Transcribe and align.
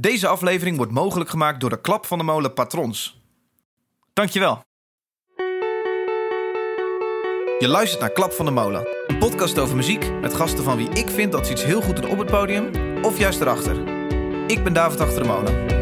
Deze 0.00 0.26
aflevering 0.26 0.76
wordt 0.76 0.92
mogelijk 0.92 1.30
gemaakt 1.30 1.60
door 1.60 1.70
de 1.70 1.80
Klap 1.80 2.06
van 2.06 2.18
de 2.18 2.24
Molen 2.24 2.52
patrons. 2.52 3.20
Dankjewel. 4.12 4.62
Je 7.58 7.68
luistert 7.68 8.00
naar 8.00 8.12
Klap 8.12 8.32
van 8.32 8.44
de 8.44 8.50
Molen, 8.50 8.88
een 9.06 9.18
podcast 9.18 9.58
over 9.58 9.76
muziek 9.76 10.12
met 10.20 10.34
gasten 10.34 10.64
van 10.64 10.76
wie 10.76 10.88
ik 10.90 11.08
vind 11.08 11.32
dat 11.32 11.46
ze 11.46 11.52
iets 11.52 11.64
heel 11.64 11.82
goed 11.82 11.96
doen 11.96 12.10
op 12.10 12.18
het 12.18 12.30
podium 12.30 12.70
of 13.04 13.18
juist 13.18 13.40
erachter. 13.40 13.76
Ik 14.46 14.64
ben 14.64 14.72
David 14.72 15.00
Achter 15.00 15.22
de 15.22 15.28
Molen. 15.28 15.79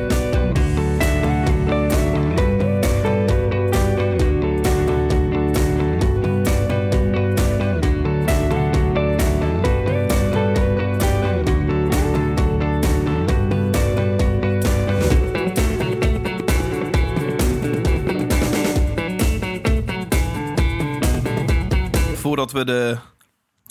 Voordat 22.39 22.67
we 22.67 22.73
de 22.73 22.99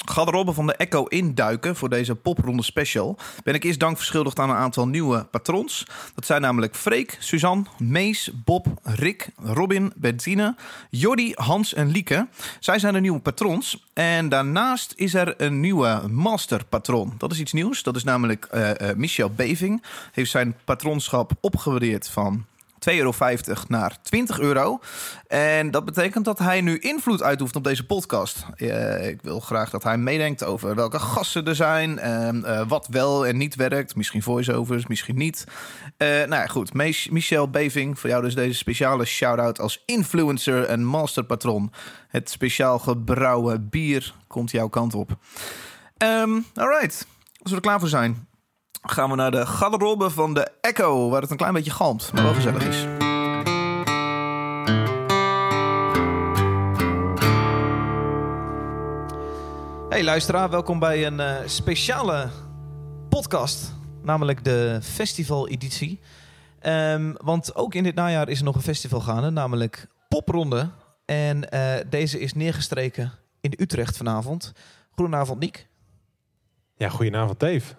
garderobe 0.05 0.53
van 0.53 0.67
de 0.67 0.75
Echo 0.75 1.05
induiken 1.05 1.75
voor 1.75 1.89
deze 1.89 2.15
popronde 2.15 2.63
special, 2.63 3.17
ben 3.43 3.53
ik 3.53 3.63
eerst 3.63 3.79
dank 3.79 3.97
verschuldigd 3.97 4.39
aan 4.39 4.49
een 4.49 4.55
aantal 4.55 4.87
nieuwe 4.87 5.23
patrons. 5.23 5.85
Dat 6.15 6.25
zijn 6.25 6.41
namelijk 6.41 6.75
Freek, 6.75 7.17
Suzanne, 7.19 7.63
Mees, 7.77 8.31
Bob, 8.45 8.67
Rick, 8.83 9.29
Robin, 9.43 9.93
Benzine, 9.95 10.55
Jordi, 10.89 11.31
Hans 11.35 11.73
en 11.73 11.87
Lieke. 11.87 12.27
Zij 12.59 12.79
zijn 12.79 12.93
de 12.93 12.99
nieuwe 12.99 13.19
patrons. 13.19 13.87
En 13.93 14.29
daarnaast 14.29 14.93
is 14.95 15.13
er 15.13 15.41
een 15.41 15.59
nieuwe 15.59 16.01
masterpatron. 16.09 17.13
Dat 17.17 17.31
is 17.31 17.39
iets 17.39 17.53
nieuws. 17.53 17.83
Dat 17.83 17.95
is 17.95 18.03
namelijk 18.03 18.45
eh, 18.45 18.95
Michel 18.95 19.29
Beving. 19.29 19.83
Heeft 20.11 20.31
zijn 20.31 20.55
patronschap 20.63 21.31
opgewaardeerd 21.41 22.09
van 22.09 22.45
2,50 22.91 22.95
euro 22.95 23.13
naar 23.67 23.97
20 24.01 24.39
euro. 24.39 24.79
En 25.27 25.71
dat 25.71 25.85
betekent 25.85 26.25
dat 26.25 26.39
hij 26.39 26.61
nu 26.61 26.77
invloed 26.77 27.23
uitoefent 27.23 27.57
op 27.57 27.63
deze 27.63 27.85
podcast. 27.85 28.45
Eh, 28.55 29.07
ik 29.07 29.21
wil 29.21 29.39
graag 29.39 29.69
dat 29.69 29.83
hij 29.83 29.97
meedenkt 29.97 30.43
over 30.43 30.75
welke 30.75 30.99
gasten 30.99 31.45
er 31.45 31.55
zijn, 31.55 31.99
en 31.99 32.45
eh, 32.45 32.67
wat 32.67 32.87
wel 32.91 33.27
en 33.27 33.37
niet 33.37 33.55
werkt. 33.55 33.95
Misschien 33.95 34.23
voiceovers, 34.23 34.87
misschien 34.87 35.17
niet. 35.17 35.43
Uh, 35.97 36.07
nou 36.07 36.29
ja, 36.29 36.45
goed. 36.45 36.73
Michel 37.09 37.49
Beving, 37.49 37.99
voor 37.99 38.09
jou 38.09 38.23
dus 38.23 38.35
deze 38.35 38.57
speciale 38.57 39.05
shout-out 39.05 39.59
als 39.59 39.83
influencer 39.85 40.63
en 40.63 40.83
masterpatron. 40.83 41.71
Het 42.07 42.29
speciaal 42.29 42.79
gebrouwen 42.79 43.69
bier 43.69 44.13
komt 44.27 44.51
jouw 44.51 44.67
kant 44.67 44.93
op. 44.93 45.17
Um, 46.03 46.45
alright, 46.53 47.07
als 47.41 47.49
we 47.49 47.55
er 47.55 47.61
klaar 47.61 47.79
voor 47.79 47.89
zijn, 47.89 48.26
gaan 48.91 49.09
we 49.09 49.15
naar 49.15 49.31
de 49.31 49.45
garderobe 49.45 50.09
van 50.09 50.33
de 50.33 50.51
Echo, 50.61 51.09
waar 51.09 51.21
het 51.21 51.31
een 51.31 51.37
klein 51.37 51.53
beetje 51.53 51.71
galmt, 51.71 52.11
maar 52.13 52.23
wel 52.23 52.33
gezellig 52.33 52.67
is. 52.67 52.85
Hey 59.89 60.03
luisteraar, 60.03 60.49
welkom 60.49 60.79
bij 60.79 61.05
een 61.05 61.19
uh, 61.19 61.35
speciale 61.45 62.29
podcast, 63.09 63.73
namelijk 64.01 64.43
de 64.43 64.79
festivaleditie. 64.81 65.99
Um, 66.61 67.15
want 67.17 67.55
ook 67.55 67.73
in 67.73 67.83
dit 67.83 67.95
najaar 67.95 68.29
is 68.29 68.39
er 68.39 68.45
nog 68.45 68.55
een 68.55 68.61
festival 68.61 68.99
gaande, 68.99 69.29
namelijk 69.29 69.87
Popronde. 70.07 70.69
En 71.05 71.47
uh, 71.53 71.73
deze 71.89 72.19
is 72.19 72.33
neergestreken 72.33 73.11
in 73.41 73.53
Utrecht 73.57 73.97
vanavond. 73.97 74.53
Goedenavond, 74.95 75.39
Niek. 75.39 75.67
Ja, 76.75 76.89
goedenavond, 76.89 77.39
Dave. 77.39 77.75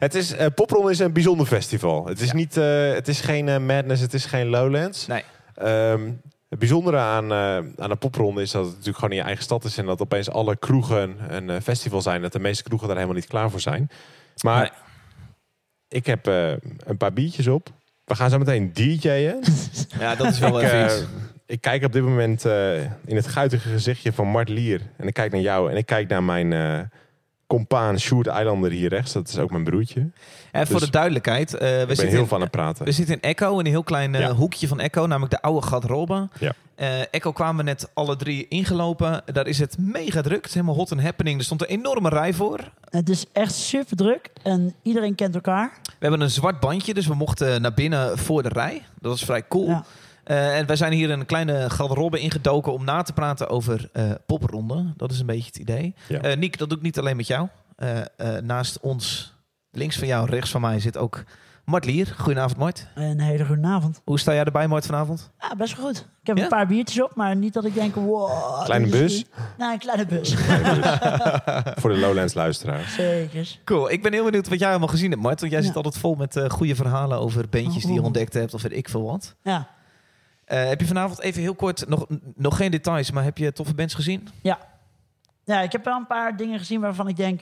Het 0.00 0.14
is, 0.14 0.34
uh, 0.34 0.46
Popron 0.54 0.90
is 0.90 0.98
een 0.98 1.12
bijzonder 1.12 1.46
festival. 1.46 2.06
Het 2.06 2.20
is, 2.20 2.26
ja. 2.26 2.34
niet, 2.34 2.56
uh, 2.56 2.92
het 2.92 3.08
is 3.08 3.20
geen 3.20 3.46
uh, 3.46 3.58
Madness, 3.58 4.02
het 4.02 4.14
is 4.14 4.24
geen 4.24 4.46
Lowlands. 4.46 5.06
Nee. 5.06 5.22
Um, 5.62 6.20
het 6.48 6.58
bijzondere 6.58 6.96
aan, 6.96 7.32
aan 7.32 7.88
de 7.88 7.96
popronde 7.96 8.42
is 8.42 8.50
dat 8.50 8.62
het 8.62 8.70
natuurlijk 8.70 8.98
gewoon 8.98 9.10
in 9.10 9.18
je 9.18 9.24
eigen 9.24 9.44
stad 9.44 9.64
is... 9.64 9.78
en 9.78 9.86
dat 9.86 10.00
opeens 10.00 10.30
alle 10.30 10.56
kroegen 10.56 11.16
een 11.28 11.62
festival 11.62 12.02
zijn. 12.02 12.22
Dat 12.22 12.32
de 12.32 12.38
meeste 12.38 12.62
kroegen 12.62 12.86
daar 12.86 12.96
helemaal 12.96 13.18
niet 13.18 13.28
klaar 13.28 13.50
voor 13.50 13.60
zijn. 13.60 13.90
Maar 14.42 14.60
nee. 14.60 14.70
ik 15.88 16.06
heb 16.06 16.26
een 16.26 16.96
paar 16.96 17.12
biertjes 17.12 17.46
op. 17.46 17.68
We 18.04 18.14
gaan 18.14 18.30
zo 18.30 18.38
meteen 18.38 18.72
DJ'en. 18.72 19.42
Ja, 20.00 20.14
dat 20.14 20.26
is 20.26 20.38
wel 20.38 20.60
ik, 20.60 20.72
even 20.72 21.08
Ik 21.46 21.60
kijk 21.60 21.84
op 21.84 21.92
dit 21.92 22.02
moment 22.02 22.44
in 23.04 23.16
het 23.16 23.26
guitige 23.26 23.68
gezichtje 23.68 24.12
van 24.12 24.26
Mart 24.26 24.48
Lier. 24.48 24.80
En 24.96 25.06
ik 25.06 25.14
kijk 25.14 25.32
naar 25.32 25.40
jou 25.40 25.70
en 25.70 25.76
ik 25.76 25.86
kijk 25.86 26.08
naar 26.08 26.22
mijn 26.22 26.52
compaan 27.50 27.98
Sjoerd 28.00 28.26
Eilander 28.26 28.70
hier 28.70 28.88
rechts. 28.88 29.12
Dat 29.12 29.28
is 29.28 29.38
ook 29.38 29.50
mijn 29.50 29.64
broertje. 29.64 30.10
En 30.52 30.66
voor 30.66 30.76
Dus 30.76 30.84
de 30.84 30.90
duidelijkheid, 30.90 31.54
uh, 31.54 31.60
we 31.60 31.66
ik 31.66 31.86
ben 31.86 31.96
zitten 31.96 32.08
heel 32.08 32.20
in, 32.20 32.26
van 32.28 32.40
het 32.40 32.50
praten. 32.50 32.84
we 32.84 32.92
zitten 32.92 33.14
in 33.14 33.20
Echo, 33.20 33.52
in 33.58 33.64
een 33.64 33.70
heel 33.70 33.82
klein 33.82 34.14
uh, 34.14 34.20
Ja. 34.20 34.32
hoekje 34.34 34.68
van 34.68 34.80
Echo, 34.80 35.06
namelijk 35.06 35.30
de 35.32 35.42
oude 35.42 35.66
garderobe. 35.66 36.28
Ja. 36.38 36.52
Eh, 36.74 37.00
Echo 37.10 37.32
kwamen 37.32 37.56
we 37.56 37.62
net 37.62 37.90
alle 37.94 38.16
drie 38.16 38.46
ingelopen. 38.48 39.22
Daar 39.32 39.46
is 39.46 39.58
het 39.58 39.76
mega 39.78 40.20
druk. 40.20 40.36
Het 40.36 40.46
is 40.46 40.54
helemaal 40.54 40.74
hot 40.74 40.92
and 40.92 41.02
happening. 41.02 41.38
Er 41.38 41.44
stond 41.44 41.60
een 41.62 41.66
enorme 41.68 42.08
rij 42.08 42.32
voor. 42.32 42.70
Het 42.90 43.08
is 43.08 43.24
echt 43.32 43.54
super 43.54 43.96
druk 43.96 44.30
en 44.42 44.74
iedereen 44.82 45.14
kent 45.14 45.34
elkaar. 45.34 45.78
We 45.82 45.92
hebben 45.98 46.20
een 46.20 46.30
zwart 46.30 46.60
bandje, 46.60 46.94
dus 46.94 47.06
we 47.06 47.14
mochten 47.14 47.62
naar 47.62 47.74
binnen 47.74 48.18
voor 48.18 48.42
de 48.42 48.48
rij. 48.48 48.82
Dat 49.00 49.10
was 49.10 49.24
vrij 49.24 49.48
cool. 49.48 49.68
Ja. 49.68 49.84
Eh, 50.30 50.58
en 50.58 50.66
wij 50.66 50.76
zijn 50.76 50.92
hier 50.92 51.10
een 51.10 51.26
kleine 51.26 51.70
garderobe 51.70 52.20
ingedoken 52.20 52.72
om 52.72 52.84
na 52.84 53.02
te 53.02 53.12
praten 53.12 53.48
over 53.48 53.88
eh 53.92 54.10
popronde. 54.26 54.92
Dat 54.96 55.10
is 55.12 55.20
een 55.20 55.26
beetje 55.26 55.46
het 55.46 55.56
idee. 55.56 55.94
Ja. 56.08 56.18
Eh, 56.20 56.36
Niek, 56.36 56.58
dat 56.58 56.68
doe 56.68 56.78
ik 56.78 56.84
niet 56.84 56.98
alleen 56.98 57.16
met 57.16 57.26
jou. 57.26 57.48
Eh, 57.76 57.98
eh, 58.00 58.04
naast 58.42 58.80
ons, 58.80 59.34
links 59.70 59.96
van 59.98 60.06
jou, 60.06 60.28
rechts 60.30 60.50
van 60.50 60.60
mij, 60.60 60.80
zit 60.80 60.96
ook 60.96 61.22
Mart 61.64 61.84
Lier. 61.84 62.14
Goedenavond, 62.18 62.58
Mart. 62.58 62.86
Een 62.94 63.20
hele 63.20 63.46
goede 63.46 63.66
avond. 63.66 64.00
Hoe 64.04 64.18
sta 64.18 64.32
jij 64.32 64.44
erbij, 64.44 64.68
Mart, 64.68 64.86
vanavond? 64.86 65.30
Ja, 65.38 65.56
best 65.56 65.76
wel 65.76 65.86
goed. 65.86 65.98
Ik 66.20 66.26
heb 66.26 66.36
Ja? 66.36 66.42
een 66.42 66.48
paar 66.48 66.66
biertjes 66.66 67.02
op, 67.02 67.14
maar 67.14 67.36
niet 67.36 67.52
dat 67.52 67.64
ik 67.64 67.74
denk, 67.74 67.94
wow. 67.94 68.64
Kleine 68.64 68.86
bus? 68.86 69.24
Nee, 69.58 69.72
een 69.72 69.78
kleine 69.78 70.06
bus. 70.06 70.34
Voor 71.80 71.90
de 71.90 71.98
Lowlands 72.00 72.34
luisteraars. 72.34 72.94
Zeker. 72.94 73.58
Cool. 73.64 73.90
Ik 73.90 74.02
ben 74.02 74.12
heel 74.12 74.24
benieuwd 74.24 74.48
wat 74.48 74.58
jij 74.58 74.68
allemaal 74.70 74.88
gezien 74.88 75.10
hebt, 75.10 75.22
Mart. 75.22 75.40
Want 75.40 75.52
jij 75.52 75.60
Ja. 75.60 75.66
zit 75.66 75.76
altijd 75.76 75.96
vol 75.98 76.14
met 76.14 76.36
eh, 76.36 76.50
goede 76.50 76.74
verhalen 76.74 77.18
over 77.18 77.48
bandjes 77.48 77.82
die 77.84 77.92
je 77.92 77.98
Oh. 77.98 78.04
ontdekt 78.06 78.34
hebt 78.34 78.54
of 78.54 78.62
weet 78.62 78.76
ik 78.76 78.88
veel 78.88 79.02
wat. 79.02 79.34
Ja. 79.42 79.68
Eh, 80.50 80.68
heb 80.68 80.80
je 80.80 80.86
vanavond 80.86 81.20
even 81.20 81.42
heel 81.42 81.54
kort, 81.54 81.88
nog, 81.88 82.06
nog 82.34 82.56
geen 82.56 82.70
details, 82.70 83.10
maar 83.10 83.24
heb 83.24 83.38
je 83.38 83.52
toffe 83.52 83.74
bands 83.74 83.94
gezien? 83.94 84.28
ja, 85.44 85.60
ik 85.60 85.72
heb 85.72 85.84
wel 85.84 85.96
een 85.96 86.06
paar 86.06 86.36
dingen 86.36 86.58
gezien 86.58 86.80
waarvan 86.80 87.08
ik 87.08 87.16
denk, 87.16 87.40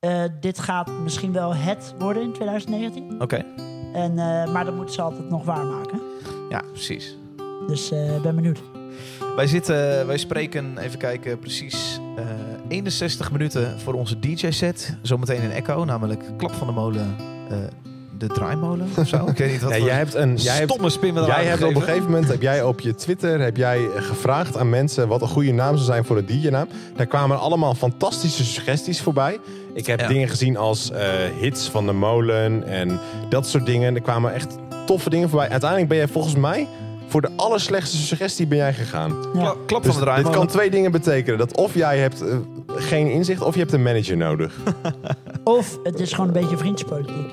eh, 0.00 0.22
dit 0.40 0.58
gaat 0.58 0.90
misschien 1.02 1.32
wel 1.32 1.54
het 1.54 1.94
worden 1.98 2.22
in 2.22 2.32
2019. 2.32 3.22
Oké. 3.22 3.44
En, 3.94 4.18
eh, 4.18 4.52
maar 4.52 4.64
dat 4.64 4.74
moeten 4.74 4.94
ze 4.94 5.02
altijd 5.02 5.30
nog 5.30 5.44
waarmaken. 5.44 6.00
Ja, 6.48 6.62
precies. 6.72 7.16
Dus 7.66 7.90
eh, 7.90 8.20
ben 8.22 8.34
benieuwd. 8.34 8.60
Wij 9.36 9.46
zitten, 9.46 10.06
wij 10.06 10.18
spreken, 10.18 10.78
even 10.78 10.98
kijken, 10.98 11.38
precies 11.38 12.00
eh 12.16 12.24
61 12.68 13.32
minuten 13.32 13.80
voor 13.80 13.94
onze 13.94 14.18
DJ-set. 14.18 14.96
Zometeen 15.02 15.42
in 15.42 15.50
Echo, 15.50 15.84
namelijk 15.84 16.24
Klap 16.36 16.52
van 16.52 16.66
de 16.66 16.72
Molen, 16.72 17.16
de 18.18 18.26
draaimolen 18.26 18.88
of 18.98 19.08
zo. 19.08 19.26
Ik 19.28 19.36
weet 19.38 19.50
niet 19.50 19.62
wat 19.62 19.74
voor 19.74 19.86
jij 19.86 19.96
hebt 19.96 20.14
een, 20.14 20.36
jij 20.36 20.62
stomme 20.64 20.90
spin 20.90 21.14
jij 21.14 21.44
hebt 21.44 21.62
op 21.62 21.74
een 21.74 21.82
gegeven. 21.82 22.04
moment 22.04 22.28
heb 22.28 22.42
jij 22.42 22.62
op 22.62 22.80
je 22.80 22.94
Twitter 22.94 23.40
heb 23.40 23.56
jij 23.56 23.88
gevraagd 23.96 24.56
aan 24.56 24.70
mensen 24.70 25.08
wat 25.08 25.22
een 25.22 25.28
goede 25.28 25.52
naam 25.52 25.74
zou 25.74 25.86
zijn 25.86 26.04
voor 26.04 26.16
een 26.16 26.26
DJ-naam. 26.26 26.68
Daar 26.96 27.06
kwamen 27.06 27.38
allemaal 27.38 27.74
fantastische 27.74 28.44
suggesties 28.44 29.00
voorbij. 29.02 29.38
Ik 29.74 29.86
heb 29.86 30.00
Ja. 30.00 30.06
dingen 30.08 30.28
gezien 30.28 30.56
als 30.56 30.90
eh, 30.90 31.08
hits 31.40 31.68
van 31.68 31.86
de 31.86 31.92
molen 31.92 32.66
en 32.68 33.00
dat 33.28 33.46
soort 33.46 33.66
dingen. 33.66 33.94
Er 33.94 34.00
kwamen 34.00 34.32
echt 34.34 34.56
toffe 34.86 35.10
dingen 35.10 35.28
voorbij. 35.28 35.48
Uiteindelijk 35.48 35.88
ben 35.88 35.98
jij 35.98 36.08
volgens 36.08 36.34
mij 36.34 36.68
voor 37.06 37.20
de 37.20 37.30
allerslechtste 37.36 37.96
suggestie 37.96 38.46
ben 38.46 38.58
jij 38.58 38.74
gegaan. 38.74 39.14
Ja. 39.34 39.54
Klap 39.66 39.82
Dus 39.82 39.94
van 39.94 40.04
de 40.04 40.22
dit 40.22 40.30
kan 40.30 40.46
twee 40.46 40.70
dingen 40.70 40.92
betekenen. 40.92 41.38
Dat 41.38 41.56
of 41.56 41.74
jij 41.74 41.98
hebt 41.98 42.20
eh, 42.20 42.36
geen 42.74 43.10
inzicht 43.10 43.42
of 43.42 43.54
je 43.54 43.60
hebt 43.60 43.72
een 43.72 43.82
manager 43.82 44.16
nodig. 44.16 44.54
Of 45.44 45.78
het 45.82 46.00
is 46.00 46.12
gewoon 46.12 46.26
een 46.26 46.40
beetje 46.40 46.56
vriendspolitiek. 46.56 47.32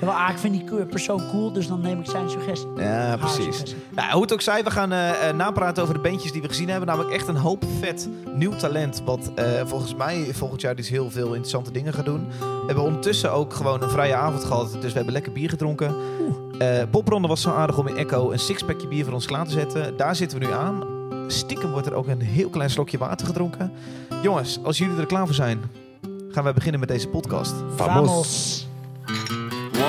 Wel, 0.00 0.10
ah, 0.10 0.30
ik 0.30 0.38
vind 0.38 0.52
die 0.52 0.86
persoon 0.86 1.22
cool, 1.30 1.52
dus 1.52 1.68
dan 1.68 1.80
neem 1.80 2.00
ik 2.00 2.10
zijn 2.10 2.30
suggestie. 2.30 2.68
Ja, 2.76 3.16
precies. 3.16 3.74
Nou, 3.94 4.12
hoe 4.12 4.22
het 4.22 4.32
ook 4.32 4.40
zij, 4.40 4.64
we 4.64 4.70
gaan 4.70 4.92
eh, 4.92 5.28
eh, 5.28 5.36
napraten 5.36 5.82
over 5.82 5.94
de 5.94 6.00
bandjes 6.00 6.32
die 6.32 6.42
we 6.42 6.48
gezien 6.48 6.68
hebben. 6.68 6.88
Namelijk 6.88 7.14
echt 7.14 7.28
een 7.28 7.36
hoop 7.36 7.64
vet 7.80 8.08
nieuw 8.34 8.56
talent. 8.56 9.02
Wat 9.04 9.30
eh, 9.34 9.44
volgens 9.64 9.94
mij 9.94 10.34
volgend 10.34 10.60
jaar 10.60 10.76
dus 10.76 10.88
heel 10.88 11.10
veel 11.10 11.26
interessante 11.26 11.70
dingen 11.70 11.92
gaat 11.92 12.04
doen. 12.04 12.28
We 12.38 12.62
hebben 12.66 12.84
ondertussen 12.84 13.32
ook 13.32 13.54
gewoon 13.54 13.82
een 13.82 13.90
vrije 13.90 14.14
avond 14.14 14.44
gehad. 14.44 14.72
Dus 14.72 14.90
we 14.90 14.96
hebben 14.96 15.12
lekker 15.12 15.32
bier 15.32 15.48
gedronken. 15.48 15.94
Eh 16.58 16.82
Popronde 16.90 17.28
was 17.28 17.40
zo 17.40 17.50
aardig 17.50 17.78
om 17.78 17.86
in 17.86 17.96
Echo 17.96 18.30
een 18.30 18.38
sixpackje 18.38 18.88
bier 18.88 19.04
voor 19.04 19.14
ons 19.14 19.26
klaar 19.26 19.44
te 19.44 19.50
zetten. 19.50 19.96
Daar 19.96 20.16
zitten 20.16 20.38
we 20.38 20.44
nu 20.44 20.52
aan. 20.52 20.84
Stiekem 21.26 21.70
wordt 21.70 21.86
er 21.86 21.94
ook 21.94 22.06
een 22.06 22.20
heel 22.20 22.48
klein 22.48 22.70
slokje 22.70 22.98
water 22.98 23.26
gedronken. 23.26 23.72
Jongens, 24.22 24.58
als 24.62 24.78
jullie 24.78 24.96
er 24.96 25.06
klaar 25.06 25.26
voor 25.26 25.34
zijn, 25.34 25.60
gaan 26.30 26.44
wij 26.44 26.52
beginnen 26.52 26.80
met 26.80 26.88
deze 26.88 27.08
podcast. 27.08 27.54
Vamos. 27.76 28.67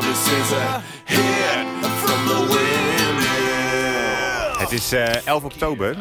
This 0.00 0.26
is 0.32 0.50
hit 1.04 1.86
from 2.04 2.26
the. 2.26 2.58
Het 4.58 4.72
is 4.72 4.92
eh 4.92 5.26
11 5.26 5.44
oktober. 5.44 5.96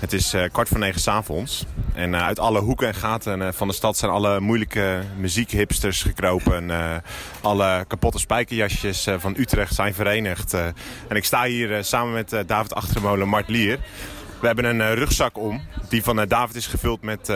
Het 0.00 0.12
is 0.12 0.32
eh, 0.32 0.42
kwart 0.52 0.68
voor 0.68 0.78
negen 0.78 1.00
's 1.00 1.08
avonds. 1.08 1.64
En 1.94 2.14
eh, 2.14 2.22
uit 2.26 2.38
alle 2.38 2.60
hoeken 2.60 2.86
en 2.86 2.94
gaten 2.94 3.42
eh, 3.42 3.48
van 3.52 3.68
de 3.68 3.74
stad 3.74 3.96
zijn 3.96 4.10
alle 4.10 4.40
moeilijke 4.40 5.02
muziekhipsters 5.16 6.02
gekropen. 6.02 6.70
Eh, 6.70 6.96
alle 7.40 7.84
kapotte 7.88 8.18
spijkerjasjes 8.18 9.06
eh, 9.06 9.14
van 9.18 9.34
Utrecht 9.36 9.74
zijn 9.74 9.94
verenigd. 9.94 10.54
Eh, 10.54 10.64
en 11.08 11.16
ik 11.16 11.24
sta 11.24 11.44
hier 11.44 11.76
eh, 11.76 11.82
samen 11.82 12.12
met 12.12 12.32
eh, 12.32 12.40
David 12.46 12.74
Achtermolen, 12.74 13.28
Mart 13.28 13.48
Lier. 13.48 13.78
We 14.40 14.46
hebben 14.46 14.64
een 14.64 14.80
eh, 14.80 14.92
rugzak 14.92 15.38
om. 15.38 15.62
Die 15.88 16.02
van 16.02 16.20
eh, 16.20 16.28
David 16.28 16.56
is 16.56 16.66
gevuld 16.66 17.02
met 17.02 17.32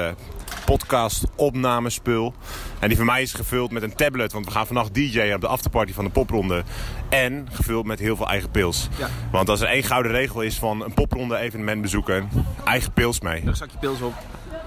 eh, 0.72 0.78
podcast, 0.78 1.24
opnamespul. 1.36 2.34
En 2.78 2.88
die 2.88 2.96
van 2.96 3.06
mij 3.06 3.22
is 3.22 3.32
gevuld 3.32 3.70
met 3.70 3.82
een 3.82 3.94
tablet. 3.94 4.32
Want 4.32 4.44
we 4.44 4.50
gaan 4.50 4.66
vannacht 4.66 4.94
DJ'en 4.94 5.34
op 5.34 5.40
de 5.40 5.46
afterparty 5.46 5.92
van 5.92 6.04
de 6.04 6.10
popronde. 6.10 6.62
En 7.08 7.48
gevuld 7.52 7.86
met 7.86 7.98
heel 7.98 8.16
veel 8.16 8.28
eigen 8.28 8.50
pils. 8.50 8.88
Ja. 8.98 9.08
Want 9.30 9.48
als 9.48 9.60
er 9.60 9.68
één 9.68 9.82
gouden 9.82 10.12
regel 10.12 10.40
is 10.40 10.58
van 10.58 10.84
een 10.84 10.94
popronde 10.94 11.36
evenement 11.36 11.82
bezoeken, 11.82 12.28
eigen 12.64 12.92
pils 12.92 13.20
mee. 13.20 13.42
Een 13.46 13.56
zakje 13.56 13.78
pils 13.78 14.00
op. 14.00 14.14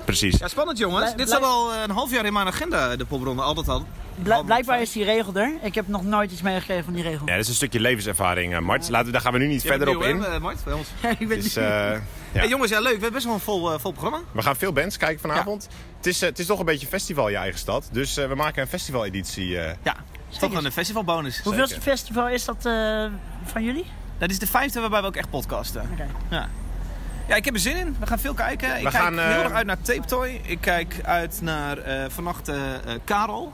Precies. 0.05 0.37
Ja, 0.37 0.47
spannend 0.47 0.77
jongens. 0.77 1.15
Dit 1.15 1.29
zat 1.29 1.43
al 1.43 1.73
een 1.75 1.89
half 1.89 2.11
jaar 2.11 2.25
in 2.25 2.33
mijn 2.33 2.47
agenda, 2.47 2.95
de 2.95 3.05
popronde. 3.05 3.41
Altijd 3.41 3.69
al. 3.69 3.85
Bl- 4.23 4.43
blijkbaar 4.45 4.81
is 4.81 4.91
die 4.91 5.03
regel 5.03 5.33
er. 5.35 5.53
Ik 5.61 5.75
heb 5.75 5.87
nog 5.87 6.03
nooit 6.03 6.31
iets 6.31 6.41
meegekregen 6.41 6.83
van 6.83 6.93
die 6.93 7.03
regel. 7.03 7.25
Ja, 7.27 7.31
dat 7.33 7.41
is 7.41 7.47
een 7.47 7.53
stukje 7.55 7.79
levenservaring, 7.79 8.53
eh, 8.53 8.59
Mart. 8.59 8.89
Laten, 8.89 9.05
we- 9.05 9.11
daar 9.11 9.21
gaan 9.21 9.33
we 9.33 9.39
nu 9.39 9.47
niet 9.47 9.61
verder 9.61 9.95
op 9.95 10.03
in. 10.03 10.17
Uh, 10.17 10.37
Mart, 10.37 10.63
bij 10.63 10.73
ons. 10.73 10.87
ik 11.19 11.27
ben 11.27 11.41
Dus, 11.41 11.55
eh, 11.55 11.63
ja. 11.63 11.99
Hey, 12.31 12.47
jongens, 12.47 12.71
ja 12.71 12.77
leuk. 12.79 12.85
We 12.85 12.91
hebben 12.91 13.11
best 13.13 13.25
wel 13.25 13.33
een 13.33 13.39
vol, 13.39 13.73
eh, 13.73 13.79
vol 13.79 13.91
programma. 13.91 14.19
We 14.31 14.41
gaan 14.41 14.55
veel 14.55 14.73
bands 14.73 14.97
kijken 14.97 15.19
vanavond. 15.21 15.67
Het, 15.97 16.05
is, 16.05 16.21
eh, 16.21 16.29
het 16.29 16.39
is 16.39 16.45
toch 16.45 16.59
een 16.59 16.65
beetje 16.65 16.87
festival 16.87 17.25
in 17.25 17.31
je 17.31 17.37
eigen 17.37 17.59
stad. 17.59 17.89
Dus 17.91 18.17
eh, 18.17 18.27
we 18.27 18.35
maken 18.35 18.61
een 18.61 18.67
festivaleditie. 18.67 19.59
eh 19.59 19.73
Ja, 19.83 19.95
is 20.31 20.37
toch 20.37 20.53
een 20.63 20.71
festivalbonus. 20.71 21.41
Hoeveel 21.43 21.67
festival 21.67 22.27
is 22.29 22.45
dat 22.45 22.65
eh, 22.65 23.05
van 23.45 23.63
jullie? 23.63 23.85
Dat 24.17 24.29
is 24.29 24.39
de 24.39 24.47
vijfde 24.47 24.79
waarbij 24.79 25.01
we 25.01 25.07
ook 25.07 25.15
echt 25.15 25.29
podcasten. 25.29 25.89
Oké. 25.93 26.07
Ja. 26.29 26.49
Ja, 27.27 27.35
ik 27.35 27.45
heb 27.45 27.53
er 27.53 27.59
zin 27.59 27.75
in. 27.75 27.95
We 27.99 28.07
gaan 28.07 28.19
veel 28.19 28.33
kijken. 28.33 28.69
Ik 28.69 28.83
We 28.83 28.89
kijk 28.89 29.03
gaan, 29.03 29.19
eh, 29.19 29.25
heel 29.27 29.43
erg 29.43 29.51
uit 29.51 29.65
naar 29.65 29.81
Tape 29.81 30.05
Toy. 30.05 30.41
Ik 30.43 30.61
kijk 30.61 30.95
uit 31.03 31.39
naar 31.41 31.77
eh 31.77 32.05
vannacht 32.09 32.47
eh, 32.47 32.55
eh, 32.73 32.79
Karel. 33.03 33.53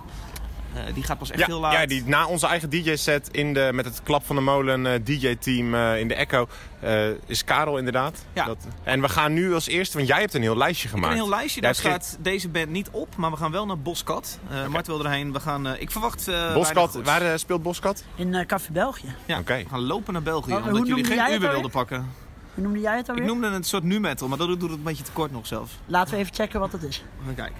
Eh, 0.74 0.94
die 0.94 1.04
gaat 1.04 1.18
pas 1.18 1.30
echt 1.32 1.40
ja, 1.40 1.46
heel 1.46 1.60
laat. 1.60 1.74
ja, 1.74 1.86
die 1.86 2.04
na 2.06 2.26
onze 2.26 2.48
eigen 2.48 2.70
DJ-set 2.70 3.30
in 3.32 3.54
de, 3.54 3.70
met 3.74 3.86
het 3.86 4.02
Klap 4.04 4.26
van 4.26 4.36
de 4.36 4.42
Molen 4.42 4.86
eh, 4.86 5.00
DJ-team 5.04 5.76
eh, 5.76 6.00
in 6.00 6.08
de 6.08 6.16
Echo 6.16 6.48
eh, 6.80 7.08
is 7.26 7.44
Karel 7.44 7.78
inderdaad. 7.78 8.26
Ja. 8.34 8.46
Dat, 8.46 8.58
en 8.84 9.02
we 9.02 9.10
gaan 9.10 9.34
nu 9.34 9.54
als 9.54 9.68
eerste, 9.68 9.98
want 9.98 10.10
jij 10.10 10.20
hebt 10.20 10.34
een 10.34 10.42
heel 10.42 10.58
lijstje 10.58 10.88
Ik 10.88 10.94
heb 10.94 11.04
gemaakt. 11.04 11.20
een 11.20 11.26
heel 11.26 11.36
lijstje. 11.38 11.62
Jij 11.62 11.72
Daar 11.72 11.80
staat 11.80 12.18
deze 12.20 12.50
band 12.50 12.70
niet 12.70 12.90
op. 12.90 13.16
Maar 13.16 13.32
we 13.32 13.38
gaan 13.38 13.52
wel 13.52 13.66
naar 13.66 13.80
Boskat. 13.80 14.40
Eh 14.50 14.68
Mart 14.68 14.88
wil 14.88 15.04
erheen. 15.06 15.34
We 15.34 15.40
gaan, 15.40 15.68
eh, 15.68 15.82
ik 15.82 15.92
verwacht 15.92 16.28
eh 16.28 16.54
Boskat, 16.54 17.00
waar 17.04 17.22
eh, 17.22 17.38
speelt 17.38 17.64
Boskat? 17.64 18.04
In 18.16 18.34
eh, 18.36 18.46
Café 18.46 18.72
België. 18.72 19.16
Ja, 19.26 19.40
Oké. 19.40 19.58
we 19.58 19.70
gaan 19.70 19.86
lopen 19.86 20.14
naar 20.14 20.24
België. 20.24 20.52
Oh, 20.52 20.58
omdat 20.58 20.78
hoe 20.78 20.88
jullie 20.88 21.06
geen 21.06 21.34
Uber 21.34 21.52
wilden 21.52 21.72
pakken. 21.72 22.10
Hoe 22.54 22.64
noemde 22.64 22.80
jij 22.80 22.94
het 22.96 23.02
Ik 23.04 23.10
alweer? 23.10 23.26
noemde 23.26 23.46
het 23.48 23.56
een 23.56 23.64
soort 23.64 23.84
nu 23.84 24.00
metal. 24.00 24.28
Maar 24.28 24.38
dat 24.38 24.48
doet 24.48 24.62
het 24.62 24.72
een 24.72 24.84
beetje 24.84 25.04
te 25.04 25.12
kort 25.12 25.32
nog 25.32 25.48
zelf. 25.48 25.72
Laten 25.86 26.14
we 26.14 26.20
even 26.20 26.34
checken 26.34 26.60
wat 26.60 26.72
het 26.72 26.84
is. 26.84 27.04
We 27.20 27.26
gaan 27.26 27.36
kijken. 27.36 27.56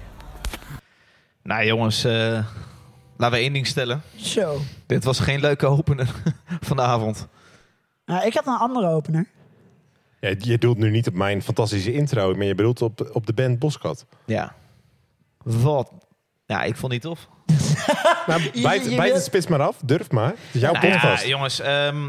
Nou 1.42 1.64
jongens, 1.64 2.04
eh, 2.04 2.12
laten 3.16 3.36
we 3.38 3.42
één 3.44 3.52
ding 3.52 3.66
stellen. 3.66 4.02
Zo. 4.16 4.58
Dit 4.86 5.04
was 5.04 5.20
geen 5.20 5.40
leuke 5.40 5.66
opener 5.66 6.08
van 6.60 6.76
de 6.76 6.82
avond. 6.82 7.26
Nou, 8.06 8.26
ik 8.26 8.34
had 8.34 8.46
een 8.46 8.52
andere 8.58 8.88
opener. 8.88 9.26
Ja, 10.20 10.34
je 10.38 10.58
doelt 10.58 10.78
nu 10.78 10.90
niet 10.90 11.06
op 11.08 11.14
mijn 11.14 11.42
fantastische 11.42 11.92
intro, 11.92 12.34
maar 12.34 12.46
je 12.46 12.54
bedoelt 12.54 12.82
op, 12.82 13.10
op 13.12 13.26
de 13.26 13.32
band 13.32 13.58
Boskat. 13.58 14.06
Ja. 14.26 14.54
Wat? 15.42 15.92
Ja, 16.46 16.62
ik 16.62 16.76
vond 16.76 16.92
niet 16.92 17.02
tof. 17.02 17.28
Nou, 18.26 18.50
bijt, 18.62 18.96
bijt 18.96 19.22
spits 19.22 19.46
maar 19.46 19.60
af. 19.62 19.76
Durf 19.84 20.10
maar. 20.10 20.28
Het 20.28 20.36
is 20.52 20.60
jouw 20.60 20.72
Nou 20.72 20.86
ja, 20.86 20.92
podcast. 20.92 21.26
jongens, 21.26 21.60
ehm, 21.60 22.08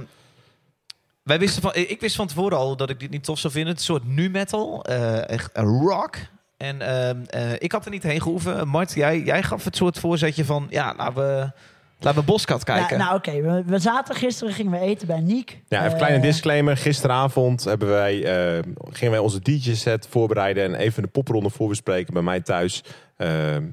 wij 1.23 1.39
wisten 1.39 1.61
van, 1.61 1.75
ik 1.75 2.01
wist 2.01 2.15
van 2.15 2.27
tevoren 2.27 2.57
al 2.57 2.75
dat 2.75 2.89
ik 2.89 2.99
dit 2.99 3.09
niet 3.09 3.23
tof 3.23 3.39
zou 3.39 3.53
vinden. 3.53 3.71
Het 3.71 3.81
is 3.81 3.87
een 3.87 3.95
soort 3.95 4.07
nu 4.07 4.29
metal, 4.29 4.83
eh, 4.85 5.29
echt 5.29 5.49
een 5.53 5.65
rock. 5.65 6.15
En 6.57 6.81
ehm, 6.81 7.17
eh, 7.29 7.51
ik 7.57 7.71
had 7.71 7.85
er 7.85 7.91
niet 7.91 8.03
heen 8.03 8.21
gehoeven. 8.21 8.67
Mart, 8.67 8.93
jij, 8.93 9.19
jij 9.19 9.43
gaf 9.43 9.63
het 9.63 9.75
soort 9.75 9.99
voorzetje 9.99 10.45
van, 10.45 10.67
ja, 10.69 10.93
laten 10.97 11.15
we, 11.15 11.51
laten 11.99 12.19
we 12.19 12.25
Boskat 12.25 12.63
kijken. 12.63 12.97
Nou, 12.97 13.09
nou 13.09 13.15
oké. 13.15 13.41
We, 13.41 13.63
we 13.65 13.79
zaten 13.79 14.15
gisteren, 14.15 14.53
gingen 14.53 14.71
we 14.71 14.79
eten 14.79 15.07
bij 15.07 15.19
Niek. 15.19 15.49
Ja, 15.67 15.77
even 15.77 15.85
een 15.85 15.91
Eh, 15.91 15.97
kleine 15.97 16.19
disclaimer. 16.19 16.77
Gisteravond 16.77 17.63
hebben 17.63 17.89
wij, 17.89 18.23
eh, 18.23 18.63
gingen 18.89 19.11
wij 19.11 19.21
onze 19.21 19.39
DJ-set 19.39 20.07
voorbereiden 20.09 20.63
en 20.63 20.75
even 20.75 21.03
de 21.03 21.09
popronde 21.09 21.49
voorbespreken 21.49 22.13
bij 22.13 22.23
mij 22.23 22.41
thuis. 22.41 22.83
Ehm, 23.17 23.63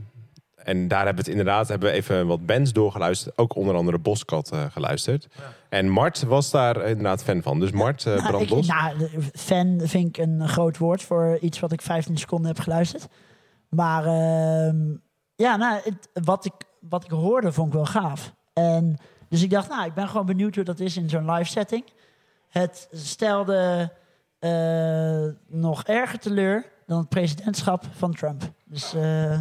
en 0.64 0.88
daar 0.88 1.04
hebben 1.04 1.24
we 1.24 1.30
het 1.30 1.38
inderdaad 1.38 1.68
hebben 1.68 1.88
we 1.90 1.94
even 1.94 2.26
wat 2.26 2.46
bands 2.46 2.72
doorgeluisterd. 2.72 3.38
Ook 3.38 3.54
onder 3.56 3.74
andere 3.74 3.98
Boskat 3.98 4.50
eh, 4.52 4.64
geluisterd. 4.70 5.26
En 5.68 5.88
Mart 5.88 6.22
was 6.22 6.50
daar 6.50 6.76
inderdaad 6.88 7.22
fan 7.22 7.42
van. 7.42 7.60
Dus 7.60 7.70
Mart, 7.70 8.04
uh, 8.04 8.14
Nou, 8.16 8.26
brand 8.28 8.50
ik, 8.50 8.66
nou, 8.66 9.10
fan 9.32 9.80
vind 9.82 10.16
ik 10.18 10.24
een 10.24 10.48
groot 10.48 10.78
woord 10.78 11.02
voor 11.02 11.38
iets 11.40 11.60
wat 11.60 11.72
ik 11.72 11.82
15 11.82 12.16
seconden 12.16 12.46
heb 12.46 12.58
geluisterd. 12.60 13.06
Maar 13.68 14.04
ehm, 14.04 14.78
ja, 15.34 15.56
nou, 15.56 15.80
het- 15.84 16.24
wat, 16.24 16.44
ik, 16.44 16.52
wat 16.80 17.04
ik 17.04 17.10
hoorde 17.10 17.52
vond 17.52 17.66
ik 17.68 17.74
wel 17.74 17.86
gaaf. 17.86 18.32
En, 18.52 18.96
dus 19.28 19.42
ik 19.42 19.50
dacht, 19.50 19.68
nou, 19.68 19.86
ik 19.86 19.94
ben 19.94 20.08
gewoon 20.08 20.26
benieuwd 20.26 20.54
hoe 20.54 20.64
dat 20.64 20.80
is 20.80 20.96
in 20.96 21.08
zo'n 21.08 21.30
live 21.30 21.50
setting. 21.50 21.84
Het 22.48 22.88
stelde 22.92 23.92
eh, 24.38 25.24
nog 25.48 25.84
erger 25.84 26.18
teleur 26.18 26.64
dan 26.86 26.98
het 26.98 27.08
presidentschap 27.08 27.84
van 27.96 28.14
Trump. 28.14 28.42
Dus 28.64 28.94
eh, 28.94 29.38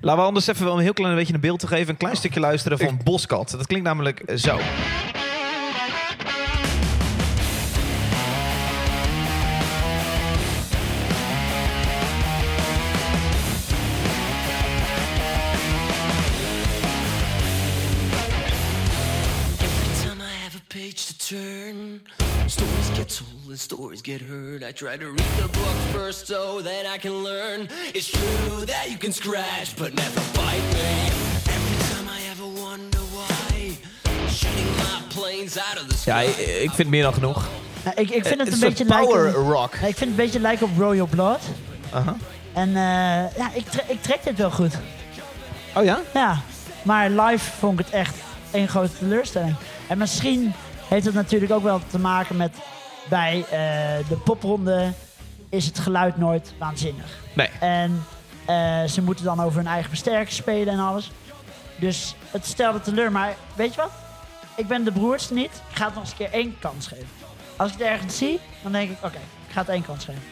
Laten 0.00 0.20
we 0.20 0.26
anders 0.26 0.46
even 0.46 0.64
wel 0.64 0.76
een 0.76 0.82
heel 0.82 0.92
klein 0.92 1.14
beetje 1.14 1.34
een 1.34 1.40
beeld 1.40 1.60
te 1.60 1.66
geven. 1.66 1.88
Een 1.88 1.96
klein 1.96 2.16
stukje 2.16 2.40
luisteren 2.40 2.78
van 2.78 3.00
Boskat. 3.04 3.50
Dat 3.50 3.66
klinkt 3.66 3.86
namelijk 3.86 4.22
zo. 4.36 4.58
Get 24.02 24.20
heard. 24.20 24.62
I 24.64 24.72
try 24.72 24.96
to 24.96 25.06
read 25.06 25.32
the 25.36 25.48
book 25.48 25.76
first 25.92 26.26
so 26.26 26.60
that 26.62 26.84
I 26.94 26.98
can 26.98 27.22
learn. 27.22 27.68
It's 27.92 28.10
true 28.10 28.64
that 28.66 28.90
you 28.90 28.96
can 28.98 29.12
scratch, 29.12 29.76
but 29.76 29.94
never 29.94 30.20
bite 30.34 30.66
me. 30.72 30.90
Every 31.56 31.78
time 31.90 32.06
I 32.08 32.20
ever 32.32 32.46
wonder 32.62 32.98
why, 33.16 33.76
shooting 34.28 34.70
my 34.76 35.02
planes 35.08 35.56
out 35.56 35.76
of 35.82 35.88
the 35.88 35.96
sky. 35.96 36.10
Ja, 36.10 36.20
ik, 36.20 36.36
ik 36.36 36.60
vind 36.60 36.76
het 36.76 36.88
meer 36.88 37.02
dan 37.02 37.14
genoeg. 37.14 37.48
nou, 37.84 37.96
ik, 38.00 38.10
ik 38.10 38.24
vind 38.26 38.38
het 38.40 38.52
een 38.52 38.58
soort 38.58 38.68
beetje 38.68 38.84
power 38.84 39.22
lijken... 39.22 39.42
rock. 39.42 39.74
Ik 39.74 39.80
vind 39.80 39.98
het 39.98 40.08
een 40.08 40.14
beetje 40.14 40.40
lijken 40.40 40.66
op 40.66 40.78
Royal 40.78 41.06
Blood. 41.06 41.40
Aha. 41.92 42.16
En 42.52 42.68
eh, 42.68 43.36
ja, 43.36 43.50
ik, 43.54 43.66
tre- 43.68 43.84
ik 43.86 44.02
trek 44.02 44.24
dit 44.24 44.36
wel 44.36 44.50
goed. 44.50 44.74
Oh 45.76 45.84
ja? 45.84 46.00
Ja, 46.14 46.40
maar 46.82 47.10
live 47.10 47.50
vond 47.58 47.80
ik 47.80 47.84
het 47.86 47.94
echt 47.94 48.14
één 48.50 48.68
grote 48.68 48.98
teleurstelling. 48.98 49.54
En 49.88 49.98
misschien 49.98 50.52
heeft 50.88 51.04
het 51.04 51.14
natuurlijk 51.14 51.52
ook 51.52 51.62
wel 51.62 51.80
te 51.90 51.98
maken 51.98 52.36
met... 52.36 52.50
bij 53.12 53.44
eh, 53.50 54.08
de 54.08 54.16
popronde 54.24 54.92
is 55.48 55.66
het 55.66 55.78
geluid 55.78 56.16
nooit 56.16 56.54
waanzinnig. 56.58 57.18
Nee. 57.32 57.48
En 57.60 58.04
eh, 58.44 58.84
ze 58.84 59.02
moeten 59.02 59.24
dan 59.24 59.40
over 59.40 59.56
hun 59.56 59.66
eigen 59.66 59.88
versterker 59.88 60.32
spelen 60.32 60.72
en 60.72 60.78
alles. 60.78 61.10
Dus 61.76 62.14
het 62.30 62.46
stelde 62.46 62.80
teleur. 62.80 63.12
Maar 63.12 63.34
weet 63.54 63.74
je 63.74 63.80
wat? 63.80 63.90
Ik 64.56 64.66
ben 64.66 64.84
de 64.84 64.92
broerste 64.92 65.34
niet. 65.34 65.62
Ik 65.70 65.76
ga 65.76 65.84
het 65.84 65.94
nog 65.94 66.02
eens 66.02 66.12
een 66.12 66.18
keer 66.18 66.32
één 66.32 66.56
kans 66.58 66.86
geven. 66.86 67.06
Als 67.56 67.72
ik 67.72 67.78
het 67.78 67.86
ergens 67.86 68.16
zie, 68.16 68.40
dan 68.62 68.72
denk 68.72 68.90
ik... 68.90 68.96
oké, 68.96 69.18
ik 69.46 69.52
ga 69.52 69.60
het 69.60 69.68
één 69.68 69.84
kans 69.84 70.04
geven. 70.04 70.22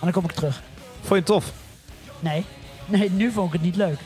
dan 0.00 0.12
kom 0.12 0.24
ik 0.24 0.32
terug. 0.32 0.62
Vond 0.94 1.08
je 1.08 1.14
het 1.14 1.26
tof? 1.26 1.52
Nee. 2.20 2.44
Nee, 2.86 3.10
nu 3.10 3.30
vond 3.30 3.46
ik 3.46 3.52
het 3.52 3.62
niet 3.62 3.76
leuk. 3.76 3.98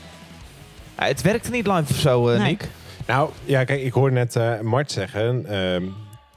Ja, 0.97 1.05
het 1.05 1.21
werkte 1.21 1.51
niet 1.51 1.67
live 1.67 1.93
of 1.93 1.99
zo, 1.99 2.29
eh 2.29 2.37
Nee. 2.37 2.47
Nick. 2.47 2.69
Nou, 3.07 3.29
ja, 3.45 3.63
kijk, 3.63 3.81
ik 3.81 3.93
hoorde 3.93 4.15
net 4.15 4.35
eh, 4.35 4.59
Mart 4.59 4.91
zeggen... 4.91 5.45
ehm, 5.45 5.83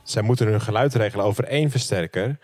zij 0.05 0.23
moeten 0.23 0.47
hun 0.47 0.61
geluid 0.61 0.95
regelen 0.95 1.25
over 1.25 1.45
één 1.45 1.71
versterker... 1.71 2.39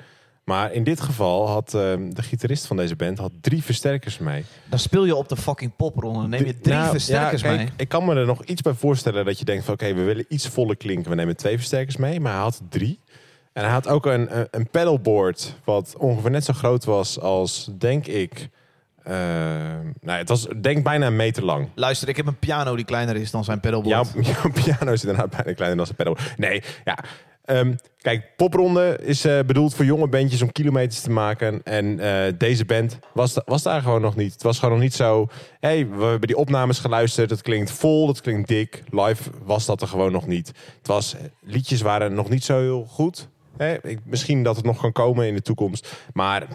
Maar 0.51 0.73
in 0.73 0.85
dit 0.85 1.01
geval 1.01 1.49
had 1.49 1.75
ehm, 1.75 2.11
de 2.11 2.23
gitarist 2.23 2.67
van 2.67 2.77
deze 2.77 2.97
band 2.97 3.19
had 3.19 3.33
drie 3.41 3.63
versterkers 3.63 4.19
mee. 4.19 4.45
Dan 4.69 4.79
speel 4.79 5.05
je 5.05 5.15
op 5.17 5.29
de 5.29 5.37
fucking 5.37 5.77
popronde. 5.77 6.29
Neem 6.29 6.47
je 6.47 6.61
drie 6.61 6.75
nou, 6.75 6.91
versterkers 6.91 7.43
ja, 7.43 7.49
kijk, 7.49 7.59
mee. 7.59 7.71
Ik 7.77 7.89
kan 7.89 8.05
me 8.05 8.15
er 8.15 8.27
nog 8.27 8.45
iets 8.45 8.63
bij 8.63 8.73
voorstellen 8.73 9.25
dat 9.25 9.39
je 9.39 9.45
denkt 9.45 9.65
van... 9.65 9.75
oké, 9.75 9.95
we 9.95 10.03
willen 10.03 10.25
iets 10.29 10.49
voller 10.49 10.77
klinken. 10.77 11.11
We 11.11 11.17
nemen 11.17 11.37
twee 11.37 11.57
versterkers 11.57 11.97
mee, 11.97 12.21
maar 12.21 12.33
hij 12.33 12.41
had 12.41 12.63
drie. 12.69 13.01
En 13.53 13.63
hij 13.63 13.73
had 13.73 13.89
ook 13.89 14.07
een, 14.07 14.39
een, 14.39 14.49
een 14.51 14.69
pedalboard... 14.71 15.55
wat 15.65 15.95
ongeveer 15.99 16.31
net 16.31 16.45
zo 16.45 16.53
groot 16.53 16.85
was 16.85 17.21
als, 17.21 17.71
denk 17.79 18.07
ik... 18.07 18.49
ehm, 19.03 19.85
nou, 20.01 20.19
het 20.19 20.29
was 20.29 20.47
denk 20.61 20.85
bijna 20.85 21.07
een 21.07 21.17
meter 21.17 21.45
lang. 21.45 21.69
Luister, 21.75 22.09
ik 22.09 22.17
heb 22.17 22.27
een 22.27 22.39
piano 22.39 22.77
die 22.77 22.85
kleiner 22.85 23.17
is 23.17 23.31
dan 23.31 23.45
zijn 23.45 23.61
pedalboard. 23.61 24.13
Jouw, 24.13 24.23
jouw 24.43 24.53
piano 24.53 24.93
is 24.93 25.05
inderdaad 25.05 25.31
bijna 25.31 25.53
kleiner 25.53 25.77
dan 25.77 25.87
zijn 25.87 25.97
pedal. 25.97 26.17
Nee, 26.37 26.63
ja. 26.85 26.99
Ehm, 27.57 27.75
Kijk, 28.01 28.37
popronde 28.37 28.99
is 29.03 29.25
eh, 29.25 29.39
bedoeld 29.47 29.75
voor 29.75 29.85
jonge 29.85 30.09
bandjes 30.09 30.43
om 30.43 30.53
kilometers 30.53 31.01
te 31.01 31.11
maken. 31.11 31.61
En 31.65 31.99
eh, 31.99 32.33
deze 32.39 32.65
band 32.65 32.99
was, 33.15 33.41
was 33.45 33.63
daar 33.63 33.83
gewoon 33.83 34.01
nog 34.01 34.17
niet. 34.17 34.33
Het 34.33 34.43
was 34.43 34.59
gewoon 34.59 34.75
nog 34.75 34.83
niet 34.83 34.95
zo... 34.95 35.27
hey, 35.61 35.89
we 35.89 36.05
hebben 36.05 36.29
die 36.29 36.37
opnames 36.37 36.79
geluisterd. 36.79 37.31
Het 37.31 37.43
klinkt 37.43 37.71
vol, 37.71 38.09
het 38.09 38.21
klinkt 38.21 38.49
dik. 38.49 38.83
Live 38.91 39.31
was 39.45 39.67
dat 39.67 39.83
er 39.83 39.89
gewoon 39.89 40.13
nog 40.13 40.27
niet. 40.27 40.47
Het 40.79 40.87
was, 40.87 41.17
liedjes 41.41 41.81
waren 41.81 42.15
nog 42.15 42.29
niet 42.29 42.45
zo 42.45 42.59
heel 42.59 42.87
goed. 42.89 43.29
Ik, 43.83 43.99
misschien 44.05 44.43
dat 44.43 44.57
het 44.57 44.65
nog 44.65 44.81
kan 44.81 44.93
komen 44.93 45.27
in 45.27 45.35
de 45.35 45.43
toekomst. 45.43 45.97
Maar 46.13 46.47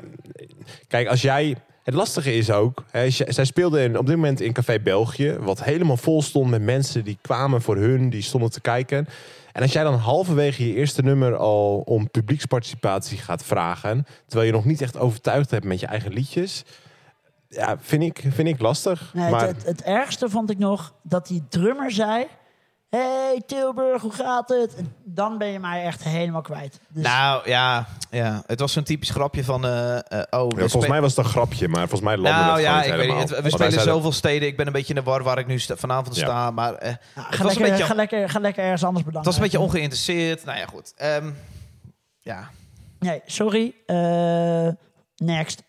kijk, 0.88 1.08
als 1.08 1.22
jij... 1.22 1.56
Het 1.84 1.94
lastige 1.94 2.36
is 2.36 2.52
ook, 2.52 2.84
hè, 2.92 3.10
zij 3.10 3.46
speelden 3.46 3.82
in, 3.82 3.98
op 3.98 4.06
dit 4.06 4.16
moment 4.16 4.42
in 4.42 4.54
Café 4.54 4.80
België... 4.80 5.38
wat 5.40 5.64
helemaal 5.64 5.98
vol 5.98 6.22
stond 6.22 6.50
met 6.50 6.62
mensen 6.62 7.04
die 7.04 7.18
kwamen 7.22 7.62
voor 7.62 7.78
hun, 7.78 8.10
die 8.10 8.22
stonden 8.22 8.52
te 8.52 8.62
kijken... 8.62 9.08
En 9.56 9.62
als 9.62 9.72
jij 9.72 9.84
dan 9.84 9.94
halverwege 9.94 10.68
je 10.68 10.74
eerste 10.74 11.02
nummer 11.02 11.36
al 11.36 11.80
om 11.86 12.10
publieksparticipatie 12.10 13.18
gaat 13.18 13.44
vragen, 13.44 14.06
terwijl 14.26 14.48
je 14.48 14.56
nog 14.56 14.66
niet 14.66 14.82
echt 14.82 14.98
overtuigd 14.98 15.52
hebt 15.52 15.66
met 15.66 15.80
je 15.80 15.86
eigen 15.86 16.14
liedjes, 16.14 16.64
ja, 17.50 17.78
vind 17.80 18.04
ik, 18.04 18.24
vind 18.30 18.48
ik 18.48 18.60
lastig. 18.60 19.12
Nee, 19.14 19.32
maar 19.32 19.48
het, 19.48 19.56
het, 19.56 19.66
het 19.66 19.82
ergste 19.82 20.30
vond 20.30 20.50
ik 20.50 20.58
nog 20.58 20.94
dat 21.04 21.28
die 21.28 21.44
drummer 21.50 21.92
zei... 21.92 22.28
Hey 22.90 23.42
Tilburg, 23.46 24.02
hoe 24.02 24.12
gaat 24.12 24.50
het? 24.50 24.76
En 24.76 24.94
dan 25.04 25.38
ben 25.38 25.48
je 25.48 25.60
mij 25.60 25.84
echt 25.84 26.04
helemaal 26.04 26.42
kwijt. 26.42 26.80
Dus, 26.90 27.04
Nou 27.04 27.50
ja, 27.50 27.86
ja, 28.12 28.44
het 28.46 28.60
was 28.60 28.74
zo'n 28.74 28.84
typisch 28.84 29.10
grapje 29.10 29.44
van... 29.44 29.66
eh, 29.66 29.96
eh, 29.96 30.02
oh, 30.30 30.48
we 30.50 30.62
ja, 30.62 30.68
volgens 30.68 30.88
mij 30.88 31.02
was 31.02 31.16
het 31.16 31.26
een 31.26 31.32
grapje, 31.32 31.68
maar 31.68 31.80
volgens 31.88 32.02
mij 32.02 32.18
landde 32.18 32.42
Nou 32.44 32.52
het 32.54 32.62
ja, 32.62 32.84
ik 32.84 32.86
niet 32.86 32.86
weet 32.86 32.92
niet. 32.96 33.02
helemaal. 33.02 33.20
Het- 33.22 33.30
we 33.30 33.42
Want 33.50 33.54
spelen 33.54 33.82
zoveel 33.82 34.12
steden. 34.12 34.48
Ik 34.48 34.58
ben 34.58 34.68
een 34.68 34.74
beetje 34.74 34.94
in 34.94 35.00
de 35.04 35.10
war 35.10 35.24
waar 35.24 35.38
ik 35.38 35.48
nu 35.48 35.60
sta- 35.60 35.76
vanavond 35.76 36.16
Ja. 36.16 36.26
sta. 36.26 36.52
Maar 36.52 36.74
eh, 36.74 36.94
nou, 37.16 37.28
het 37.28 37.36
ga, 37.36 37.44
was 37.44 37.56
een 37.56 37.62
lekker, 37.62 37.70
beetje- 37.70 37.86
ga, 37.86 37.94
lekker, 37.96 38.30
ga 38.30 38.40
lekker 38.40 38.64
ergens 38.64 38.84
anders 38.84 39.06
bedanken. 39.06 39.32
het 39.32 39.40
was 39.42 39.46
een 39.46 39.52
beetje 39.52 39.68
ongeïnteresseerd. 39.68 40.46
Nou 40.46 40.58
ja, 40.58 40.66
goed. 40.66 40.94
Ehm, 40.96 41.30
ja, 42.20 42.50
Nee, 43.00 43.22
sorry. 43.26 43.74
Eh, 43.86 44.68
next. 45.16 45.64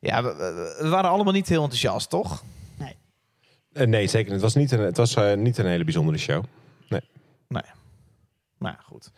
ja 0.00 0.22
we, 0.22 0.34
we- 0.34 0.76
we 0.82 0.88
waren 0.88 1.10
allemaal 1.10 1.32
niet 1.32 1.48
heel 1.48 1.62
enthousiast, 1.62 2.10
toch? 2.10 2.42
Eh, 3.76 3.86
nee, 3.86 4.06
zeker. 4.06 4.32
Het 4.32 4.40
was 4.40 4.54
niet 4.54 4.72
een, 4.72 4.80
het 4.80 4.96
was, 4.96 5.14
eh, 5.14 5.34
niet 5.34 5.58
een 5.58 5.66
hele 5.66 5.84
bijzondere 5.84 6.18
show. 6.18 6.44
Nou 8.58 8.74
ja, 8.74 8.84
goed. 8.84 9.10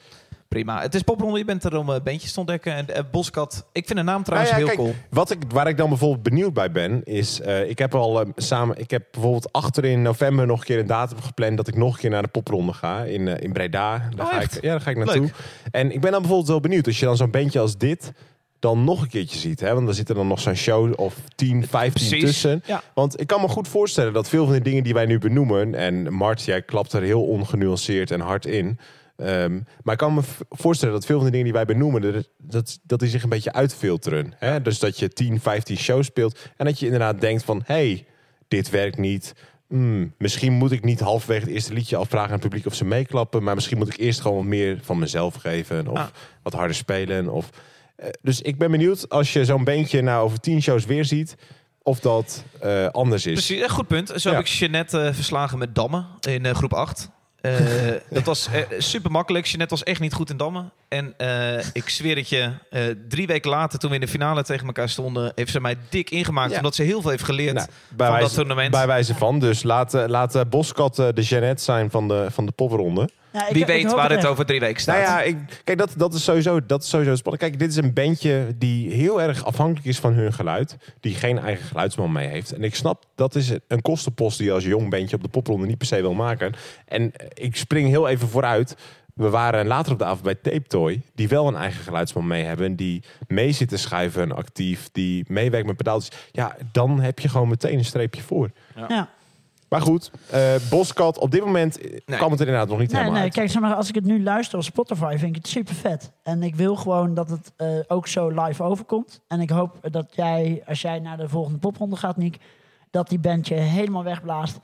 Prima. 0.48 0.80
Het 0.80 0.94
is 0.94 1.02
popronde. 1.02 1.38
Je 1.38 1.44
bent 1.44 1.64
er 1.64 1.76
om 1.76 1.90
uh, 1.90 1.96
bandjes 2.04 2.32
te 2.32 2.38
ontdekken. 2.38 2.74
En 2.74 2.94
eh, 2.94 3.02
Boskat, 3.10 3.66
ik 3.72 3.86
vind 3.86 3.98
de 3.98 4.04
naam 4.04 4.22
trouwens 4.22 4.50
Nou 4.50 4.62
ja, 4.62 4.68
heel 4.68 4.76
kijk, 4.82 4.88
cool. 4.94 5.04
Wat 5.10 5.30
ik, 5.30 5.38
waar 5.52 5.68
ik 5.68 5.76
dan 5.76 5.88
bijvoorbeeld 5.88 6.22
benieuwd 6.22 6.52
bij 6.52 6.72
ben, 6.72 7.04
is... 7.04 7.40
eh, 7.40 7.68
ik 7.68 7.78
heb 7.78 7.94
al 7.94 8.20
eh, 8.20 8.28
samen... 8.36 8.78
Ik 8.78 8.90
heb 8.90 9.04
bijvoorbeeld 9.10 9.52
achter 9.52 9.84
in 9.84 10.02
november 10.02 10.46
nog 10.46 10.58
een 10.58 10.64
keer 10.64 10.78
een 10.78 10.86
datum 10.86 11.20
gepland... 11.20 11.56
dat 11.56 11.68
ik 11.68 11.76
nog 11.76 11.94
een 11.94 12.00
keer 12.00 12.10
naar 12.10 12.22
de 12.22 12.28
popronde 12.28 12.72
ga 12.72 13.02
in, 13.04 13.28
eh, 13.28 13.42
in 13.42 13.52
Breda. 13.52 14.08
Daar 14.16 14.26
Oh, 14.26 14.32
ga 14.32 14.40
ik, 14.40 14.52
ja, 14.52 14.70
daar 14.70 14.80
ga 14.80 14.90
ik 14.90 14.96
naartoe. 14.96 15.20
Leuk. 15.20 15.34
En 15.70 15.92
ik 15.92 16.00
ben 16.00 16.10
dan 16.10 16.20
bijvoorbeeld 16.20 16.50
wel 16.50 16.60
benieuwd... 16.60 16.86
als 16.86 16.98
je 16.98 17.04
dan 17.04 17.16
zo'n 17.16 17.30
bandje 17.30 17.60
als 17.60 17.76
dit 17.76 18.12
dan 18.58 18.84
nog 18.84 19.02
een 19.02 19.08
keertje 19.08 19.38
ziet. 19.38 19.60
Hè? 19.60 19.74
Want 19.74 19.86
dan 19.86 19.94
zit 19.94 20.08
er 20.08 20.14
dan 20.14 20.26
nog 20.26 20.40
zo'n 20.40 20.54
show 20.54 20.92
of 21.00 21.14
10, 21.34 21.66
15 21.66 22.08
Precies. 22.08 22.24
tussen. 22.30 22.62
Ja. 22.66 22.82
Want 22.94 23.20
ik 23.20 23.26
kan 23.26 23.40
me 23.40 23.48
goed 23.48 23.68
voorstellen 23.68 24.12
dat 24.12 24.28
veel 24.28 24.44
van 24.44 24.54
de 24.54 24.60
dingen 24.60 24.82
die 24.82 24.94
wij 24.94 25.06
nu 25.06 25.18
benoemen... 25.18 25.74
en 25.74 26.12
Mart, 26.12 26.42
jij 26.44 26.62
klapt 26.62 26.92
er 26.92 27.02
heel 27.02 27.22
ongenuanceerd 27.24 28.10
en 28.10 28.20
hard 28.20 28.46
in... 28.46 28.78
Ehm, 29.16 29.60
maar 29.82 29.92
ik 29.92 29.98
kan 30.00 30.14
me 30.14 30.20
voorstellen 30.50 30.94
dat 30.94 31.06
veel 31.06 31.16
van 31.16 31.24
de 31.24 31.30
dingen 31.30 31.46
die 31.46 31.54
wij 31.54 31.64
benoemen, 31.64 32.02
dat, 32.02 32.28
dat, 32.38 32.78
dat 32.82 33.00
die 33.00 33.08
zich 33.08 33.22
een 33.22 33.28
beetje 33.28 33.52
uitfilteren. 33.52 34.32
Hè? 34.36 34.62
Dus 34.62 34.78
dat 34.78 34.98
je 34.98 35.08
10, 35.08 35.40
15 35.40 35.76
shows 35.76 36.06
speelt 36.06 36.38
en 36.56 36.64
dat 36.64 36.78
je 36.78 36.84
inderdaad 36.84 37.20
denkt 37.20 37.42
van, 37.42 37.62
hey, 37.64 38.06
dit 38.48 38.70
werkt 38.70 38.98
niet. 38.98 39.34
Hmm, 39.68 40.14
misschien 40.18 40.52
moet 40.52 40.72
ik 40.72 40.84
niet 40.84 41.00
halverwege 41.00 41.40
het 41.44 41.50
eerste 41.54 41.72
liedje 41.72 41.96
afvragen 41.96 42.28
aan 42.28 42.38
het 42.38 42.42
publiek 42.48 42.66
of 42.66 42.74
ze 42.74 42.84
meeklappen, 42.84 43.42
maar 43.42 43.54
misschien 43.54 43.78
moet 43.78 43.88
ik 43.92 43.98
eerst 43.98 44.20
gewoon 44.20 44.36
wat 44.36 44.46
meer 44.46 44.78
van 44.82 44.98
mezelf 44.98 45.34
geven 45.34 45.88
of 45.88 45.98
Ah. 45.98 46.06
wat 46.42 46.52
harder 46.52 46.76
spelen. 46.76 47.28
Of, 47.28 47.50
dus 48.22 48.40
ik 48.40 48.58
ben 48.58 48.70
benieuwd 48.70 49.08
als 49.08 49.32
je 49.32 49.44
zo'n 49.44 49.64
beentje 49.64 50.02
nou 50.02 50.24
over 50.24 50.40
10 50.40 50.62
shows 50.62 50.84
weer 50.84 51.04
ziet, 51.04 51.34
of 51.82 52.00
dat 52.00 52.44
eh, 52.60 52.86
anders 52.86 53.26
is. 53.26 53.32
Precies, 53.32 53.62
een 53.62 53.68
goed 53.70 53.86
punt. 53.86 54.12
Zo 54.16 54.28
Ja. 54.30 54.36
heb 54.36 54.44
ik 54.44 54.50
Jeannette 54.50 55.00
eh, 55.00 55.14
verslagen 55.14 55.58
met 55.58 55.74
Dammen 55.74 56.06
in 56.20 56.46
eh, 56.46 56.54
groep 56.54 56.72
8. 56.72 57.10
Eh, 57.40 57.54
dat 58.10 58.24
was 58.24 58.48
eh, 58.52 58.62
super 58.78 59.10
makkelijk. 59.10 59.44
Jeannette 59.46 59.74
was 59.74 59.84
echt 59.84 60.00
niet 60.00 60.12
goed 60.12 60.30
in 60.30 60.36
dammen. 60.36 60.70
En 60.88 61.14
eh, 61.16 61.64
ik 61.72 61.88
zweer 61.88 62.16
het 62.16 62.28
je, 62.28 62.50
eh, 62.70 62.82
drie 63.08 63.26
weken 63.26 63.50
later, 63.50 63.78
toen 63.78 63.88
we 63.90 63.94
in 63.94 64.00
de 64.02 64.08
finale 64.08 64.42
tegen 64.42 64.66
elkaar 64.66 64.88
stonden, 64.88 65.32
heeft 65.34 65.50
ze 65.52 65.60
mij 65.60 65.76
dik 65.88 66.10
ingemaakt. 66.10 66.50
Ja. 66.50 66.56
Omdat 66.56 66.74
ze 66.74 66.82
heel 66.82 67.00
veel 67.00 67.10
heeft 67.10 67.24
geleerd 67.24 67.54
Nou, 67.54 67.68
bij, 67.96 68.10
van 68.10 68.20
dat 68.20 68.34
toernooi. 68.34 68.70
bij 68.70 68.86
wijze 68.86 69.14
van. 69.14 69.38
Dus 69.38 69.62
laat, 69.62 69.94
eh, 69.94 70.04
laat 70.06 70.34
eh, 70.34 70.42
Boskat 70.50 70.98
eh, 70.98 71.08
de 71.14 71.22
Jeannette 71.22 71.62
zijn 71.62 71.90
van 71.90 72.08
de, 72.08 72.26
van 72.30 72.46
de 72.46 72.52
popronde. 72.52 73.08
Ja, 73.38 73.46
ik- 73.48 73.54
Wie 73.54 73.66
weet 73.66 73.92
waar 73.92 74.10
het 74.10 74.26
over 74.26 74.46
drie 74.46 74.60
weken 74.60 74.80
staat. 74.80 74.96
Nou 74.96 75.08
ja, 75.08 75.22
ik, 75.22 75.36
kijk, 75.64 75.78
dat, 75.78 75.94
dat, 75.96 76.14
is 76.14 76.24
sowieso, 76.24 76.66
dat 76.66 76.82
is 76.82 76.88
sowieso 76.88 77.14
spannend. 77.14 77.42
Kijk, 77.44 77.58
dit 77.58 77.70
is 77.70 77.76
een 77.76 77.92
bandje 77.92 78.54
die 78.56 78.90
heel 78.90 79.22
erg 79.22 79.44
afhankelijk 79.44 79.86
is 79.86 79.98
van 79.98 80.12
hun 80.12 80.32
geluid. 80.32 80.76
Die 81.00 81.14
geen 81.14 81.38
eigen 81.38 81.66
geluidsman 81.66 82.12
mee 82.12 82.28
heeft. 82.28 82.52
En 82.52 82.62
ik 82.64 82.74
snap, 82.74 83.04
dat 83.14 83.34
is 83.34 83.52
een 83.68 83.82
kostenpost 83.82 84.38
die 84.38 84.46
je 84.46 84.52
als 84.52 84.64
jong 84.64 84.90
bandje 84.90 85.16
op 85.16 85.22
de 85.22 85.28
popronde 85.28 85.66
niet 85.66 85.78
per 85.78 85.86
se 85.86 86.00
wil 86.00 86.14
maken. 86.14 86.52
En 86.86 87.12
ik 87.34 87.56
spring 87.56 87.88
heel 87.88 88.08
even 88.08 88.28
vooruit. 88.28 88.76
We 89.14 89.28
waren 89.30 89.66
later 89.66 89.92
op 89.92 89.98
de 89.98 90.04
avond 90.04 90.22
bij 90.22 90.34
Tape 90.34 90.62
Toy, 90.66 91.00
die 91.14 91.28
wel 91.28 91.48
een 91.48 91.56
eigen 91.56 91.82
geluidsman 91.84 92.26
mee 92.26 92.44
hebben. 92.44 92.76
Die 92.76 93.02
mee 93.28 93.52
zit 93.52 93.68
te 93.68 93.76
schuiven 93.76 94.32
actief, 94.36 94.88
die 94.92 95.24
meewerkt 95.28 95.66
met 95.66 95.76
pedaaltjes. 95.76 96.16
Ja, 96.32 96.56
dan 96.72 97.00
heb 97.00 97.18
je 97.18 97.28
gewoon 97.28 97.48
meteen 97.48 97.78
een 97.78 97.84
streepje 97.84 98.22
voor. 98.22 98.50
Ja. 98.88 99.08
Maar 99.68 99.80
goed, 99.80 100.10
eh 100.30 100.54
Boskat, 100.70 101.18
op 101.18 101.30
dit 101.30 101.44
moment 101.44 101.78
Nee. 102.06 102.18
kwam 102.18 102.30
het 102.30 102.40
er 102.40 102.46
inderdaad 102.46 102.68
nog 102.70 102.78
niet 102.78 102.86
Nee, 102.90 102.96
helemaal 103.00 103.12
nee, 103.20 103.22
uit. 103.22 103.32
kijk, 103.38 103.50
zeg 103.50 103.62
maar, 103.62 103.74
als 103.74 103.88
ik 103.88 103.94
het 103.94 104.04
nu 104.04 104.22
luister 104.22 104.58
op 104.58 104.64
Spotify, 104.64 105.14
vind 105.18 105.36
ik 105.36 105.42
het 105.42 105.48
super 105.48 105.74
vet. 105.74 106.12
En 106.22 106.42
ik 106.42 106.56
wil 106.56 106.76
gewoon 106.76 107.14
dat 107.14 107.30
het 107.30 107.52
eh, 107.56 107.68
ook 107.86 108.06
zo 108.06 108.28
live 108.28 108.62
overkomt. 108.62 109.20
En 109.28 109.40
ik 109.40 109.50
hoop 109.50 109.78
dat 109.90 110.14
jij, 110.14 110.62
als 110.66 110.80
jij 110.80 110.98
naar 110.98 111.16
de 111.16 111.28
volgende 111.28 111.58
popronde 111.58 111.96
gaat, 111.96 112.16
Nick, 112.16 112.36
dat 112.90 113.08
die 113.08 113.18
band 113.18 113.48
je 113.48 113.54
helemaal 113.54 114.04
wegblaast. 114.04 114.58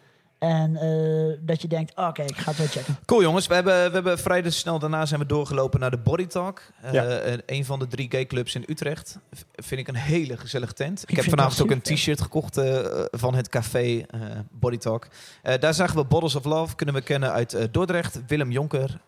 En 0.44 0.76
eh, 0.76 1.36
dat 1.40 1.62
je 1.62 1.68
denkt, 1.68 1.92
oké, 1.96 2.22
ik 2.22 2.36
ga 2.36 2.50
het 2.50 2.58
wel 2.58 2.66
checken. 2.66 2.96
Cool 3.04 3.22
jongens, 3.22 3.46
we 3.46 3.54
hebben, 3.54 3.74
we 3.86 3.90
hebben 3.94 4.18
vrij 4.18 4.42
dus 4.42 4.58
snel 4.58 4.78
daarna 4.78 5.06
zijn 5.06 5.20
we 5.20 5.26
doorgelopen 5.26 5.80
naar 5.80 5.90
de 5.90 5.98
Body 5.98 6.26
Talk. 6.26 6.62
Eh, 6.82 6.92
Ja. 6.92 7.20
een- 7.46 7.64
van 7.64 7.78
de 7.78 7.86
drie 7.86 8.10
gayclubs 8.10 8.54
in 8.54 8.64
Utrecht. 8.68 9.18
V- 9.32 9.40
vind 9.64 9.80
ik 9.80 9.88
een 9.88 9.94
hele 9.94 10.36
gezellige 10.36 10.72
tent. 10.72 11.02
Ik, 11.06 11.16
heb 11.16 11.24
vanavond 11.28 11.62
ook 11.62 11.70
een 11.70 11.80
t-shirt 11.80 12.20
gekocht 12.20 12.56
eh, 12.56 12.78
van 13.10 13.34
het 13.34 13.48
café 13.48 13.78
eh, 14.10 14.20
Body 14.50 14.76
Talk. 14.76 15.06
Eh, 15.42 15.54
daar 15.60 15.74
zagen 15.74 15.96
we 15.96 16.04
Bottles 16.04 16.34
of 16.34 16.44
Love, 16.44 16.74
kunnen 16.74 16.94
we 16.94 17.00
kennen 17.00 17.32
uit 17.32 17.52
eh, 17.54 17.64
Dordrecht. 17.70 18.20
Willem 18.26 18.50
Jonker 18.50 19.00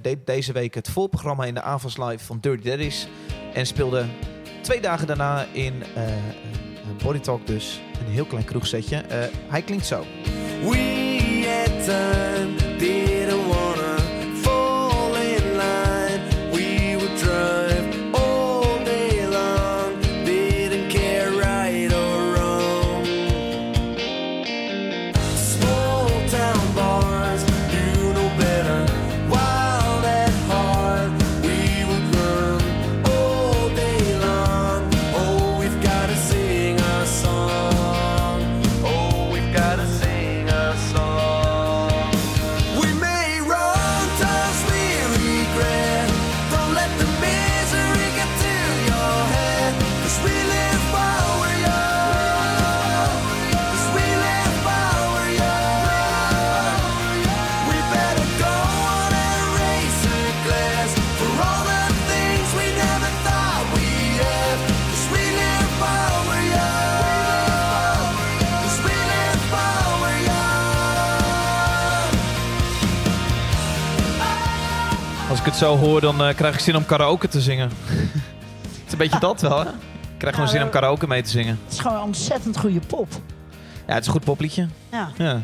deed 0.00 0.26
deze 0.26 0.52
week 0.52 0.74
het 0.74 0.88
volprogramma 0.88 1.44
in 1.44 1.54
de 1.54 1.62
Avals 1.62 1.96
Live 1.96 2.24
van 2.24 2.38
Dirty 2.40 2.68
Daddies. 2.68 3.08
En 3.54 3.66
speelde 3.66 4.04
twee 4.62 4.80
dagen 4.80 5.06
daarna 5.06 5.46
in 5.52 5.82
eh, 6.86 6.90
eh, 6.90 7.04
Body 7.04 7.18
Talk 7.18 7.46
dus 7.46 7.80
een 8.06 8.12
heel 8.12 8.24
klein 8.24 8.44
kroegsetje. 8.44 8.96
Eh, 8.96 9.18
hij 9.48 9.62
klinkt 9.62 9.86
zo. 9.86 10.04
Als 75.56 75.64
ik 75.64 75.70
het 75.70 75.80
zo 75.80 75.88
hoor, 75.88 76.00
dan 76.00 76.22
eh, 76.24 76.34
krijg 76.34 76.54
ik 76.54 76.60
zin 76.60 76.76
om 76.76 76.86
karaoke 76.86 77.28
te 77.28 77.40
zingen. 77.40 77.70
het 77.88 78.86
is 78.86 78.92
een 78.92 78.98
beetje 78.98 79.18
dat 79.18 79.40
wel, 79.40 79.60
hè? 79.60 79.68
Ik 79.68 80.18
krijg 80.18 80.34
gewoon 80.34 80.50
zin 80.50 80.62
om 80.62 80.70
karaoke 80.70 81.06
mee 81.06 81.22
te 81.22 81.30
zingen. 81.30 81.58
Het 81.64 81.72
is 81.72 81.78
gewoon 81.78 81.96
een 81.96 82.02
ontzettend 82.02 82.58
goede 82.58 82.80
pop. 82.86 83.08
Ja, 83.86 83.92
het 83.92 84.00
is 84.00 84.06
een 84.06 84.12
goed 84.12 84.24
popliedje. 84.24 84.68
Ja. 84.90 85.10
Ja. 85.16 85.42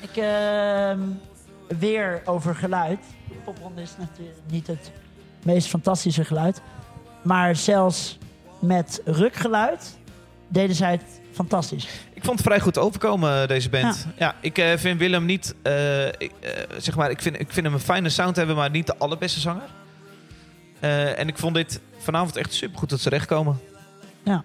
Ik, 0.00 0.16
ehm, 0.16 0.98
weer 1.78 2.22
over 2.24 2.54
geluid. 2.54 2.98
popronde 3.44 3.82
is 3.82 3.94
natuurlijk 3.98 4.38
niet 4.50 4.66
het 4.66 4.92
meest 5.42 5.68
fantastische 5.68 6.24
geluid. 6.24 6.60
Maar 7.22 7.56
zelfs 7.56 8.18
met 8.58 9.00
rukgeluid 9.04 9.98
deden 10.48 10.76
zij 10.76 10.90
het 10.90 11.20
fantastisch. 11.32 11.84
Ik 12.14 12.24
vond 12.24 12.38
het 12.38 12.46
vrij 12.46 12.60
goed 12.60 12.78
overkomen, 12.78 13.48
deze 13.48 13.68
band. 13.70 14.06
Ja, 14.18 14.34
ik 14.40 14.58
eh, 14.58 14.76
vind 14.76 14.98
Willem 14.98 15.24
niet... 15.24 15.54
eh, 15.62 16.06
ik, 16.06 16.32
eh, 16.40 16.50
zeg 16.78 16.96
maar, 16.96 17.10
ik 17.10 17.22
vind, 17.22 17.40
ik 17.40 17.46
vind 17.52 17.66
hem 17.66 17.74
een 17.74 17.80
fijne 17.80 18.08
sound 18.08 18.36
hebben, 18.36 18.56
maar 18.56 18.70
niet 18.70 18.86
de 18.86 18.96
allerbeste 18.98 19.40
zanger. 19.40 19.68
Eh, 20.80 21.18
en 21.18 21.28
ik 21.28 21.38
vond 21.38 21.54
dit 21.54 21.80
vanavond 21.98 22.36
echt 22.36 22.52
supergoed 22.54 22.90
dat 22.90 22.98
ze 23.00 23.04
terechtkomen. 23.08 23.60
Ja. 24.22 24.44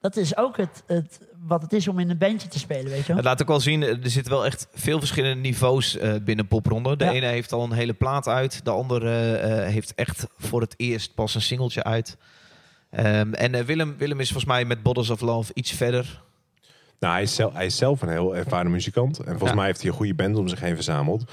dat 0.00 0.16
is 0.16 0.36
ook 0.36 0.56
het, 0.56 0.82
het, 0.86 1.20
wat 1.46 1.62
het 1.62 1.72
is 1.72 1.88
om 1.88 1.98
in 1.98 2.10
een 2.10 2.18
bandje 2.18 2.48
te 2.48 2.58
spelen, 2.58 2.90
weet 2.90 3.00
je 3.00 3.06
wel? 3.06 3.16
Het 3.16 3.24
laat 3.24 3.42
ook 3.42 3.48
wel 3.48 3.60
zien, 3.60 3.82
er 3.82 3.98
zitten 4.02 4.32
wel 4.32 4.44
echt 4.46 4.66
veel 4.72 4.98
verschillende 4.98 5.40
niveaus 5.40 5.96
eh, 5.98 6.14
binnen 6.24 6.48
popronde. 6.48 6.96
De 6.96 7.04
Ja. 7.04 7.10
ene 7.10 7.26
heeft 7.26 7.52
al 7.52 7.62
een 7.64 7.72
hele 7.72 7.92
plaat 7.92 8.28
uit. 8.28 8.64
De 8.64 8.70
andere 8.70 9.36
eh, 9.36 9.66
heeft 9.72 9.94
echt 9.94 10.26
voor 10.36 10.60
het 10.60 10.74
eerst 10.76 11.14
pas 11.14 11.34
een 11.34 11.42
singeltje 11.42 11.84
uit. 11.84 12.16
Ehm, 12.92 13.32
en 13.32 13.54
eh, 13.54 13.64
Willem, 13.64 13.94
Willem 13.98 14.20
is 14.20 14.26
volgens 14.30 14.52
mij 14.52 14.64
met 14.64 14.82
Bottles 14.82 15.10
of 15.10 15.20
Love 15.20 15.50
iets 15.54 15.72
verder. 15.72 16.22
Nou, 17.00 17.12
hij 17.14 17.22
is, 17.22 17.34
zelf, 17.34 17.52
hij 17.54 17.66
is 17.66 17.76
zelf 17.76 18.02
een 18.02 18.08
heel 18.08 18.36
ervaren 18.36 18.70
muzikant. 18.70 19.18
En 19.18 19.24
volgens 19.24 19.50
Ja. 19.50 19.56
mij 19.56 19.66
heeft 19.66 19.80
hij 19.80 19.90
een 19.90 19.96
goede 19.96 20.14
band 20.14 20.36
om 20.36 20.48
zich 20.48 20.60
heen 20.60 20.74
verzameld. 20.74 21.24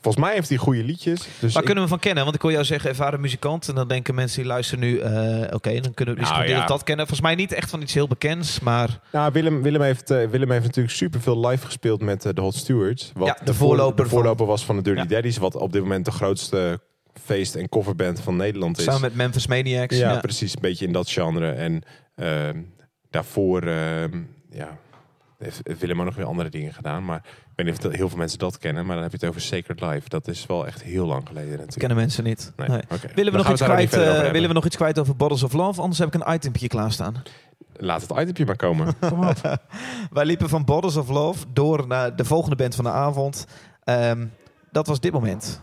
Volgens 0.00 0.24
mij 0.24 0.34
heeft 0.34 0.48
hij 0.48 0.58
goede 0.58 0.84
liedjes. 0.84 1.20
Dus 1.40 1.52
Waar 1.52 1.60
ik- 1.62 1.64
kunnen 1.64 1.84
we 1.84 1.90
van 1.90 1.98
kennen? 1.98 2.22
Want 2.24 2.36
ik 2.36 2.42
hoor 2.42 2.52
jou 2.52 2.64
zeggen 2.64 2.90
ervaren 2.90 3.20
muzikant. 3.20 3.68
En 3.68 3.74
dan 3.74 3.88
denken 3.88 4.14
mensen 4.14 4.38
die 4.40 4.48
luisteren 4.50 4.84
nu... 4.84 4.98
eh, 4.98 5.54
Oké, 5.54 5.80
dan 5.80 5.94
kunnen 5.94 6.14
we 6.14 6.20
dus 6.20 6.30
Nou, 6.30 6.46
ja. 6.48 6.66
dat 6.66 6.82
kennen. 6.82 7.06
Volgens 7.06 7.26
mij 7.28 7.36
niet 7.36 7.52
echt 7.52 7.70
van 7.70 7.82
iets 7.82 7.94
heel 7.94 8.08
bekends. 8.08 8.60
Maar 8.60 9.00
nou, 9.12 9.32
Willem, 9.32 9.62
Willem, 9.62 9.80
heeft, 9.82 10.10
eh, 10.10 10.26
Willem 10.28 10.50
heeft 10.50 10.64
natuurlijk 10.64 10.94
superveel 10.94 11.46
live 11.48 11.64
gespeeld 11.66 12.00
met 12.02 12.22
de 12.22 12.40
Hot 12.40 12.54
Stewards. 12.54 13.10
Wat 13.14 13.26
Ja, 13.26 13.36
de 13.44 13.54
voorloper 13.54 14.04
de 14.04 14.10
voorloper 14.10 14.46
was 14.46 14.64
van 14.64 14.76
de 14.76 14.82
Dirty 14.82 15.00
Ja. 15.00 15.06
Daddies. 15.06 15.36
Wat 15.38 15.54
op 15.56 15.72
dit 15.72 15.82
moment 15.82 16.04
de 16.04 16.10
grootste 16.10 16.80
feest- 17.34 17.54
en 17.54 17.68
coverband 17.68 18.20
van 18.20 18.36
Nederland 18.36 18.78
is. 18.78 18.84
samen 18.84 19.00
met 19.00 19.14
Memphis 19.14 19.46
Maniacs. 19.46 19.96
ja, 19.96 20.12
Ja, 20.12 20.20
precies. 20.20 20.54
Een 20.54 20.60
beetje 20.60 20.86
in 20.86 20.92
dat 20.92 21.10
genre. 21.10 21.50
En 21.50 21.82
ehm, 22.14 22.60
daarvoor 23.10 23.62
ehm, 23.62 24.20
ja, 24.50 24.78
heeft 25.38 25.60
Willem 25.78 25.98
ook 25.98 26.04
nog 26.04 26.14
weer 26.16 26.24
andere 26.24 26.48
dingen 26.48 26.72
gedaan. 26.74 27.04
Maar 27.04 27.18
ik 27.18 27.52
weet 27.56 27.66
niet 27.66 27.86
of 27.86 27.92
heel 27.92 28.08
veel 28.08 28.18
mensen 28.18 28.38
dat 28.38 28.58
kennen. 28.58 28.86
Maar 28.86 28.94
dan 28.94 29.02
heb 29.02 29.12
je 29.12 29.18
het 29.20 29.28
over 29.28 29.40
Sacred 29.40 29.80
Life. 29.80 30.08
Dat 30.08 30.28
is 30.28 30.46
wel 30.46 30.66
echt 30.66 30.82
heel 30.82 31.06
lang 31.06 31.26
geleden 31.26 31.50
natuurlijk. 31.50 31.78
kennen 31.78 31.96
mensen 31.96 32.24
niet. 32.24 32.52
Nee. 32.56 32.68
Willen, 33.14 33.32
we 33.32 33.38
nog 33.38 33.50
iets 33.50 33.62
kwijt, 33.62 33.92
eh, 33.92 34.30
willen 34.30 34.48
we 34.48 34.54
nog 34.54 34.64
iets 34.64 34.76
kwijt 34.76 34.98
over 34.98 35.16
Bottles 35.16 35.42
of 35.42 35.52
Love? 35.52 35.80
Anders 35.80 35.98
heb 35.98 36.14
ik 36.14 36.20
een 36.24 36.34
itempje 36.34 36.68
klaarstaan. 36.68 37.22
Laat 37.76 38.00
het 38.00 38.10
itempje 38.10 38.44
maar 38.44 38.56
komen. 38.56 38.98
Kom 39.08 39.26
op. 39.28 39.58
Wij 40.10 40.24
liepen 40.24 40.48
van 40.48 40.64
Bottles 40.64 40.96
of 40.96 41.08
Love 41.08 41.44
door 41.52 41.86
naar 41.86 42.16
de 42.16 42.24
volgende 42.24 42.56
band 42.56 42.74
van 42.74 42.84
de 42.84 42.90
avond. 42.90 43.46
Ehm, 43.84 44.26
dat 44.70 44.86
was 44.86 45.00
dit 45.00 45.12
moment. 45.12 45.60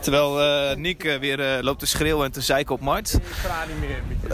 Terwijl 0.00 0.40
eh 0.40 0.76
Nick 0.76 1.04
eh, 1.04 1.18
weer 1.18 1.40
eh, 1.40 1.62
loopt 1.62 1.78
te 1.78 1.86
schreeuwen 1.86 2.24
en 2.24 2.32
te 2.32 2.40
zeiken 2.40 2.74
op 2.74 2.80
Mart. 2.80 3.18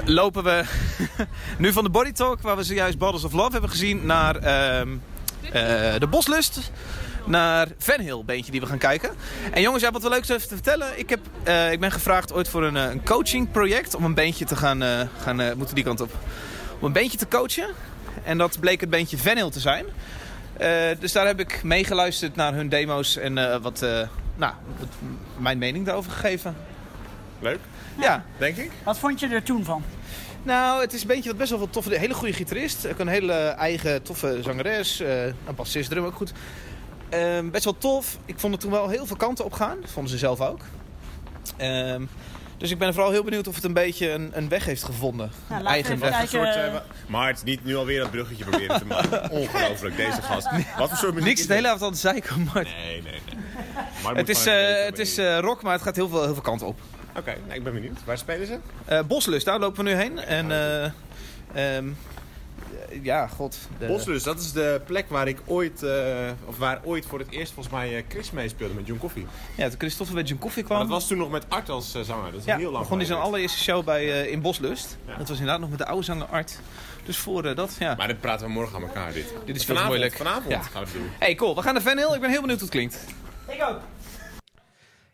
Lopen 0.04 0.44
we 0.44 0.64
nu 1.58 1.72
van 1.72 1.84
de 1.84 1.90
Body 1.90 2.12
Talk, 2.12 2.40
waar 2.40 2.56
we 2.56 2.64
zojuist 2.64 2.98
Bottles 2.98 3.24
of 3.24 3.32
Love 3.32 3.52
hebben 3.52 3.70
gezien, 3.70 4.06
naar 4.06 4.36
ehm, 4.36 4.88
eh, 5.42 5.98
de 5.98 6.06
Boslust. 6.10 6.70
Naar 7.24 7.68
Van 7.78 8.00
Hill, 8.00 8.22
beentje 8.24 8.52
die 8.52 8.60
we 8.60 8.66
gaan 8.66 8.78
kijken. 8.78 9.10
En 9.52 9.62
jongens, 9.62 9.82
ja, 9.82 9.90
wat 9.90 10.02
wel 10.02 10.10
leuk 10.10 10.20
is 10.20 10.28
even 10.28 10.48
te 10.48 10.54
vertellen. 10.54 10.98
Ik, 10.98 11.10
heb, 11.10 11.20
eh, 11.42 11.72
ik 11.72 11.80
ben 11.80 11.92
gevraagd 11.92 12.32
ooit 12.32 12.48
voor 12.48 12.64
een, 12.64 12.74
een 12.74 13.04
coachingproject 13.04 13.94
om 13.94 14.04
een 14.04 14.14
beentje 14.14 14.44
te 14.44 14.56
gaan, 14.56 14.82
eh 14.82 15.00
gaan 15.22 15.56
moeten 15.56 15.74
die 15.74 15.84
kant 15.84 16.00
op. 16.00 16.10
Om 16.78 16.86
een 16.86 16.92
beentje 16.92 17.18
te 17.18 17.28
coachen. 17.28 17.68
En 18.24 18.38
dat 18.38 18.60
bleek 18.60 18.80
het 18.80 18.90
beentje 18.90 19.18
Van 19.18 19.36
Hill 19.36 19.50
te 19.50 19.60
zijn. 19.60 19.86
Eh, 20.59 20.99
dus 20.99 21.12
daar 21.12 21.27
heb 21.27 21.40
ik 21.40 21.62
meegeluisterd 21.62 22.37
naar 22.37 22.55
hun 22.55 22.69
demo's 22.69 23.16
en 23.16 23.38
eh, 23.38 23.61
wat, 23.62 23.83
eh, 23.83 24.09
nou, 24.37 24.55
wat 24.79 24.88
mijn 25.38 25.59
mening 25.59 25.85
daarover 25.87 26.11
gegeven. 26.12 26.57
Leuk, 27.40 27.59
Ja, 27.99 28.25
denk 28.38 28.57
ik. 28.57 28.71
Wat 28.85 28.99
vond 28.99 29.21
je 29.21 29.29
er 29.29 29.42
toen 29.42 29.64
van? 29.64 29.83
nou, 30.42 30.81
het 30.81 30.92
is 30.92 31.01
een 31.01 31.07
beetje 31.07 31.29
wat 31.29 31.38
best 31.38 31.51
wel 31.51 31.59
wat 31.59 31.73
toffe, 31.73 31.95
een 31.95 32.01
hele 32.01 32.14
goede 32.14 32.33
gitarist. 32.33 32.87
Ook 32.88 32.99
een 32.99 33.09
hele 33.09 33.33
eigen 33.33 34.03
toffe 34.03 34.38
zangeres. 34.42 35.01
eh 35.01 35.25
een 35.25 35.55
bassist, 35.57 35.90
drum 35.90 36.05
ook 36.05 36.14
goed. 36.14 36.33
Ehm, 37.09 37.51
best 37.51 37.64
wel 37.64 37.79
tof. 37.79 38.19
Ik 38.25 38.38
vond 38.38 38.53
het 38.53 38.62
toen 38.62 38.71
wel 38.71 38.88
heel 38.88 39.07
veel 39.07 39.16
kanten 39.16 39.45
op 39.45 39.53
gaan. 39.53 39.81
Dat 39.81 39.90
vonden 39.90 40.11
ze 40.12 40.19
zelf 40.19 40.40
ook. 40.40 40.61
Ehm, 41.57 42.03
dus 42.59 42.71
ik 42.71 42.79
ben 42.79 42.95
vooral 42.95 43.11
heel 43.12 43.25
benieuwd 43.25 43.49
of 43.49 43.55
het 43.55 43.64
een 43.64 43.73
beetje 43.73 44.11
een, 44.11 44.31
een 44.35 44.49
weg 44.49 44.64
heeft 44.64 44.85
gevonden. 44.85 45.31
Nou, 45.49 45.61
een 45.61 45.66
eigen 45.66 45.95
we 45.95 46.01
weg. 46.01 46.11
kijken. 46.11 46.29
soort, 46.29 46.55
eh, 46.57 46.73
wa- 46.73 46.85
maar 47.07 47.27
het 47.29 47.37
is 47.37 47.42
niet 47.42 47.64
nu 47.64 47.77
alweer 47.77 48.01
dat 48.01 48.11
bruggetje 48.11 48.45
proberen 48.45 48.79
te 48.79 48.85
maken. 48.87 49.31
Ongelooflijk, 49.40 49.97
deze 49.97 50.23
gast. 50.23 50.49
Wat 50.79 50.88
voor 50.88 50.99
soort 50.99 51.14
muziek 51.14 51.29
Niks 51.29 51.47
de 51.47 51.55
hele 51.55 51.66
avond 51.66 51.83
aan 51.83 51.88
het 51.90 51.99
zeiken, 51.99 52.45
maar 52.55 52.64
dit? 52.64 52.73
Nee, 52.85 53.03
nee, 53.03 53.12
nee. 53.12 53.45
Maar 54.03 54.16
het 54.16 54.29
is, 54.29 54.47
eh, 54.47 54.55
weten 54.55 54.85
het 54.85 54.99
is 54.99 55.19
eh, 55.19 55.38
rock, 55.38 55.62
maar 55.62 55.73
het 55.73 55.83
gaat 55.83 55.97
heel 55.97 56.09
veel, 56.09 56.23
heel 56.25 56.33
veel 56.33 56.42
kanten 56.42 56.66
op. 56.66 56.79
Oké, 57.16 57.35
nou, 57.47 57.55
ik 57.59 57.64
ben 57.64 57.73
benieuwd. 57.75 57.99
Waar 58.05 58.19
spelen 58.19 58.47
ze? 58.47 58.59
Eh 58.85 59.01
Boslust, 59.07 59.45
daar 59.47 59.59
lopen 59.59 59.85
we 59.85 59.90
nu 59.90 59.97
heen. 59.97 60.19
En 60.19 60.51
eh, 60.51 60.85
ehm, 61.77 61.88
ja, 63.03 63.27
god. 63.27 63.59
de- 63.79 63.87
Boslus, 63.87 64.22
dat 64.22 64.40
is 64.40 64.53
de 64.53 64.81
plek 64.87 65.09
waar 65.09 65.29
ik 65.29 65.38
ooit, 65.46 65.83
eh, 65.83 66.31
of 66.44 66.59
waar 66.59 66.81
ooit 66.85 67.07
voor 67.07 67.18
het 67.18 67.31
eerst 67.31 67.53
volgens 67.53 67.75
mij 67.75 67.96
eh, 67.96 68.03
Chris 68.09 68.31
meespeelde 68.31 68.75
met 68.75 68.87
John 68.87 68.99
Coffee. 69.01 69.27
Ja, 69.57 69.68
toen 69.68 69.79
Christophe 69.79 70.12
bij 70.12 70.22
John 70.22 70.40
Coffee 70.40 70.62
Maar 70.62 70.72
kwam. 70.77 70.88
dat 70.88 70.99
was 70.99 71.09
toen 71.09 71.18
nog 71.18 71.31
met 71.31 71.44
Art 71.49 71.68
als 71.68 71.94
eh, 71.94 72.03
zanger. 72.03 72.31
Dat 72.31 72.40
is 72.40 72.46
ja, 72.46 72.57
heel 72.57 72.70
lang 72.70 72.83
begon 72.83 72.99
hij 72.99 73.07
zijn 73.07 73.18
allereerste 73.18 73.59
show 73.59 73.85
bij, 73.85 74.22
eh, 74.25 74.33
in 74.33 74.40
Boslust. 74.40 74.96
Ja. 75.07 75.16
Dat 75.16 75.29
was 75.29 75.38
inderdaad 75.38 75.61
nog 75.61 75.70
met 75.70 75.79
de 75.79 75.87
oude 75.87 76.05
zanger 76.05 76.27
Art. 76.27 76.59
Dus 77.05 77.16
voor 77.16 77.44
eh, 77.44 77.57
dat, 77.57 77.77
ja. 77.79 77.94
Maar 77.94 78.07
dit 78.09 78.20
praten 78.20 78.46
we 78.46 78.53
morgen 78.53 78.77
aan 78.77 78.83
elkaar, 78.83 79.12
dit. 79.12 79.33
Dit 79.44 79.57
is 79.57 79.64
veel 79.64 79.85
moeilijk. 79.85 80.16
Vanavond 80.16 80.49
Ja. 80.49 80.61
gaan 80.62 80.83
we 80.85 80.88
het 80.88 80.96
doen. 80.99 81.11
Hey, 81.18 81.35
cool. 81.35 81.55
We 81.55 81.62
gaan 81.62 81.75
naar 81.75 81.83
Van 81.83 81.96
Hill. 81.99 82.14
Ik 82.14 82.20
ben 82.20 82.31
heel 82.31 82.40
benieuwd 82.40 82.61
hoe 82.61 82.68
het 82.68 82.77
klinkt. 82.77 82.99
Ik 83.49 83.62
ook. 83.68 83.81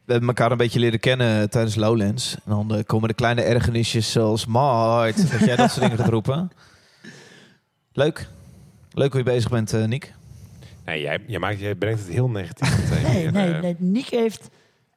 We 0.04 0.12
hebben 0.12 0.28
elkaar 0.28 0.50
een 0.50 0.56
beetje 0.56 0.78
leren 0.78 1.00
kennen 1.00 1.50
tijdens 1.50 1.74
Lowlands. 1.74 2.34
En 2.34 2.50
dan 2.50 2.74
eh, 2.74 2.84
komen 2.86 3.08
de 3.08 3.14
kleine 3.14 3.42
ergernisjes 3.42 4.12
zoals 4.12 4.46
Mart. 4.46 5.30
Dat 5.30 5.40
jij 5.40 5.56
dat 5.56 5.70
soort 5.70 5.80
dingen 5.82 5.98
gaat 5.98 6.08
roepen. 6.08 6.52
Leuk. 7.92 8.26
Leuk 8.92 9.10
hoe 9.12 9.18
je 9.18 9.30
bezig 9.30 9.50
bent, 9.50 9.72
eh 9.72 9.84
Nick. 9.84 10.14
Nee, 10.84 11.00
jij, 11.02 11.18
jij, 11.26 11.38
maakt, 11.38 11.58
jij 11.60 11.74
brengt 11.74 12.00
het 12.00 12.08
heel 12.08 12.28
negatief 12.28 12.78
meteen. 12.90 13.02
Nee, 13.12 13.30
nee, 13.30 13.54
eh. 13.54 13.60
nee. 13.60 13.76
Niek 13.78 14.08
heeft 14.08 14.48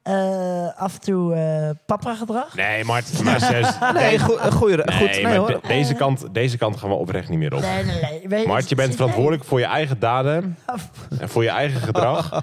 eh, 0.02 0.68
af 0.76 0.94
en 0.94 1.00
toe 1.00 1.34
eh 1.34 1.70
papa 1.86 2.14
gedrag. 2.14 2.54
Nee, 2.56 2.84
Mart, 2.84 3.22
maar 3.24 3.40
serieus, 3.40 3.78
Nee, 3.94 4.18
go- 4.18 4.38
een 4.40 4.52
goeie, 4.52 4.76
nee, 4.76 4.96
goed. 4.98 5.10
Nee, 5.10 5.22
maar 5.22 5.36
hoor. 5.36 5.46
de- 5.48 5.60
deze, 5.66 5.94
kant, 5.94 6.26
deze 6.34 6.56
kant 6.56 6.76
gaan 6.76 6.88
we 6.88 6.94
oprecht 6.94 7.28
niet 7.28 7.38
meer 7.38 7.54
op. 7.54 7.60
Nee, 7.60 7.84
nee, 7.84 8.26
nee. 8.28 8.46
Mart, 8.46 8.68
je 8.68 8.74
bent 8.74 8.94
verantwoordelijk 8.94 9.44
voor 9.44 9.58
je 9.58 9.64
eigen 9.64 9.98
daden 9.98 10.56
en 11.20 11.28
voor 11.28 11.42
je 11.42 11.48
eigen 11.50 11.80
gedrag. 11.80 12.42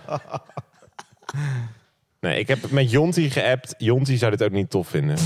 Nee, 2.23 2.39
ik 2.39 2.47
heb 2.47 2.71
met 2.71 2.91
Jonti 2.91 3.29
geappt. 3.29 3.73
Jonti 3.77 4.17
zou 4.17 4.31
dit 4.31 4.43
ook 4.43 4.51
niet 4.51 4.69
tof 4.69 4.87
vinden. 4.87 5.17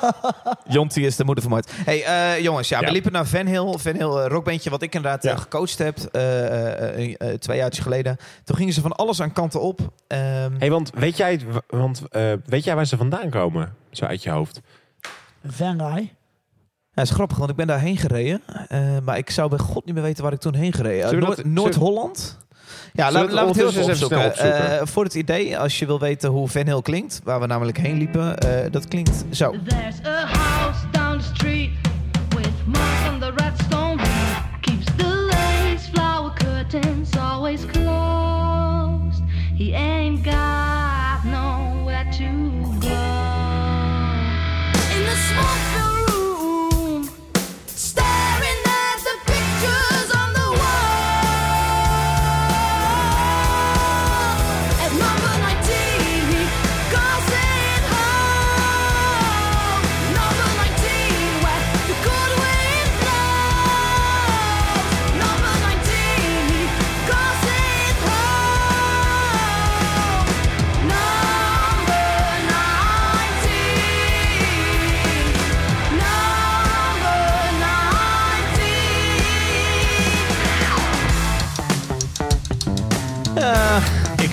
Jonty 0.76 1.00
is 1.00 1.16
de 1.16 1.24
moeder 1.24 1.42
van 1.44 1.52
Mart. 1.52 1.70
Hey, 1.84 2.04
eh, 2.04 2.42
jongens, 2.42 2.68
ja, 2.68 2.80
Ja. 2.80 2.86
we 2.86 2.92
liepen 2.92 3.12
naar 3.12 3.26
Van 3.26 3.46
Hill. 3.46 3.74
Van 3.78 3.94
Hill, 3.94 4.16
eh, 4.16 4.26
rockbandje 4.26 4.70
wat 4.70 4.82
ik 4.82 4.94
inderdaad 4.94 5.22
Ja. 5.22 5.30
eh, 5.32 5.38
gecoacht 5.38 5.78
heb. 5.78 5.98
eh, 5.98 6.46
eh, 6.46 6.98
eh, 6.98 7.14
eh, 7.32 7.38
twee 7.38 7.56
jaar 7.56 7.72
geleden. 7.72 8.16
Toen 8.44 8.56
gingen 8.56 8.72
ze 8.72 8.80
van 8.80 8.92
alles 8.92 9.20
aan 9.22 9.32
kanten 9.32 9.60
op. 9.60 9.80
Ehm, 10.06 10.52
hey, 10.58 10.70
want 10.70 10.90
weet 10.94 11.16
jij, 11.16 11.40
want, 11.66 12.02
eh, 12.10 12.32
weet 12.46 12.64
jij 12.64 12.74
waar 12.74 12.86
ze 12.86 12.96
vandaan 12.96 13.30
komen? 13.30 13.74
Zo 13.90 14.04
uit 14.04 14.22
je 14.22 14.30
hoofd. 14.30 14.60
Van 15.46 15.78
Rai. 15.80 16.02
Ja, 16.02 16.10
dat 17.02 17.04
is 17.04 17.10
grappig, 17.10 17.36
want 17.38 17.50
ik 17.50 17.56
ben 17.56 17.66
daarheen 17.66 17.96
gereden. 17.96 18.40
eh, 18.68 18.80
maar 19.04 19.18
ik 19.18 19.30
zou 19.30 19.48
bij 19.48 19.58
god 19.58 19.84
niet 19.84 19.94
meer 19.94 20.02
weten 20.04 20.22
waar 20.22 20.32
ik 20.32 20.40
toen 20.40 20.54
heen 20.54 20.72
gereden. 20.72 21.52
Noord-Holland? 21.52 22.38
Ja, 22.92 23.12
laten 23.12 23.30
we 23.30 23.40
het 23.40 23.56
heel 23.56 23.68
even 23.68 23.84
opzoeken? 23.84 24.36
Eh, 24.36 24.80
voor 24.86 25.04
het 25.04 25.14
idee, 25.14 25.58
als 25.58 25.78
je 25.78 25.86
wil 25.86 26.00
weten 26.00 26.30
hoe 26.30 26.48
Van 26.48 26.66
Hill 26.66 26.82
klinkt, 26.82 27.20
waar 27.24 27.40
we 27.40 27.46
namelijk 27.46 27.78
heen 27.78 27.98
liepen, 27.98 28.38
eh, 28.38 28.70
dat 28.70 28.88
klinkt 28.88 29.24
zo. 29.30 29.54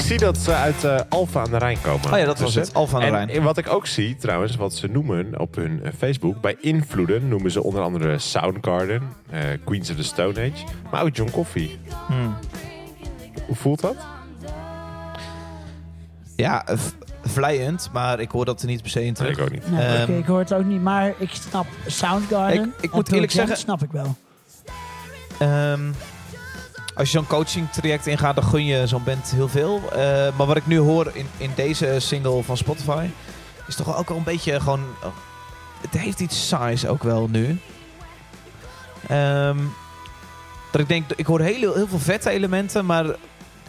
Zie 0.02 0.18
dat 0.18 0.38
ze 0.38 0.54
uit 0.54 0.84
eh 0.84 1.00
Alfa 1.10 1.42
aan 1.42 1.50
de 1.52 1.58
Rijn 1.58 1.78
komen. 1.82 2.12
Oh 2.14 2.18
ja, 2.20 2.26
dat 2.26 2.40
was 2.40 2.54
Dus, 2.54 2.66
het. 2.68 2.76
Alphen 2.76 2.96
aan 2.96 3.12
de 3.12 3.18
en 3.18 3.26
Rijn. 3.28 3.44
wat 3.44 3.58
ik 3.58 3.70
ook 3.70 3.88
zie, 3.88 4.16
trouwens, 4.16 4.56
wat 4.56 4.74
ze 4.74 4.88
noemen 4.88 5.40
op 5.40 5.56
hun 5.56 5.84
eh, 5.84 5.92
Facebook, 5.98 6.42
bij 6.42 6.56
invloeden 6.62 7.28
noemen 7.28 7.52
ze 7.52 7.64
onder 7.64 7.82
andere 7.82 8.18
Soundgarden, 8.20 9.02
eh, 9.30 9.40
Queens 9.66 9.90
of 9.90 9.96
the 9.96 10.04
Stone 10.04 10.40
Age, 10.40 10.64
maar 10.92 11.04
ook 11.04 11.16
John 11.16 11.32
Coffey. 11.32 11.80
Hmm. 12.08 12.36
Hoe 13.48 13.56
voelt 13.56 13.82
dat? 13.82 13.96
Ja, 16.36 16.66
eh, 16.68 16.78
vlijend, 17.24 17.90
maar 17.94 18.20
ik 18.20 18.32
hoor 18.32 18.46
dat 18.46 18.62
er 18.62 18.68
niet 18.68 18.82
per 18.82 18.92
se 18.92 19.00
in 19.00 19.06
Nee, 19.06 19.14
terug. 19.14 19.38
ik 19.38 19.44
ook 19.44 19.52
niet. 19.52 19.72
Nee, 19.72 19.86
Ehm, 19.86 20.02
oké, 20.02 20.18
ik 20.18 20.26
hoor 20.26 20.40
het 20.40 20.54
ook 20.54 20.66
niet, 20.66 20.82
maar 20.82 21.14
ik 21.18 21.30
snap 21.34 21.66
Soundgarden. 21.88 22.64
Ik- 22.64 22.74
ik 22.82 22.90
en 22.92 22.96
moet 22.96 23.12
eerlijk 23.12 23.32
zeggen- 23.32 23.58
snap 23.58 23.84
ik 23.84 23.92
wel. 23.92 24.16
Ehm, 25.40 25.80
als 27.02 27.12
je 27.12 27.18
zo'n 27.18 27.28
coaching 27.28 27.72
traject 27.72 28.08
ingaat, 28.08 28.36
dan 28.36 28.44
gun 28.44 28.66
je 28.66 28.88
zo'n 28.88 29.04
band 29.04 29.32
heel 29.32 29.48
veel. 29.48 29.82
Eh, 29.92 29.98
maar 30.38 30.48
wat 30.48 30.58
ik 30.58 30.68
nu 30.68 30.78
hoor 30.78 31.12
in, 31.14 31.28
in 31.38 31.52
deze 31.56 31.96
single 32.00 32.44
van 32.44 32.58
Spotify, 32.58 33.10
is 33.68 33.76
toch 33.76 33.98
ook 33.98 34.10
wel 34.10 34.18
een 34.18 34.24
beetje 34.24 34.60
gewoon... 34.60 34.80
oh, 35.04 35.16
het 35.82 36.02
heeft 36.02 36.20
iets 36.20 36.48
saais 36.48 36.86
ook 36.86 37.04
wel 37.04 37.28
nu. 37.28 37.60
Ehm, 39.08 39.58
dat 40.72 40.82
ik 40.82 40.88
denk, 40.88 41.06
ik 41.16 41.26
hoor 41.26 41.40
heel, 41.40 41.74
heel 41.74 41.88
veel 41.88 42.00
vette 42.00 42.30
elementen, 42.30 42.86
maar 42.86 43.06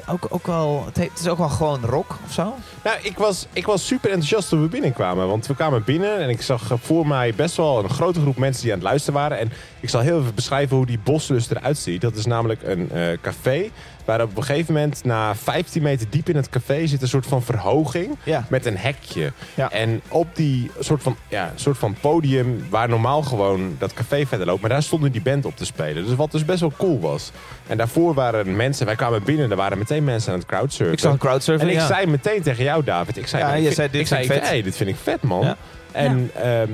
ook, 0.09 0.26
ook 0.28 0.46
wel, 0.46 0.85
het, 0.92 1.11
is 1.20 1.28
ook 1.28 1.38
wel 1.38 1.48
gewoon 1.48 1.85
rock 1.85 2.18
of 2.24 2.33
zo. 2.33 2.55
Nou, 2.85 2.96
ik 3.02 3.18
was, 3.18 3.46
ik 3.52 3.66
was 3.66 3.87
super 3.87 4.11
enthousiast 4.11 4.48
toen 4.48 4.62
we 4.62 4.68
binnenkwamen. 4.68 5.28
Want 5.28 5.46
we 5.46 5.55
kwamen 5.55 5.85
binnen 5.85 6.18
en 6.18 6.28
ik 6.28 6.42
zag 6.42 6.70
voor 6.81 7.07
mij 7.07 7.35
best 7.35 7.57
wel 7.57 7.85
een 7.85 7.90
grote 7.90 8.20
groep 8.20 8.37
mensen 8.37 8.62
die 8.62 8.72
aan 8.72 8.78
het 8.78 8.88
luisteren 8.88 9.20
waren. 9.20 9.38
En 9.38 9.52
ik 9.81 9.88
zal 9.88 10.00
heel 10.00 10.20
even 10.20 10.35
beschrijven 10.35 10.76
hoe 10.76 10.87
die 10.87 10.98
boslust 11.05 11.50
eruit 11.50 11.78
ziet. 11.78 12.00
Dat 12.00 12.16
is 12.16 12.26
namelijk 12.26 12.62
een 12.62 12.90
eh, 12.90 13.18
café 13.20 13.70
waar 14.04 14.22
op 14.22 14.36
een 14.36 14.44
gegeven 14.44 14.74
moment 14.74 15.04
na 15.04 15.34
15 15.34 15.82
meter 15.82 16.06
diep 16.10 16.28
in 16.28 16.36
het 16.36 16.48
café 16.48 16.86
zit 16.86 17.02
een 17.02 17.08
soort 17.08 17.26
van 17.26 17.42
verhoging 17.42 18.16
Ja. 18.22 18.44
met 18.48 18.66
een 18.66 18.76
hekje. 18.76 19.32
Ja. 19.54 19.70
En 19.70 20.00
op 20.08 20.26
die 20.36 20.70
soort 20.78 21.02
van, 21.02 21.16
ja, 21.28 21.52
soort 21.54 21.78
van 21.78 21.96
podium 22.00 22.64
waar 22.70 22.88
normaal 22.88 23.22
gewoon 23.22 23.74
dat 23.78 23.92
café 23.94 24.26
verder 24.26 24.46
loopt. 24.46 24.60
Maar 24.60 24.70
daar 24.70 24.82
stond 24.82 25.02
nu 25.02 25.10
die 25.10 25.22
band 25.22 25.44
op 25.44 25.56
te 25.56 25.64
spelen. 25.64 26.04
Dus 26.04 26.14
wat 26.14 26.30
dus 26.32 26.44
best 26.44 26.60
wel 26.60 26.72
cool 26.78 27.00
was. 27.00 27.30
En 27.66 27.76
daarvoor 27.76 28.14
waren 28.14 28.56
mensen, 28.56 28.86
wij 28.86 28.96
kwamen 28.96 29.22
binnen, 29.22 29.50
er 29.50 29.56
waren 29.56 29.78
meteen 29.78 30.04
mensen 30.04 30.32
aan 30.32 30.38
het 30.38 30.48
crowdsurfen. 30.48 30.92
Ik 30.94 31.00
zag 31.00 31.12
een 31.12 31.18
crowdsurfing, 31.18 31.70
En 31.70 31.76
ik 31.76 31.80
ja. 31.82 31.86
zei 31.86 32.06
meteen 32.06 32.42
tegen 32.42 32.64
jou, 32.64 32.84
David. 32.84 33.16
Ik 33.16 33.26
zei, 33.26 33.42
Ja, 33.42 33.48
nou, 33.48 33.60
je 33.62 33.68
ik 33.68 33.74
zei, 33.74 33.88
dit 33.90 34.00
ik 34.00 34.06
zei, 34.06 34.22
ik 34.22 34.30
vet. 34.32 34.48
hey, 34.48 34.62
dit 34.62 34.76
vind 34.76 34.90
ik 34.90 34.96
vet, 35.02 35.22
man. 35.22 35.54
En, 35.92 36.30
ehm, 36.34 36.70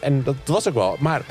en 0.00 0.22
dat 0.22 0.34
was 0.44 0.68
ook 0.68 0.74
wel. 0.74 0.96
Maar 0.98 1.22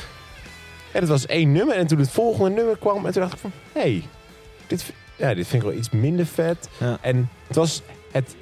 ja, 0.93 0.99
dat 0.99 1.09
was 1.09 1.25
één 1.25 1.51
nummer. 1.51 1.75
En 1.75 1.87
toen 1.87 1.99
het 1.99 2.09
volgende 2.11 2.49
nummer 2.49 2.77
kwam, 2.77 3.05
en 3.05 3.11
toen 3.11 3.21
dacht 3.21 3.33
ik 3.33 3.39
van... 3.39 3.51
Hé, 3.73 3.81
hey, 3.81 4.03
dit, 4.67 4.93
ja, 5.15 5.33
dit 5.33 5.47
vind 5.47 5.63
ik 5.63 5.69
wel 5.69 5.77
iets 5.77 5.89
minder 5.89 6.25
vet. 6.25 6.69
Ja. 6.79 6.97
En 7.01 7.29
het 7.47 7.55
was... 7.55 7.81
Het, 8.11 8.35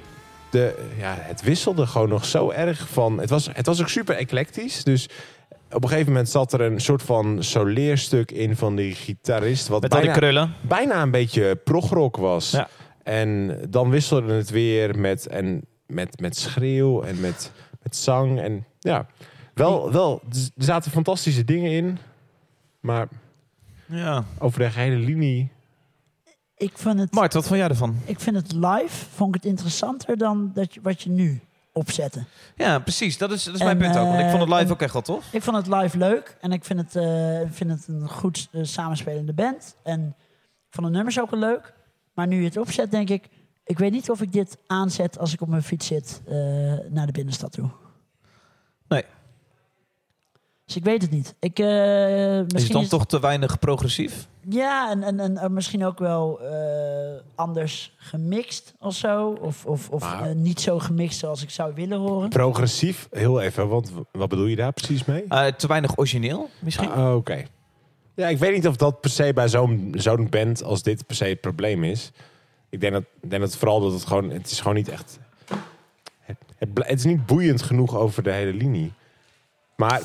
de, 0.50 0.88
ja, 0.98 1.16
het 1.18 1.42
wisselde 1.42 1.86
gewoon 1.86 2.08
nog 2.08 2.24
zo 2.24 2.50
erg 2.50 2.88
van... 2.88 3.18
Het 3.20 3.30
was, 3.30 3.48
het 3.52 3.66
was 3.66 3.80
ook 3.80 3.88
super 3.88 4.16
eclectisch. 4.16 4.84
Dus 4.84 5.08
op 5.70 5.82
een 5.82 5.88
gegeven 5.88 6.12
moment 6.12 6.28
zat 6.30 6.52
er 6.52 6.60
een 6.60 6.80
soort 6.80 7.02
van 7.02 7.42
soleerstuk 7.42 8.30
in 8.30 8.56
van 8.56 8.76
die 8.76 8.94
gitarist. 8.94 9.68
Wat 9.68 9.80
Met 9.82 9.92
al 9.94 10.00
die 10.00 10.06
bijna, 10.10 10.20
krullen. 10.26 10.54
bijna 10.60 11.02
een 11.02 11.10
beetje 11.10 11.56
progrock 11.56 12.16
was. 12.16 12.50
Ja. 12.50 12.68
En 13.02 13.58
dan 13.70 13.90
wisselde 13.90 14.32
het 14.32 14.50
weer 14.50 14.98
met, 14.98 15.26
en, 15.26 15.64
met, 15.86 16.20
met 16.20 16.36
schreeuw 16.36 17.02
en 17.02 17.20
met, 17.20 17.52
met 17.82 17.96
zang. 17.96 18.40
En 18.40 18.64
ja, 18.78 19.06
wel, 19.54 19.92
wel, 19.92 20.22
er 20.30 20.64
zaten 20.64 20.90
fantastische 20.90 21.44
dingen 21.44 21.70
in. 21.70 21.98
Maar 22.80 23.08
Ja. 23.86 24.24
over 24.38 24.58
de 24.58 24.70
hele 24.70 24.96
linie... 24.96 25.52
Ik 26.56 26.78
vind 26.78 26.98
het, 26.98 27.12
Mart, 27.12 27.32
wat 27.32 27.46
vond 27.46 27.58
jij 27.58 27.68
ervan? 27.68 27.96
ik 28.04 28.20
vind 28.20 28.36
het 28.36 28.52
live 28.52 29.06
vond 29.14 29.34
ik 29.34 29.42
het 29.42 29.50
interessanter 29.50 30.16
dan 30.16 30.50
dat 30.54 30.74
je, 30.74 30.80
wat 30.82 31.02
je 31.02 31.10
nu 31.10 31.42
opzette. 31.74 32.24
Ja, 32.56 32.78
precies. 32.78 33.18
Dat 33.18 33.30
is, 33.30 33.44
dat 33.44 33.54
is 33.54 33.62
mijn 33.62 33.78
punt 33.78 33.96
ook. 33.96 34.06
Want 34.06 34.20
ik 34.20 34.28
vond 34.30 34.40
het 34.40 34.50
live 34.50 34.64
eh, 34.64 34.70
ook 34.70 34.82
echt 34.82 34.92
wel 34.92 35.02
tof. 35.02 35.32
Ik 35.32 35.42
vond 35.42 35.56
het 35.56 35.66
live 35.66 35.98
leuk 35.98 36.36
en 36.40 36.52
ik 36.52 36.64
vind 36.64 36.80
het, 36.80 36.96
eh, 36.96 37.40
vind 37.50 37.70
het 37.70 37.88
een 37.88 38.08
goed 38.08 38.48
eh, 38.52 38.60
samenspelende 38.64 39.32
band. 39.32 39.76
En 39.82 40.14
ik 40.68 40.74
vond 40.74 40.86
de 40.86 40.92
nummers 40.92 41.20
ook 41.20 41.30
wel 41.30 41.40
leuk. 41.40 41.74
Maar 42.14 42.26
nu 42.26 42.38
je 42.38 42.44
het 42.44 42.56
opzet, 42.56 42.90
denk 42.90 43.10
ik, 43.10 43.28
ik 43.64 43.78
weet 43.78 43.92
niet 43.92 44.10
of 44.10 44.20
ik 44.20 44.32
dit 44.32 44.58
aanzet 44.66 45.18
als 45.18 45.32
ik 45.32 45.40
op 45.40 45.48
mijn 45.48 45.62
fiets 45.62 45.86
zit 45.86 46.22
naar 46.90 47.06
de 47.06 47.12
binnenstad 47.12 47.52
toe. 47.52 47.70
Nee. 48.88 49.04
Dus 50.64 50.76
ik 50.76 50.84
weet 50.84 51.02
het 51.02 51.10
niet. 51.10 51.34
Ik, 51.38 51.58
eh, 51.58 51.66
Is 52.30 52.36
het 52.38 52.52
misschien 52.52 52.74
dan 52.74 52.82
is- 52.82 52.88
toch 52.88 53.06
te 53.06 53.20
weinig 53.20 53.58
progressief? 53.58 54.26
Ja, 54.48 54.90
en, 54.90 55.18
en, 55.20 55.36
en 55.38 55.52
misschien 55.52 55.84
ook 55.84 55.98
wel 55.98 56.40
eh, 56.40 57.20
anders 57.34 57.94
gemixt 57.96 58.74
of 58.78 58.94
zo. 58.94 59.38
Of, 59.40 59.66
of, 59.66 59.90
of 59.90 60.00
Maar- 60.02 60.22
eh, 60.28 60.34
niet 60.34 60.60
zo 60.60 60.78
gemixt 60.78 61.18
zoals 61.18 61.42
ik 61.42 61.50
zou 61.50 61.74
willen 61.74 61.98
horen. 61.98 62.28
Progressief, 62.28 63.08
heel 63.10 63.40
even, 63.40 63.68
want 63.68 63.92
wat 64.12 64.28
bedoel 64.28 64.46
je 64.46 64.56
daar 64.56 64.72
precies 64.72 65.04
mee? 65.04 65.24
Eh, 65.28 65.46
te 65.46 65.66
weinig 65.66 65.98
origineel, 65.98 66.48
misschien? 66.58 66.90
Ah, 66.90 67.14
Oké. 67.16 67.44
Ja, 68.14 68.28
ik 68.28 68.38
weet 68.38 68.54
niet 68.54 68.66
of 68.68 68.76
dat 68.76 69.00
per 69.00 69.10
se 69.10 69.32
bij 69.34 69.48
zo'n 69.48 69.94
zo'n 69.96 70.28
band 70.30 70.62
als 70.62 70.82
dit 70.82 71.06
per 71.06 71.16
se 71.16 71.24
het 71.24 71.40
probleem 71.40 71.84
is. 71.84 72.10
Ik 72.70 72.80
denk 72.80 72.92
dat, 72.92 73.02
ik 73.20 73.30
denk 73.30 73.42
dat 73.42 73.56
vooral 73.56 73.80
dat 73.80 73.92
het 73.92 74.04
gewoon, 74.06 74.30
het 74.30 74.50
is 74.50 74.58
gewoon 74.60 74.74
niet 74.76 74.88
echt, 74.88 75.18
het, 76.20 76.36
het, 76.56 76.68
het 76.74 76.98
is 76.98 77.04
niet 77.04 77.26
boeiend 77.26 77.62
genoeg 77.62 77.96
over 77.96 78.22
de 78.22 78.30
hele 78.32 78.52
linie. 78.52 78.92
Maar 79.76 80.00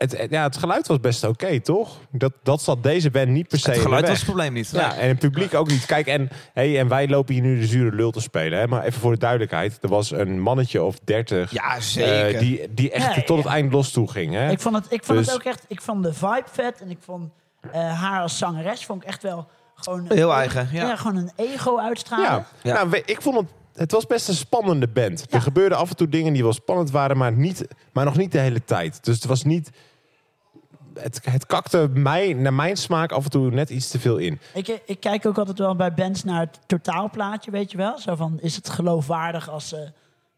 het, 0.00 0.18
het- 0.18 0.30
ja, 0.30 0.42
het 0.42 0.56
geluid 0.56 0.86
was 0.86 1.00
best 1.00 1.24
oké, 1.24 1.60
toch? 1.60 1.96
Dat, 2.10 2.32
dat 2.42 2.62
zat 2.62 2.82
deze 2.82 3.10
band 3.10 3.28
niet 3.28 3.48
per 3.48 3.58
se 3.58 3.64
het 3.66 3.74
in 3.74 3.80
de 3.82 3.86
geluid 3.86 4.02
weg. 4.02 4.10
was 4.10 4.20
het 4.20 4.28
probleem 4.30 4.52
niet. 4.52 4.70
Ja, 4.72 4.94
en 4.96 5.08
het 5.08 5.18
publiek 5.18 5.54
ook 5.54 5.68
niet. 5.68 5.86
Kijk, 5.86 6.06
en, 6.06 6.28
hey, 6.52 6.78
en 6.78 6.88
wij 6.88 7.08
lopen 7.08 7.34
hier 7.34 7.42
nu 7.42 7.58
de 7.60 7.66
zure 7.66 7.96
lul 7.96 8.10
te 8.10 8.20
spelen. 8.20 8.58
Hè? 8.58 8.66
Maar 8.66 8.84
even 8.84 9.00
voor 9.00 9.12
de 9.12 9.18
duidelijkheid. 9.18 9.78
Er 9.80 9.88
was 9.88 10.10
een 10.10 10.40
mannetje 10.40 10.82
of 10.82 10.98
dertig 11.04 11.50
Ja, 11.50 11.74
eh, 11.74 11.80
zeker. 11.80 12.38
die, 12.40 12.74
die 12.74 12.90
echt 12.90 13.14
Ja, 13.14 13.22
tot 13.22 13.36
ja. 13.36 13.42
het 13.42 13.52
eind 13.52 13.72
los 13.72 13.90
toe 13.90 14.10
ging. 14.10 14.32
Hè? 14.34 14.50
Ik 14.50 14.60
vond 14.60 14.74
het, 14.76 14.86
ik 14.88 15.04
vond 15.04 15.18
Dus- 15.18 15.26
het 15.26 15.34
ook 15.36 15.42
echt. 15.44 15.64
Ik 15.68 15.80
vond 15.80 16.02
de 16.02 16.12
vibe 16.14 16.44
vet 16.52 16.80
en 16.80 16.90
ik 16.90 16.98
vond 17.04 17.30
eh, 17.72 18.00
haar 18.00 18.20
als 18.22 18.38
zangeres 18.38 18.84
vond 18.86 19.02
ik 19.02 19.08
echt 19.08 19.22
wel 19.22 19.48
Gewoon, 19.74 20.04
Heel 20.08 20.32
eigen, 20.34 20.68
Ja. 20.72 20.86
ja. 20.86 20.96
gewoon 20.96 21.16
een 21.16 21.30
ego 21.36 21.78
uitstralen. 21.78 22.26
Ja, 22.26 22.46
Ja. 22.62 22.72
Nou, 22.74 22.90
we- 22.90 23.02
ik 23.06 23.22
vond 23.22 23.36
het... 23.36 23.46
Het 23.74 23.92
was 23.92 24.06
best 24.06 24.28
een 24.28 24.34
spannende 24.34 24.88
band. 24.88 25.24
Ja. 25.28 25.36
Er 25.36 25.42
gebeurden 25.42 25.78
af 25.78 25.90
en 25.90 25.96
toe 25.96 26.08
dingen 26.08 26.32
die 26.32 26.42
wel 26.42 26.52
spannend 26.52 26.90
waren, 26.90 27.16
maar, 27.16 27.32
niet, 27.32 27.66
maar 27.92 28.04
nog 28.04 28.16
niet 28.16 28.32
de 28.32 28.38
hele 28.38 28.64
tijd. 28.64 29.04
Dus 29.04 29.14
het 29.14 29.24
was 29.24 29.44
niet... 29.44 29.70
Het, 30.98 31.20
het 31.24 31.46
kakte 31.46 31.88
mij, 31.94 32.32
naar 32.32 32.54
mijn 32.54 32.76
smaak 32.76 33.12
af 33.12 33.24
en 33.24 33.30
toe 33.30 33.50
net 33.50 33.70
iets 33.70 33.88
te 33.90 34.00
veel 34.00 34.16
in. 34.16 34.40
Ik, 34.54 34.80
ik 34.86 35.00
kijk 35.00 35.26
ook 35.26 35.38
altijd 35.38 35.58
wel 35.58 35.76
bij 35.76 35.94
bands 35.94 36.24
naar 36.24 36.40
het 36.40 36.58
totaalplaatje, 36.66 37.50
weet 37.50 37.70
je 37.70 37.76
wel. 37.76 37.98
Zo 37.98 38.14
van, 38.14 38.38
is 38.40 38.56
het 38.56 38.68
geloofwaardig 38.68 39.50
als 39.50 39.68
ze 39.68 39.92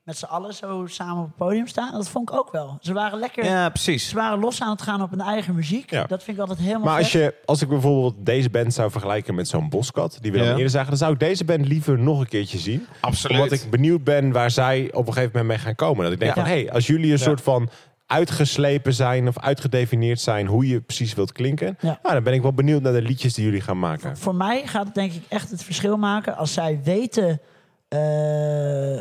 met 0.04 0.16
z'n 0.18 0.24
allen 0.24 0.54
zo 0.54 0.86
samen 0.86 1.16
op 1.22 1.26
het 1.26 1.36
podium 1.36 1.66
staan? 1.66 1.92
Dat 1.92 2.08
vond 2.08 2.30
ik 2.30 2.36
ook 2.36 2.52
wel. 2.52 2.78
Ze 2.80 2.92
waren 2.92 3.18
lekker... 3.18 3.44
Ja, 3.44 3.68
precies. 3.68 4.08
Ze 4.08 4.14
waren 4.14 4.38
los 4.38 4.60
aan 4.62 4.70
het 4.70 4.82
gaan 4.82 5.02
op 5.02 5.10
hun 5.10 5.20
eigen 5.20 5.54
muziek. 5.54 5.90
Ja. 5.90 6.04
Dat 6.04 6.22
vind 6.22 6.36
ik 6.36 6.42
altijd 6.42 6.60
helemaal 6.60 6.84
Maar 6.86 6.98
als, 6.98 7.10
vet. 7.10 7.20
je, 7.22 7.34
als 7.44 7.62
ik 7.62 7.68
bijvoorbeeld 7.68 8.14
deze 8.18 8.50
band 8.50 8.74
zou 8.74 8.90
vergelijken 8.90 9.34
met 9.34 9.48
zo'n 9.48 9.68
Boskat, 9.68 10.18
die 10.20 10.32
we 10.32 10.38
dan 10.38 10.46
Ja. 10.46 10.52
eerder 10.52 10.70
zagen, 10.70 10.88
dan 10.88 10.96
zou 10.98 11.12
ik 11.12 11.18
deze 11.18 11.44
band 11.44 11.66
liever 11.68 11.98
nog 11.98 12.20
een 12.20 12.28
keertje 12.28 12.58
zien. 12.58 12.86
Absoluut. 13.00 13.40
Omdat 13.40 13.58
ik 13.58 13.70
benieuwd 13.70 14.04
ben 14.04 14.32
waar 14.32 14.50
zij 14.50 14.90
op 14.92 15.06
een 15.06 15.12
gegeven 15.12 15.30
moment 15.38 15.48
mee 15.48 15.58
gaan 15.66 15.74
komen. 15.74 16.04
Dat 16.04 16.12
ik 16.12 16.20
denk 16.20 16.34
Ja. 16.34 16.42
van, 16.42 16.50
hé, 16.50 16.62
hey, 16.62 16.72
als 16.72 16.86
jullie 16.86 17.12
een 17.12 17.18
soort 17.18 17.40
van 17.40 17.68
uitgeslepen 18.12 18.94
zijn 18.94 19.28
of 19.28 19.38
uitgedefinieerd 19.38 20.20
zijn 20.20 20.46
hoe 20.46 20.66
je 20.68 20.80
precies 20.80 21.14
wilt 21.14 21.32
klinken, 21.32 21.76
Ja. 21.80 21.98
nou, 22.02 22.14
dan 22.14 22.22
ben 22.22 22.32
ik 22.32 22.42
wel 22.42 22.52
benieuwd 22.52 22.82
naar 22.82 22.92
de 22.92 23.02
liedjes 23.02 23.34
die 23.34 23.44
jullie 23.44 23.60
gaan 23.60 23.78
maken. 23.78 24.16
Voor 24.16 24.34
mij 24.34 24.66
gaat 24.66 24.84
het 24.84 24.94
denk 24.94 25.12
ik 25.12 25.22
echt 25.28 25.50
het 25.50 25.64
verschil 25.64 25.96
maken 25.96 26.36
als 26.36 26.52
zij 26.52 26.80
weten 26.84 27.40
eh, 27.88 27.98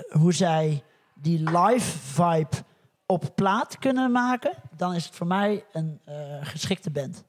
hoe 0.10 0.34
zij 0.34 0.84
die 1.16 1.38
live 1.40 1.98
vibe 2.00 2.58
op 3.06 3.32
plaat 3.36 3.78
kunnen 3.80 4.12
maken. 4.12 4.52
Dan 4.78 4.94
is 4.94 5.06
het 5.06 5.16
voor 5.16 5.28
mij 5.28 5.64
een 5.74 6.00
eh, 6.06 6.16
geschikte 6.42 6.90
band. 6.90 7.24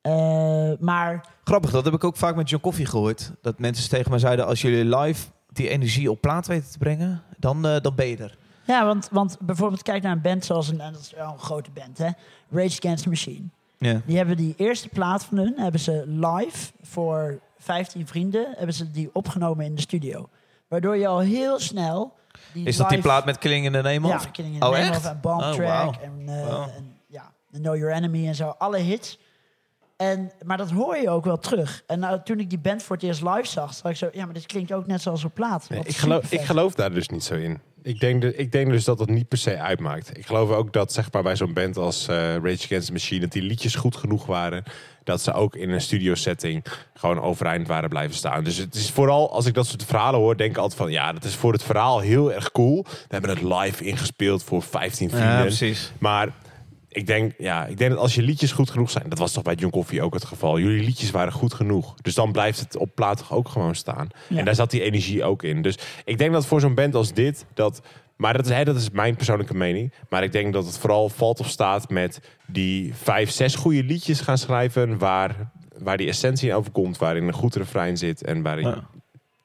Eh, 0.00 0.70
maar 0.80 1.26
Grappig, 1.44 1.70
dat 1.70 1.84
heb 1.84 1.94
ik 1.94 2.04
ook 2.04 2.16
vaak 2.16 2.36
met 2.36 2.48
John 2.50 2.62
Coffee 2.62 2.86
gehoord. 2.86 3.32
Dat 3.42 3.58
mensen 3.58 3.88
tegen 3.90 4.10
mij 4.10 4.18
zeiden, 4.18 4.46
als 4.46 4.60
jullie 4.62 4.96
live 4.96 5.26
die 5.52 5.68
energie 5.68 6.10
op 6.10 6.20
plaat 6.20 6.46
weten 6.46 6.70
te 6.70 6.78
brengen, 6.78 7.22
dan, 7.38 7.66
eh, 7.66 7.80
dan 7.80 7.94
ben 7.94 8.06
je 8.06 8.16
er. 8.16 8.38
Ja, 8.68 8.84
want, 8.84 9.08
want 9.12 9.36
bijvoorbeeld 9.40 9.82
kijk 9.82 10.02
naar 10.02 10.12
een 10.12 10.20
band 10.20 10.44
zoals 10.44 10.68
een, 10.68 10.80
en 10.80 10.92
dat 10.92 11.00
is 11.02 11.12
wel 11.16 11.32
een 11.32 11.38
grote 11.38 11.70
band, 11.70 11.98
hè? 11.98 12.08
Rage 12.50 12.76
Against 12.78 13.02
the 13.02 13.08
Machine. 13.08 13.44
Ja. 13.78 14.00
Die 14.06 14.16
hebben 14.16 14.36
die 14.36 14.54
eerste 14.56 14.88
plaat 14.88 15.24
van 15.24 15.36
hun, 15.38 15.54
hebben 15.56 15.80
ze 15.80 16.04
live 16.06 16.72
voor 16.82 17.40
15 17.58 18.06
vrienden, 18.06 18.54
hebben 18.56 18.74
ze 18.74 18.90
die 18.90 19.10
opgenomen 19.12 19.64
in 19.64 19.74
de 19.74 19.80
studio. 19.80 20.28
Waardoor 20.68 20.96
je 20.96 21.06
al 21.06 21.18
heel 21.18 21.58
snel... 21.60 22.16
Die 22.52 22.66
Is 22.66 22.76
dat 22.76 22.88
die 22.88 23.00
plaat 23.00 23.24
met 23.24 23.38
Killing 23.38 23.64
in 23.64 23.72
the 23.72 23.80
Name 23.80 24.08
Ja, 24.08 24.14
of? 24.14 24.30
Killing 24.30 24.54
in 24.54 24.60
the 24.60 24.66
Oh, 24.66 24.72
Name 24.72 24.84
echt? 24.84 24.96
of 24.98 25.04
en 25.04 25.18
Bomb 25.20 25.40
Oh, 25.40 25.50
Track 25.52 25.66
wauw. 25.68 25.92
en, 26.02 26.24
Wow. 26.26 26.68
en 26.76 26.96
ja, 27.06 27.32
Know 27.52 27.76
Your 27.76 27.92
Enemy 27.94 28.26
en 28.26 28.34
zo. 28.34 28.48
Alle 28.58 28.78
hits. 28.78 29.18
En, 29.98 30.30
maar 30.44 30.56
dat 30.56 30.70
hoor 30.70 30.96
je 30.96 31.10
ook 31.10 31.24
wel 31.24 31.38
terug. 31.38 31.82
En 31.86 31.98
nou, 31.98 32.20
toen 32.24 32.40
ik 32.40 32.48
die 32.48 32.58
band 32.58 32.82
voor 32.82 32.96
het 32.96 33.04
eerst 33.04 33.22
live 33.22 33.46
zag, 33.46 33.74
zag 33.74 33.90
ik 33.90 33.96
zo... 33.96 34.08
Ja, 34.12 34.24
maar 34.24 34.34
dit 34.34 34.46
klinkt 34.46 34.72
ook 34.72 34.86
net 34.86 35.02
zoals 35.02 35.24
op 35.24 35.34
plaat. 35.34 35.68
Nee, 35.68 35.80
ik, 35.84 35.96
geloof, 35.96 36.32
ik 36.32 36.40
geloof 36.40 36.74
daar 36.74 36.92
dus 36.92 37.08
niet 37.08 37.24
zo 37.24 37.34
in. 37.34 37.60
Ik 37.82 38.00
denk, 38.00 38.20
de, 38.20 38.36
ik 38.36 38.52
denk 38.52 38.70
dus 38.70 38.84
dat 38.84 38.98
het 38.98 39.08
niet 39.08 39.28
per 39.28 39.38
se 39.38 39.58
uitmaakt. 39.58 40.18
Ik 40.18 40.26
geloof 40.26 40.50
ook 40.50 40.72
dat 40.72 40.92
zeg 40.92 41.12
maar, 41.12 41.22
bij 41.22 41.36
zo'n 41.36 41.52
band 41.52 41.76
als 41.76 42.08
eh, 42.08 42.16
Rage 42.16 42.64
Against 42.64 42.86
the 42.86 42.92
Machine... 42.92 43.20
dat 43.20 43.32
die 43.32 43.42
liedjes 43.42 43.74
goed 43.74 43.96
genoeg 43.96 44.26
waren... 44.26 44.62
dat 45.04 45.20
ze 45.20 45.32
ook 45.32 45.56
in 45.56 45.70
een 45.70 45.80
studio 45.80 46.14
setting 46.14 46.64
gewoon 46.94 47.20
overeind 47.20 47.66
waren 47.66 47.88
blijven 47.88 48.16
staan. 48.16 48.44
Dus 48.44 48.56
het 48.56 48.74
is 48.74 48.90
vooral, 48.90 49.32
als 49.32 49.46
ik 49.46 49.54
dat 49.54 49.66
soort 49.66 49.84
verhalen 49.84 50.20
hoor... 50.20 50.36
denk 50.36 50.50
ik 50.50 50.56
altijd 50.56 50.80
van, 50.80 50.90
ja, 50.90 51.12
dat 51.12 51.24
is 51.24 51.34
voor 51.34 51.52
het 51.52 51.62
verhaal 51.62 52.00
heel 52.00 52.32
erg 52.32 52.52
cool. 52.52 52.84
We 52.84 53.06
hebben 53.08 53.30
het 53.30 53.42
live 53.42 53.84
ingespeeld 53.84 54.42
voor 54.42 54.62
15 54.62 55.10
vrienden. 55.10 55.32
Ja, 55.32 55.40
precies. 55.40 55.92
Maar 55.98 56.32
ik 56.98 57.06
denk, 57.06 57.32
ja, 57.38 57.66
ik 57.66 57.78
denk 57.78 57.90
dat 57.90 58.00
als 58.00 58.14
je 58.14 58.22
liedjes 58.22 58.52
goed 58.52 58.70
genoeg 58.70 58.90
zijn... 58.90 59.08
dat 59.08 59.18
was 59.18 59.32
toch 59.32 59.42
bij 59.42 59.54
John 59.54 59.72
Coffee 59.72 60.02
ook 60.02 60.14
het 60.14 60.24
geval. 60.24 60.58
Jullie 60.58 60.84
liedjes 60.84 61.10
waren 61.10 61.32
goed 61.32 61.54
genoeg. 61.54 61.94
Dus 61.94 62.14
dan 62.14 62.32
blijft 62.32 62.60
het 62.60 62.76
op 62.76 62.94
plaat 62.94 63.18
toch 63.18 63.32
ook 63.32 63.48
gewoon 63.48 63.74
staan. 63.74 64.08
Ja. 64.28 64.38
En 64.38 64.44
daar 64.44 64.54
zat 64.54 64.70
die 64.70 64.82
energie 64.82 65.24
ook 65.24 65.42
in. 65.42 65.62
Dus 65.62 65.78
ik 66.04 66.18
denk 66.18 66.32
dat 66.32 66.46
voor 66.46 66.60
zo'n 66.60 66.74
band 66.74 66.94
als 66.94 67.12
dit... 67.12 67.46
Dat, 67.54 67.82
maar 68.16 68.32
dat 68.32 68.46
is, 68.46 68.64
dat 68.64 68.76
is 68.76 68.90
mijn 68.90 69.16
persoonlijke 69.16 69.54
mening. 69.54 69.92
Maar 70.08 70.22
ik 70.22 70.32
denk 70.32 70.52
dat 70.52 70.66
het 70.66 70.78
vooral 70.78 71.08
valt 71.08 71.40
of 71.40 71.48
staat 71.48 71.90
met 71.90 72.20
die 72.46 72.94
vijf, 72.94 73.30
zes 73.30 73.54
goede 73.54 73.84
liedjes 73.84 74.20
gaan 74.20 74.38
schrijven... 74.38 74.98
waar, 74.98 75.50
waar 75.78 75.96
die 75.96 76.08
essentie 76.08 76.48
in 76.48 76.54
overkomt, 76.54 76.98
waarin 76.98 77.26
een 77.26 77.32
goed 77.32 77.54
refrein 77.54 77.96
zit... 77.96 78.24
en 78.24 78.42
waarin... 78.42 78.68
Ja. 78.68 78.88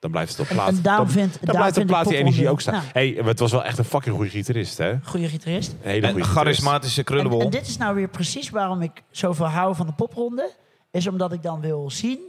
Dan 0.03 0.11
blijft 0.11 0.31
het 0.31 0.39
op 0.41 0.47
En- 0.47 0.55
plaat. 0.55 0.67
en 0.69 0.81
daarom 0.81 1.05
dan, 1.05 1.13
vind- 1.13 1.31
dan 1.41 1.55
blijft 1.55 1.67
op 1.69 1.73
vind 1.73 1.89
ik 1.89 1.95
plaat 1.95 2.07
die 2.07 2.17
energie 2.17 2.49
ook 2.49 2.61
staan. 2.61 2.73
Ja. 2.73 2.81
Hey, 2.93 3.07
het 3.23 3.39
was 3.39 3.51
wel 3.51 3.63
echt 3.63 3.77
een 3.77 3.83
fucking 3.85 4.15
goede 4.15 4.29
gitarist, 4.29 4.77
hè? 4.77 4.89
Een 4.91 5.05
Goede 5.05 5.27
gitarist. 5.29 5.75
hele 5.81 6.07
En 6.07 6.11
goede 6.13 6.25
een 6.27 6.31
charismatische 6.33 6.99
En, 6.99 7.05
krullenbol. 7.05 7.41
en 7.41 7.49
dit 7.49 7.67
is 7.67 7.77
nou 7.77 7.95
weer 7.95 8.07
precies 8.09 8.49
waarom 8.49 8.81
ik 8.81 9.03
zoveel 9.11 9.45
hou 9.45 9.75
van 9.75 9.85
de 9.85 9.93
popronde. 9.93 10.51
Is 10.91 11.07
omdat 11.07 11.33
ik 11.33 11.41
dan 11.41 11.61
wil 11.61 11.89
zien 11.91 12.19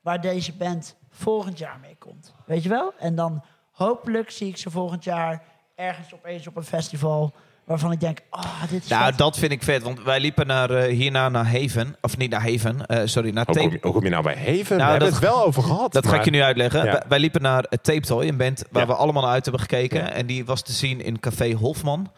waar 0.00 0.20
deze 0.20 0.52
band 0.52 0.96
volgend 1.10 1.58
jaar 1.58 1.78
mee 1.80 1.96
komt. 1.98 2.34
Weet 2.46 2.62
je 2.62 2.68
wel? 2.68 2.92
En 2.98 3.14
dan 3.14 3.44
hopelijk 3.72 4.30
zie 4.30 4.48
ik 4.48 4.56
ze 4.56 4.70
volgend 4.70 5.04
jaar 5.04 5.42
ergens 5.74 6.14
opeens 6.14 6.46
op 6.46 6.56
een 6.56 6.64
festival... 6.64 7.34
waarvan 7.68 7.92
ik 7.92 8.00
denk, 8.00 8.18
ah, 8.30 8.60
dit 8.70 8.82
is 8.82 8.88
Nou, 8.88 9.04
vet. 9.04 9.18
dat 9.18 9.38
vind 9.38 9.52
ik 9.52 9.62
vet. 9.62 9.82
Want 9.82 10.02
wij 10.02 10.20
liepen 10.20 10.46
naar, 10.46 10.70
eh, 10.70 10.94
hierna 10.96 11.28
naar 11.28 11.44
Haven. 11.46 11.96
Of 12.00 12.16
niet 12.16 12.30
naar 12.30 12.40
Haven, 12.50 12.86
eh, 12.86 13.00
sorry, 13.04 13.30
naar 13.30 13.44
Hoe 13.46 13.54
kom, 13.54 13.62
Tape. 13.64 13.74
je, 13.74 13.78
hoe 13.82 13.92
kom 13.92 14.04
je 14.04 14.10
nou 14.10 14.22
bij 14.22 14.34
Heven? 14.34 14.76
Nou, 14.76 14.92
We 14.92 14.98
hebben 14.98 14.98
dat- 15.12 15.20
het 15.20 15.30
wel 15.30 15.44
over 15.44 15.62
gehad. 15.62 15.92
Dat 15.92 16.06
ga 16.06 16.16
ik 16.16 16.24
je 16.24 16.30
nu 16.30 16.40
uitleggen. 16.42 16.84
Ja. 16.84 16.92
Wij, 16.92 17.02
wij 17.08 17.18
liepen 17.18 17.42
naar 17.42 17.64
eh, 17.64 17.78
Tape 17.82 18.00
Toy, 18.00 18.28
een 18.28 18.36
band 18.36 18.64
waar 18.70 18.82
Ja. 18.82 18.88
we 18.88 18.94
allemaal 18.94 19.22
naar 19.22 19.32
uit 19.32 19.42
hebben 19.44 19.62
gekeken. 19.62 19.98
Ja. 20.00 20.10
En 20.10 20.26
die 20.26 20.44
was 20.44 20.62
te 20.62 20.72
zien 20.72 21.00
in 21.00 21.20
Café 21.20 21.52
Hofman. 21.52 22.10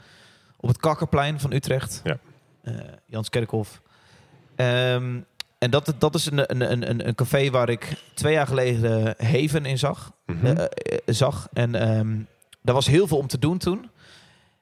Op 0.57 0.69
het 0.69 0.79
Kakkerplein 0.79 1.41
van 1.41 1.53
Utrecht. 1.53 2.01
Ja. 2.05 2.17
Eh, 2.63 2.75
Jans 3.07 3.29
Kerkhof. 3.31 3.81
Ehm, 4.57 5.19
en 5.59 5.71
dat, 5.71 5.95
dat 5.99 6.15
is 6.15 6.27
een, 6.31 6.61
een, 6.61 6.73
een- 6.91 7.07
een, 7.09 7.15
café 7.15 7.51
waar 7.51 7.69
ik 7.69 7.93
twee 8.15 8.33
jaar 8.33 8.47
geleden 8.47 9.15
Haven 9.19 9.65
in 9.65 9.79
zag. 9.79 10.13
Mhm. 10.27 10.67
zag. 11.07 11.49
En 11.53 11.75
ehm 11.75 12.09
daar 12.63 12.75
was 12.75 12.87
heel 12.87 13.07
veel 13.07 13.17
om 13.17 13.27
te 13.27 13.39
doen 13.39 13.59
toen. 13.59 13.91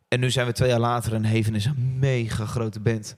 En 0.08 0.20
nu 0.20 0.30
zijn 0.30 0.46
we 0.46 0.52
twee 0.52 0.68
jaar 0.68 0.78
later 0.80 1.14
en 1.14 1.24
Haven 1.24 1.54
is 1.54 1.64
een 1.64 1.96
mega 1.98 2.44
grote 2.46 2.80
band. 2.80 3.16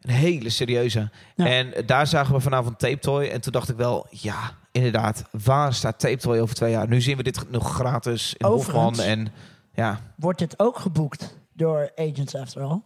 Een 0.00 0.10
hele 0.14 0.50
serieuze. 0.50 1.10
Ja. 1.34 1.46
En 1.46 1.72
daar 1.86 2.06
zagen 2.06 2.34
we 2.34 2.40
vanavond 2.40 2.78
Tape 2.78 2.98
Toy. 2.98 3.24
En 3.24 3.40
toen 3.40 3.52
dacht 3.52 3.68
ik 3.68 3.76
wel, 3.76 4.06
ja, 4.10 4.50
inderdaad. 4.72 5.24
Waar 5.44 5.74
staat 5.74 5.98
Tape 5.98 6.16
Toy 6.16 6.38
over 6.38 6.54
twee 6.54 6.70
jaar? 6.70 6.88
Nu 6.88 7.00
zien 7.00 7.16
we 7.16 7.22
dit 7.22 7.50
nog 7.50 7.74
gratis 7.74 8.34
in 8.38 8.46
Overigens- 8.46 8.98
Hofman. 8.98 9.06
En 9.18 9.32
ja, 9.74 10.00
Wordt 10.16 10.38
dit 10.38 10.58
ook 10.58 10.78
geboekt 10.78 11.36
door 11.52 11.90
Agents 11.96 12.34
After 12.34 12.62
All? 12.62 12.80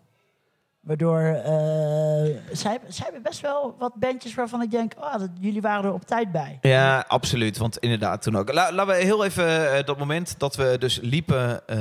Waardoor... 0.86 1.20
eh, 1.20 1.52
zij, 2.52 2.70
hebben- 2.70 2.92
zij 2.92 3.04
hebben 3.04 3.22
best 3.22 3.40
wel 3.40 3.74
wat 3.78 3.94
bandjes 3.94 4.34
waarvan 4.34 4.62
ik 4.62 4.70
denk... 4.70 4.92
Oh, 4.98 5.12
dat, 5.18 5.28
jullie 5.40 5.60
waren 5.60 5.84
er 5.84 5.92
op 5.92 6.04
tijd 6.06 6.32
bij. 6.32 6.58
Ja, 6.60 7.04
absoluut. 7.08 7.56
Want 7.58 7.78
inderdaad, 7.78 8.22
toen 8.22 8.36
ook. 8.36 8.52
La- 8.52 8.72
laten 8.72 8.94
we 8.94 9.02
heel 9.02 9.24
even 9.24 9.76
eh, 9.76 9.84
dat 9.84 9.98
moment 9.98 10.34
dat 10.38 10.56
we 10.56 10.76
dus 10.78 10.98
liepen 11.02 11.66
eh, 11.68 11.78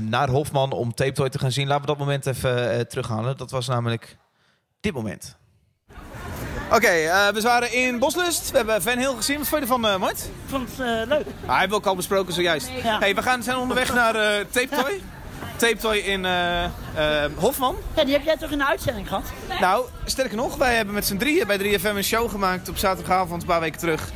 naar 0.00 0.28
Hofman 0.28 0.72
om 0.72 0.94
Tape 0.94 1.12
Toy 1.12 1.28
te 1.28 1.38
gaan 1.38 1.52
zien. 1.52 1.66
Laten 1.66 1.80
we 1.80 1.86
dat 1.86 1.98
moment 1.98 2.26
even 2.26 2.70
eh, 2.72 2.80
terughalen. 2.80 3.36
Dat 3.36 3.50
was 3.50 3.68
namelijk 3.68 4.16
dit 4.80 4.92
moment. 4.92 5.36
Oké, 6.72 6.86
eh, 6.86 7.28
we 7.28 7.40
waren 7.40 7.72
in 7.72 7.98
Boslust. 7.98 8.50
We 8.50 8.56
hebben 8.56 8.82
Van 8.82 8.98
Hill 8.98 9.14
gezien. 9.16 9.38
Wat 9.38 9.48
vond 9.48 9.62
je 9.62 9.68
ervan, 9.72 9.86
eh 9.90 9.96
Mart? 9.98 10.18
Ik 10.24 10.30
vond 10.46 10.68
het 10.70 10.80
eh, 10.80 11.08
leuk. 11.08 11.26
Ah, 11.46 11.52
hebben 11.58 11.68
we 11.68 11.74
ook 11.84 11.86
al 11.86 11.96
besproken 11.96 12.34
zojuist. 12.34 12.68
Ja. 12.82 12.98
Hey, 12.98 13.14
we 13.14 13.22
gaan, 13.22 13.42
zijn 13.42 13.56
onderweg 13.56 13.94
naar 13.94 14.14
eh 14.14 14.44
Tape 14.50 14.68
Toy. 14.82 15.00
Tape 15.56 15.76
Toy 15.76 15.96
in 15.96 16.24
eh, 16.24 16.64
eh, 16.64 16.70
Hofman. 17.36 17.76
Ja, 17.96 18.04
die 18.04 18.12
heb 18.12 18.24
jij 18.24 18.36
toch 18.36 18.50
in 18.50 18.58
de 18.58 18.66
uitzending 18.66 19.08
gehad? 19.08 19.24
Nou, 19.60 19.84
sterker 20.04 20.36
nog, 20.36 20.56
wij 20.56 20.76
hebben 20.76 20.94
met 20.94 21.06
z'n 21.06 21.16
drieën 21.16 21.46
bij 21.46 21.58
3FM 21.58 21.96
een 21.96 22.04
show 22.04 22.30
gemaakt 22.30 22.68
op 22.68 22.76
zaterdagavond 22.76 23.42
een 23.42 23.48
paar 23.48 23.60
weken 23.60 23.78
terug. 23.78 24.10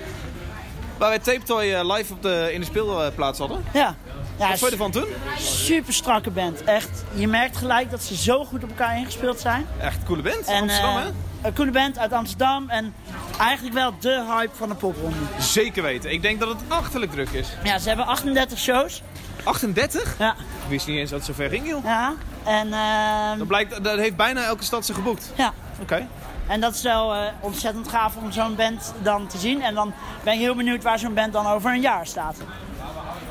Waar 0.98 1.09
wij 1.09 1.18
Tape 1.18 1.42
Toy 1.42 1.72
eh, 1.72 1.96
live 1.96 2.12
op 2.12 2.22
de, 2.22 2.50
in 2.53 2.61
de 2.61 2.66
speelplaats 2.66 3.38
hadden. 3.38 3.64
Ja. 3.72 3.94
ja 4.38 4.48
Wat 4.48 4.59
vond 4.59 4.61
je 4.61 4.70
ervan 4.70 4.90
toen? 4.90 5.07
super 5.38 5.92
strakke 5.92 6.31
band. 6.31 6.64
Echt. 6.64 7.05
Je 7.14 7.29
merkt 7.29 7.57
gelijk 7.57 7.90
dat 7.90 8.03
ze 8.03 8.16
zo 8.16 8.44
goed 8.44 8.62
op 8.62 8.68
elkaar 8.68 8.96
ingespeeld 8.96 9.40
zijn. 9.40 9.66
Echt 9.81 9.96
een 9.96 10.05
coole 10.05 10.22
band. 10.22 10.46
En, 10.46 10.61
Amsterdam, 10.61 10.96
hè? 10.96 11.07
Een 11.42 11.55
coole 11.55 11.70
band 11.70 11.98
uit 11.98 12.12
Amsterdam. 12.12 12.68
En 12.68 12.94
eigenlijk 13.38 13.74
wel 13.74 13.94
de 14.00 14.24
hype 14.29 14.57
van 14.57 14.68
de 14.68 14.74
popronde. 14.74 15.16
Zeker 15.38 15.83
weten. 15.83 16.12
Ik 16.12 16.22
denk 16.22 16.40
dat 16.40 16.48
het 16.48 16.59
achterlijk 16.68 17.12
druk 17.12 17.31
is. 17.31 17.48
Ja, 17.64 17.79
ze 17.79 17.88
hebben 17.88 18.07
38 18.07 18.59
shows. 18.59 19.03
38? 19.44 20.14
Ja. 20.18 20.31
Ik 20.33 20.68
wist 20.68 20.87
niet 20.87 20.96
eens 20.98 21.11
dat 21.11 21.18
het 21.18 21.29
zo 21.29 21.35
ver 21.35 21.48
ging, 21.50 21.68
joh. 21.68 21.85
ja. 21.85 22.12
En, 22.44 22.72
ehm, 22.72 23.38
Dat, 23.38 23.46
blijkt, 23.46 23.85
dat 23.85 23.98
heeft 23.98 24.16
bijna 24.16 24.44
elke 24.44 24.64
stad 24.64 24.87
ze 24.87 24.94
geboekt. 24.94 25.31
ja. 25.37 25.53
Oké. 25.81 26.07
en 26.46 26.61
dat 26.61 26.74
is 26.74 26.83
wel 26.83 27.14
eh, 27.14 27.20
ontzettend 27.40 27.88
gaaf 27.88 28.16
om 28.16 28.33
zo'n 28.33 28.55
band 28.57 28.94
dan 29.03 29.26
te 29.26 29.38
zien. 29.38 29.62
En 29.62 29.74
dan 29.74 29.92
ben 30.24 30.33
ik 30.35 30.38
heel 30.40 30.55
benieuwd 30.55 30.83
waar 30.83 30.98
zo'n 30.98 31.14
band 31.14 31.33
dan 31.33 31.46
over 31.46 31.70
een 31.72 31.81
jaar 31.81 32.07
staat. 32.07 32.37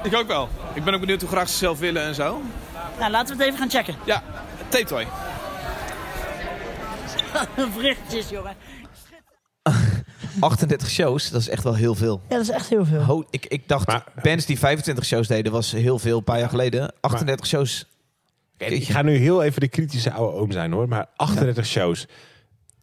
Ik 0.04 0.16
ook 0.16 0.28
wel. 0.28 0.50
Ik 0.74 0.84
ben 0.84 0.94
ook 0.94 1.00
benieuwd 1.00 1.22
hoe 1.22 1.30
graag 1.30 1.50
ze 1.50 1.58
zelf 1.58 1.80
willen 1.80 2.04
en 2.04 2.16
zo. 2.16 2.42
Nou, 3.00 3.12
laten 3.12 3.38
we 3.38 3.44
het 3.44 3.52
even 3.54 3.60
gaan 3.60 3.70
checken. 3.70 3.96
Ja, 4.06 4.24
Tape 4.70 4.86
Toy. 4.86 5.08
Berichtjes, 7.76 8.30
jongen. 8.36 8.56
38 10.40 10.90
shows, 10.90 11.30
dat 11.30 11.42
is 11.42 11.50
echt 11.50 11.64
wel 11.64 11.76
heel 11.76 11.96
veel. 11.96 12.22
Ja, 12.30 12.36
dat 12.36 12.44
is 12.46 12.50
echt 12.52 12.70
heel 12.70 12.86
veel. 12.86 13.02
Ho, 13.02 13.24
ik, 13.30 13.46
ik 13.46 13.68
dacht, 13.68 13.88
Maar- 13.88 14.04
bands 14.24 14.46
die 14.46 14.60
25 14.60 15.06
shows 15.06 15.28
deden, 15.28 15.52
was 15.52 15.72
heel 15.72 16.00
veel, 16.00 16.18
een 16.18 16.24
paar 16.24 16.40
jaar 16.40 16.50
geleden. 16.50 16.94
38 17.00 17.46
shows. 17.48 17.86
Ik 18.58 18.84
ga 18.84 19.02
nu 19.02 19.16
heel 19.16 19.44
even 19.44 19.60
de 19.62 19.68
kritische 19.68 20.12
oude 20.12 20.38
oom 20.38 20.52
zijn 20.52 20.72
hoor, 20.72 20.88
maar 20.88 21.06
38 21.16 21.66
shows. 21.66 22.08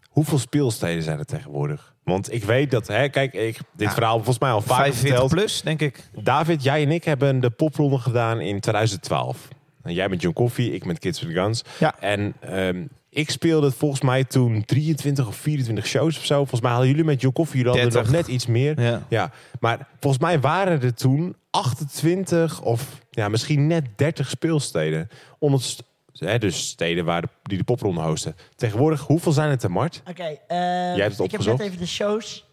Hoeveel 0.08 0.38
speelsteden 0.38 1.02
zijn 1.02 1.18
er 1.18 1.24
tegenwoordig? 1.24 1.94
Want 2.04 2.32
ik 2.32 2.44
weet 2.44 2.70
dat, 2.70 2.86
hè, 2.86 3.08
kijk, 3.08 3.32
ik, 3.34 3.56
dit 3.56 3.88
Ja. 3.88 3.92
verhaal 3.94 4.14
volgens 4.16 4.38
mij 4.38 4.50
al 4.50 4.60
vaak 4.60 4.76
45 4.76 5.08
verteld. 5.08 5.30
plus, 5.30 5.62
denk 5.62 5.80
ik. 5.80 6.08
David, 6.22 6.62
jij 6.62 6.82
en 6.82 6.90
ik 6.90 7.04
hebben 7.04 7.40
de 7.40 7.50
popronde 7.50 7.98
gedaan 7.98 8.40
in 8.40 8.60
2012. 8.60 9.48
En 9.82 9.94
jij 9.94 10.08
met 10.08 10.22
John 10.22 10.34
Coffee, 10.34 10.72
ik 10.72 10.84
met 10.84 10.98
Kids 10.98 11.20
with 11.22 11.32
Guns. 11.36 11.62
Ja. 11.78 11.94
En 12.00 12.34
ehm, 12.40 12.84
ik 13.16 13.30
speelde 13.30 13.70
volgens 13.70 14.00
mij 14.00 14.24
toen 14.24 14.64
23 14.64 15.26
of 15.26 15.36
24 15.36 15.86
shows 15.86 16.18
of 16.18 16.24
zo. 16.24 16.36
Volgens 16.36 16.60
mij 16.60 16.70
hadden 16.70 16.88
jullie 16.88 17.04
met 17.04 17.20
John 17.20 17.34
Coffee, 17.34 17.56
jullie 17.56 17.72
hadden 17.72 17.92
30. 17.92 18.12
nog 18.12 18.20
net 18.20 18.34
iets 18.34 18.46
meer. 18.46 18.80
Ja. 18.80 19.02
Ja, 19.08 19.32
maar 19.60 19.88
volgens 20.00 20.22
mij 20.22 20.40
waren 20.40 20.82
er 20.82 20.94
toen 20.94 21.36
28 21.50 22.62
of 22.62 23.00
ja, 23.10 23.28
misschien 23.28 23.66
net 23.66 23.84
30 23.96 24.28
speelsteden. 24.28 25.08
Onder, 25.38 25.60
hè, 26.12 26.38
dus 26.38 26.68
steden 26.68 27.04
waar 27.04 27.20
de, 27.20 27.28
die 27.42 27.58
de 27.58 27.64
popronde 27.64 28.00
hosten. 28.00 28.36
Tegenwoordig, 28.54 29.00
hoeveel 29.00 29.32
zijn 29.32 29.50
het 29.50 29.62
er, 29.62 29.70
Mart? 29.70 30.02
Oké, 30.08 30.22
eh, 30.22 30.58
hebt 30.94 31.18
het 31.18 31.24
ik 31.24 31.30
heb 31.30 31.44
net 31.44 31.60
even 31.60 31.78
de 31.78 31.86
shows. 31.86 32.46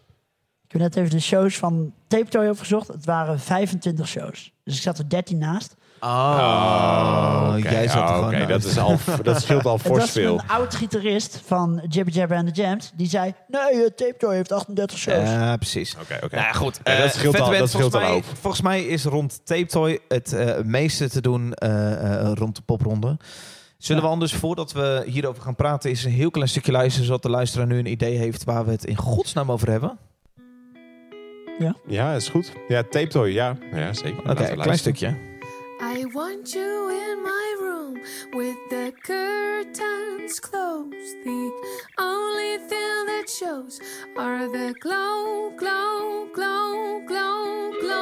Ik 0.64 0.72
heb 0.72 0.80
net 0.80 0.96
even 0.96 1.10
de 1.10 1.20
shows 1.20 1.56
van 1.56 1.94
Tape 2.06 2.28
Toy 2.28 2.48
opgezocht. 2.48 2.88
Het 2.88 3.04
waren 3.04 3.40
25 3.40 4.08
shows. 4.08 4.52
Dus 4.64 4.76
ik 4.76 4.82
zat 4.82 4.98
er 4.98 5.08
13 5.08 5.38
naast. 5.38 5.76
Oh, 6.04 7.54
Oké, 7.58 7.70
jij 7.70 7.88
zat 7.88 8.10
er 8.10 8.16
oh, 8.16 8.28
naast. 8.28 8.48
dat, 8.48 8.64
is 8.64 8.78
al, 8.78 8.96
dat 9.22 9.42
scheelt 9.42 9.64
al 9.64 9.72
Het 9.72 9.82
fors 9.82 9.98
was 10.00 10.10
veel. 10.10 10.34
een 10.38 10.48
oud 10.48 10.74
gitarist 10.74 11.40
van 11.46 11.82
Jibber 11.88 12.14
Jabber 12.14 12.36
and 12.36 12.54
the 12.54 12.62
Jams. 12.62 12.92
Die 12.94 13.08
zei, 13.08 13.34
nee, 13.48 13.60
eh, 13.84 13.90
Tape 13.90 14.14
Toy 14.18 14.34
heeft 14.34 14.52
38 14.52 14.98
shows. 14.98 15.28
Ja, 15.28 15.56
precies. 15.56 15.96
Oké, 16.02 16.18
oké. 16.24 16.34
Nou 16.34 16.46
ja, 16.46 16.52
goed. 16.52 16.80
Ja, 16.84 16.96
dat 16.96 17.04
Eh, 17.04 17.10
scheelt 17.10 17.40
al- 17.40 17.50
dat 17.50 17.68
scheelt 17.68 17.70
volgens 17.70 17.94
al 17.94 18.00
mij. 18.12 18.22
Volgens 18.40 18.62
mij 18.62 18.82
is 18.84 19.04
rond 19.04 19.40
Tape 19.46 19.66
Toy 19.66 19.98
het 20.08 20.32
eh, 20.32 20.60
meeste 20.64 21.08
te 21.08 21.20
doen 21.20 21.52
eh, 21.54 22.20
eh, 22.20 22.32
rond 22.34 22.56
de 22.56 22.62
popronde. 22.62 23.16
Zullen 23.78 24.02
Ja. 24.02 24.08
we 24.08 24.14
anders, 24.14 24.32
voordat 24.34 24.72
we 24.72 25.02
hierover 25.06 25.42
gaan 25.42 25.54
praten, 25.56 25.90
eens 25.90 26.04
een 26.04 26.10
heel 26.12 26.30
klein 26.30 26.48
stukje 26.48 26.72
luisteren, 26.72 27.06
zodat 27.06 27.22
de 27.22 27.30
luisteraar 27.30 27.66
nu 27.66 27.78
een 27.78 27.86
idee 27.90 28.16
heeft 28.18 28.44
waar 28.44 28.64
we 28.64 28.70
het 28.70 28.84
in 28.84 28.96
godsnaam 28.96 29.52
over 29.52 29.70
hebben? 29.70 29.98
Ja, 31.86 32.12
is 32.14 32.28
goed. 32.28 32.52
Ja, 32.68 32.82
tape 32.82 33.06
toy, 33.06 33.28
ja. 33.28 33.56
Ja, 33.72 33.92
zeker. 33.92 34.30
Oké, 34.30 34.50
een 34.50 34.58
klein 34.60 34.78
stukje. 34.78 35.16
I 35.86 36.06
want 36.14 36.54
you 36.54 36.88
in 36.88 37.22
my 37.22 37.56
room 37.60 38.00
with 38.32 38.56
the 38.70 38.90
curtains 39.02 40.40
closed. 40.40 41.16
The 41.24 41.52
only 41.98 42.56
thing 42.56 43.06
that 43.10 43.26
shows 43.28 43.80
are 44.16 44.48
the 44.48 44.74
glow, 44.80 45.50
glow, 45.58 46.30
glow, 46.32 47.02
glow, 47.06 47.72
glow 47.82 47.93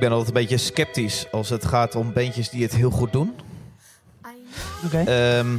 Ik 0.00 0.08
ben 0.08 0.14
altijd 0.14 0.36
een 0.36 0.42
beetje 0.42 0.56
sceptisch 0.56 1.26
als 1.30 1.48
het 1.48 1.64
gaat 1.64 1.94
om 1.94 2.12
bandjes 2.12 2.48
die 2.48 2.62
het 2.62 2.74
heel 2.74 2.90
goed 2.90 3.12
doen. 3.12 3.34
Oké. 4.84 4.98
Ehm, 4.98 5.56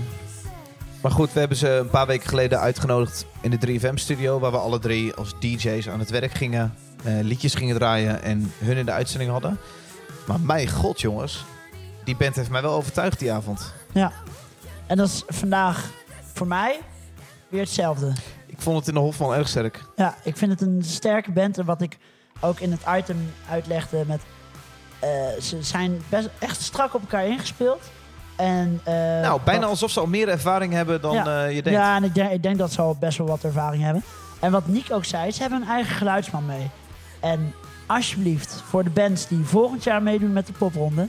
maar 1.02 1.12
goed, 1.12 1.34
we 1.34 1.40
hebben 1.40 1.58
ze 1.58 1.70
een 1.70 1.90
paar 1.90 2.08
weken 2.08 2.30
geleden 2.30 2.60
uitgenodigd 2.60 3.26
in 3.42 3.52
de 3.52 3.58
3FM-studio... 3.58 4.40
waar 4.40 4.52
we 4.52 4.58
alle 4.58 4.80
drie 4.80 5.14
als 5.14 5.34
DJ's 5.40 5.90
aan 5.90 6.00
het 6.00 6.10
werk 6.10 6.32
gingen, 6.32 6.74
eh, 7.04 7.14
liedjes 7.22 7.54
gingen 7.54 7.76
draaien... 7.76 8.24
en 8.24 8.54
hun 8.58 8.78
in 8.78 8.86
de 8.86 8.92
uitzending 8.92 9.32
hadden. 9.32 9.58
Maar 10.28 10.40
mijn 10.40 10.70
god, 10.70 11.02
jongens. 11.02 11.46
Die 12.04 12.16
band 12.16 12.36
heeft 12.36 12.50
mij 12.50 12.62
wel 12.62 12.74
overtuigd 12.74 13.20
die 13.20 13.32
avond. 13.32 13.74
Ja. 13.92 14.12
En 14.88 14.98
dat 14.98 15.08
is 15.08 15.24
vandaag 15.28 15.90
voor 16.34 16.48
mij 16.48 16.80
weer 17.50 17.62
hetzelfde. 17.62 18.14
Ik 18.46 18.62
vond 18.62 18.78
het 18.78 18.88
in 18.88 18.94
de 18.94 19.00
Hof 19.00 19.16
van 19.16 19.34
erg 19.34 19.48
sterk. 19.48 19.84
Ja, 19.96 20.16
ik 20.24 20.38
vind 20.38 20.52
het 20.52 20.62
een 20.62 20.84
sterke 20.84 21.32
band. 21.32 21.58
En 21.58 21.66
wat 21.66 21.82
ik 21.82 21.98
ook 22.42 22.60
in 22.60 22.72
het 22.72 22.82
item 22.98 23.34
uitlegde 23.50 24.04
met... 24.08 24.22
eh, 25.00 25.10
ze 25.42 25.64
zijn 25.64 26.02
best 26.10 26.30
echt 26.40 26.62
strak 26.62 26.94
op 26.94 27.02
elkaar 27.02 27.26
ingespeeld. 27.26 27.82
En, 28.36 28.82
eh, 28.84 28.94
nou, 28.94 29.42
bijna 29.44 29.62
wat- 29.62 29.70
alsof 29.70 29.92
ze 29.92 30.00
al 30.00 30.08
meer 30.08 30.30
ervaring 30.30 30.74
hebben 30.74 31.02
dan 31.02 31.14
Ja. 31.14 31.46
eh, 31.46 31.56
je 31.56 31.62
denkt. 31.62 31.80
Ja, 31.80 31.96
en 31.96 32.04
ik 32.04 32.16
denk, 32.16 32.32
ik 32.32 32.44
denk 32.44 32.58
dat 32.58 32.72
ze 32.72 32.82
al 32.82 32.96
best 33.00 33.18
wel 33.18 33.28
wat 33.28 33.44
ervaring 33.44 33.84
hebben. 33.84 34.04
En 34.40 34.52
wat 34.52 34.68
Nick 34.68 34.86
ook 34.92 35.06
zei, 35.06 35.32
ze 35.32 35.42
hebben 35.42 35.62
een 35.62 35.68
eigen 35.68 35.96
geluidsman 35.96 36.46
mee. 36.46 36.70
En 37.20 37.54
alsjeblieft, 37.86 38.64
voor 38.70 38.84
de 38.84 38.90
bands 38.90 39.28
die 39.28 39.44
volgend 39.46 39.84
jaar 39.84 40.04
meedoen 40.04 40.34
met 40.34 40.48
de 40.48 40.54
popronde... 40.54 41.08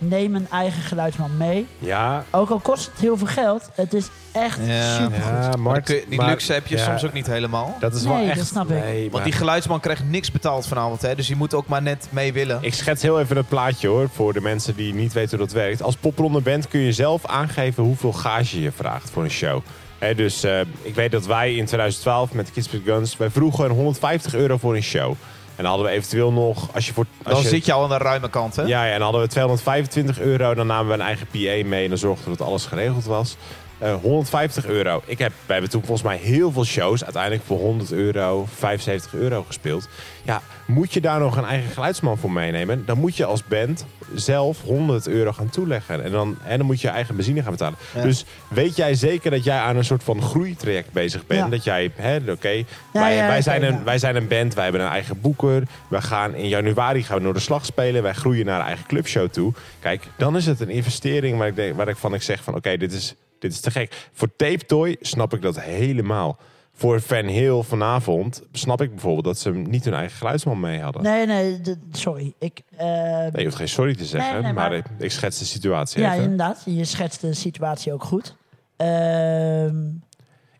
neem 0.00 0.34
een 0.34 0.46
eigen 0.50 0.82
geluidsman 0.82 1.36
mee. 1.36 1.66
Ja, 1.78 2.24
Ook 2.30 2.50
al 2.50 2.58
kost 2.58 2.86
het 2.90 3.00
heel 3.00 3.16
veel 3.16 3.26
geld, 3.26 3.70
het 3.74 3.94
is 3.94 4.08
echt 4.32 4.58
Ja. 4.66 4.96
super 4.96 5.18
ja, 5.18 5.52
Mart. 5.58 5.88
je- 5.88 6.04
die 6.08 6.18
maar- 6.18 6.28
luxe 6.28 6.52
heb 6.52 6.66
je 6.66 6.76
ja, 6.76 6.84
soms 6.84 7.04
ook 7.04 7.12
niet 7.12 7.26
helemaal. 7.26 7.76
Dat 7.80 7.94
is 7.94 8.02
Nee, 8.02 8.12
wel 8.16 8.26
dat 8.26 8.36
echt... 8.36 8.46
snap 8.46 8.70
ik. 8.70 8.82
Nee, 8.84 9.00
Want 9.00 9.12
maar- 9.12 9.22
die 9.24 9.32
geluidsman 9.32 9.80
krijgt 9.80 10.04
niks 10.08 10.30
betaald 10.30 10.66
vanavond. 10.66 11.02
Hè? 11.02 11.14
Dus 11.14 11.26
die 11.26 11.36
moet 11.36 11.54
ook 11.54 11.66
maar 11.66 11.82
net 11.82 12.06
mee 12.10 12.32
willen. 12.32 12.58
Ik 12.60 12.74
schets 12.74 13.02
heel 13.02 13.20
even 13.20 13.36
het 13.36 13.48
plaatje 13.48 13.88
hoor, 13.88 14.08
voor 14.14 14.32
de 14.32 14.40
mensen 14.40 14.76
die 14.76 14.94
niet 14.94 15.12
weten 15.12 15.38
hoe 15.38 15.46
dat 15.46 15.54
werkt. 15.56 15.82
Als 15.82 15.96
popronde 15.96 16.40
bent 16.40 16.68
kun 16.68 16.80
je 16.80 16.92
zelf 16.92 17.26
aangeven 17.26 17.82
hoeveel 17.84 18.12
gage 18.12 18.60
je 18.62 18.72
vraagt 18.72 19.10
voor 19.10 19.24
een 19.24 19.30
show. 19.30 19.60
Hè, 19.98 20.14
dus 20.14 20.42
eh, 20.44 20.60
ik 20.82 20.94
weet 20.94 21.10
dat 21.12 21.26
wij 21.26 21.54
in 21.54 21.64
2012 21.66 22.32
met 22.32 22.50
Kids 22.52 22.70
with 22.70 22.82
Guns, 22.84 23.16
wij 23.16 23.30
vroegen 23.30 23.70
150 23.70 24.34
euro 24.34 24.56
voor 24.56 24.74
een 24.76 24.82
show. 24.82 25.14
En 25.60 25.66
dan 25.66 25.74
hadden 25.74 25.90
we 25.92 25.98
eventueel 25.98 26.32
nog, 26.32 26.74
als 26.74 26.86
je 26.86 26.92
voor... 26.92 27.06
Als 27.22 27.34
Dan 27.34 27.42
je, 27.42 27.48
zit 27.48 27.64
je 27.64 27.72
al 27.72 27.82
aan 27.82 27.88
de 27.88 27.98
ruime 27.98 28.30
kant, 28.30 28.56
hè? 28.56 28.62
Ja, 28.62 28.84
ja, 28.84 28.92
en 28.92 28.92
dan 28.92 29.02
hadden 29.02 29.20
we 29.20 29.28
225 29.28 30.20
euro. 30.20 30.54
Dan 30.54 30.66
namen 30.66 30.86
we 30.86 30.92
een 30.92 31.00
eigen 31.00 31.26
PA 31.26 31.68
mee 31.68 31.82
en 31.82 31.88
dan 31.88 31.98
zorgden 31.98 32.30
we 32.30 32.36
dat 32.36 32.46
alles 32.46 32.66
geregeld 32.66 33.04
was. 33.04 33.36
Eh, 33.80 33.94
150 33.94 34.66
euro. 34.66 35.02
Ik 35.04 35.18
heb, 35.18 35.32
we 35.46 35.52
hebben 35.52 35.70
toen 35.70 35.80
volgens 35.80 36.06
mij 36.06 36.16
heel 36.16 36.52
veel 36.52 36.64
shows 36.64 37.04
uiteindelijk 37.04 37.42
voor 37.44 37.58
100 37.58 37.92
euro, 37.92 38.46
75 38.54 39.14
euro 39.14 39.42
gespeeld. 39.42 39.88
Ja, 40.22 40.42
moet 40.66 40.92
je 40.92 41.00
daar 41.00 41.20
nog 41.20 41.36
een 41.36 41.44
eigen 41.44 41.70
geluidsman 41.70 42.18
voor 42.18 42.32
meenemen? 42.32 42.82
Dan 42.86 42.98
moet 42.98 43.16
je 43.16 43.24
als 43.24 43.44
band 43.44 43.86
zelf 44.14 44.62
100 44.62 45.08
euro 45.08 45.32
gaan 45.32 45.48
toeleggen. 45.48 46.04
En 46.04 46.10
dan, 46.10 46.36
en 46.44 46.58
dan 46.58 46.66
moet 46.66 46.80
je 46.80 46.86
je 46.86 46.92
eigen 46.92 47.16
benzine 47.16 47.42
gaan 47.42 47.50
betalen. 47.50 47.78
Ja. 47.94 48.02
Dus 48.02 48.24
weet 48.48 48.76
jij 48.76 48.94
zeker 48.94 49.30
dat 49.30 49.44
jij 49.44 49.58
aan 49.58 49.76
een 49.76 49.84
soort 49.84 50.02
van 50.02 50.22
groeitraject 50.22 50.92
bezig 50.92 51.26
bent? 51.26 51.40
Ja. 51.40 51.48
Dat 51.48 51.64
jij, 51.64 51.92
hè, 51.94 52.16
oké, 52.16 52.64
wij, 52.92 53.14
ja, 53.14 53.26
wij, 53.26 53.42
zijn 53.42 53.62
een, 53.62 53.84
wij 53.84 53.98
zijn 53.98 54.16
een 54.16 54.28
band, 54.28 54.54
wij 54.54 54.62
hebben 54.64 54.82
een 54.82 54.88
eigen 54.88 55.20
boeker. 55.20 55.62
We 55.88 56.02
gaan 56.02 56.34
in 56.34 56.48
januari 56.48 57.02
gaan 57.02 57.16
we 57.16 57.22
door 57.22 57.34
de 57.34 57.40
slag 57.40 57.64
spelen. 57.64 58.02
Wij 58.02 58.14
groeien 58.14 58.46
naar 58.46 58.60
een 58.60 58.66
eigen 58.66 58.86
clubshow 58.86 59.28
toe. 59.28 59.52
Kijk, 59.80 60.02
dan 60.16 60.36
is 60.36 60.46
het 60.46 60.60
een 60.60 60.70
investering 60.70 61.38
waar 61.38 61.48
ik, 61.48 61.56
denk, 61.56 61.76
waar 61.76 61.88
ik 61.88 61.96
van 61.96 62.14
ik 62.14 62.22
zeg 62.22 62.42
van 62.42 62.54
oké, 62.54 62.76
dit, 62.76 62.92
is, 62.92 63.14
dit 63.40 63.52
is 63.52 63.60
te 63.60 63.70
gek. 63.70 64.08
Voor 64.12 64.28
Tape 64.36 64.66
Toy 64.66 64.96
snap 65.00 65.34
ik 65.34 65.42
dat 65.42 65.60
helemaal. 65.60 66.38
Voor 66.74 67.00
Van 67.00 67.24
Heel 67.24 67.62
vanavond 67.62 68.42
snap 68.52 68.80
ik 68.82 68.90
bijvoorbeeld 68.90 69.24
dat 69.24 69.38
ze 69.38 69.50
niet 69.50 69.84
hun 69.84 69.94
eigen 69.94 70.16
geluidsman 70.16 70.60
mee 70.60 70.80
hadden. 70.80 71.02
Nee, 71.02 71.26
nee, 71.26 71.60
sorry. 71.92 72.34
Ik, 72.38 72.62
Nee, 72.78 73.30
je 73.32 73.44
hoeft 73.44 73.56
geen 73.56 73.68
sorry 73.68 73.94
te 73.94 74.04
zeggen, 74.04 74.32
Nee, 74.32 74.42
nee, 74.42 74.52
maar, 74.52 74.70
maar- 74.70 74.84
ik, 74.98 75.10
schets 75.10 75.38
de 75.38 75.44
situatie 75.44 76.00
ja, 76.02 76.12
even. 76.12 76.22
inderdaad. 76.22 76.62
Je 76.64 76.84
schetst 76.84 77.20
de 77.20 77.34
situatie 77.34 77.92
ook 77.92 78.04
goed. 78.04 78.36
Ehm, 78.76 79.76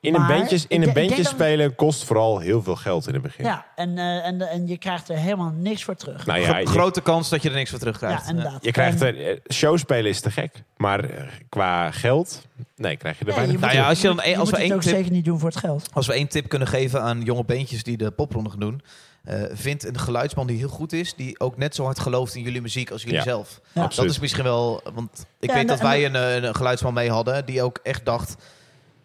In 0.02 0.14
een 0.14 0.20
maar 0.20 0.36
bandje, 0.38 0.58
in 0.68 0.82
een 0.82 0.92
bandje 0.92 1.22
dat- 1.22 1.32
spelen 1.32 1.74
kost 1.74 2.04
vooral 2.04 2.38
heel 2.38 2.62
veel 2.62 2.76
geld 2.76 3.06
in 3.06 3.12
het 3.12 3.22
begin. 3.22 3.44
ja, 3.44 3.66
en, 3.76 3.98
eh, 3.98 4.26
en, 4.26 4.40
en 4.48 4.66
je 4.66 4.78
krijgt 4.78 5.08
er 5.08 5.16
helemaal 5.16 5.52
niks 5.56 5.84
voor 5.84 5.94
terug. 5.94 6.26
Nou 6.26 6.38
ja, 6.40 6.46
Gro- 6.48 6.58
je- 6.58 6.66
grote 6.66 7.00
kans 7.00 7.28
dat 7.28 7.42
je 7.42 7.48
er 7.48 7.54
niks 7.54 7.70
voor 7.70 7.78
terugkrijgt. 7.78 8.22
ja, 8.24 8.30
inderdaad. 8.30 8.64
Je 8.64 8.70
krijgt 8.72 9.00
er, 9.00 9.26
eh, 9.28 9.36
showspelen 9.52 10.10
is 10.10 10.20
te 10.20 10.30
gek, 10.30 10.62
maar 10.76 11.04
eh, 11.04 11.24
qua 11.48 11.90
geld, 11.90 12.42
nee, 12.76 12.96
krijg 12.96 13.18
je 13.18 13.20
er 13.24 13.26
Nee, 13.26 13.34
weinig 13.36 13.52
je 13.54 13.58
voor 13.58 13.68
Nou 13.68 13.78
ja, 13.80 13.88
als 13.88 14.00
je 14.00 14.06
dan 14.06 14.16
als 14.38 14.50
we 14.50 14.56
het 14.56 14.64
één 14.64 14.74
ook 14.74 14.80
tip- 14.82 14.92
zeker 14.94 15.10
niet 15.12 15.24
doen 15.24 15.38
voor 15.38 15.48
het 15.48 15.58
geld. 15.58 15.88
Als 15.92 16.06
we 16.06 16.12
één 16.12 16.28
tip 16.28 16.48
kunnen 16.48 16.68
geven 16.68 17.02
aan 17.02 17.22
jonge 17.22 17.44
beentjes 17.44 17.82
die 17.82 17.96
de 17.96 18.10
popronde 18.10 18.50
gaan 18.50 18.60
doen. 18.60 18.82
eh, 19.24 19.42
vind 19.52 19.84
een 19.84 19.98
geluidsman 19.98 20.46
die 20.46 20.58
heel 20.58 20.68
goed 20.68 20.92
is. 20.92 21.14
Die 21.14 21.40
ook 21.40 21.56
net 21.56 21.74
zo 21.74 21.84
hard 21.84 21.98
gelooft 21.98 22.34
in 22.34 22.42
jullie 22.42 22.60
muziek 22.60 22.90
als 22.90 23.02
jullie 23.02 23.16
Ja, 23.16 23.22
zelf. 23.22 23.60
Ja. 23.72 23.82
Absoluut. 23.82 24.06
Dat 24.06 24.16
is 24.16 24.20
misschien 24.22 24.44
wel... 24.44 24.80
Want 24.94 25.26
ik 25.40 25.48
Ja, 25.48 25.54
weet 25.54 25.62
en- 25.62 25.68
dat 25.68 25.78
en- 25.78 25.84
wij 25.84 26.04
een, 26.04 26.44
een 26.44 26.54
geluidsman 26.54 26.94
mee 26.94 27.10
hadden. 27.10 27.46
Die 27.46 27.62
ook 27.62 27.78
echt 27.82 28.04
dacht... 28.04 28.36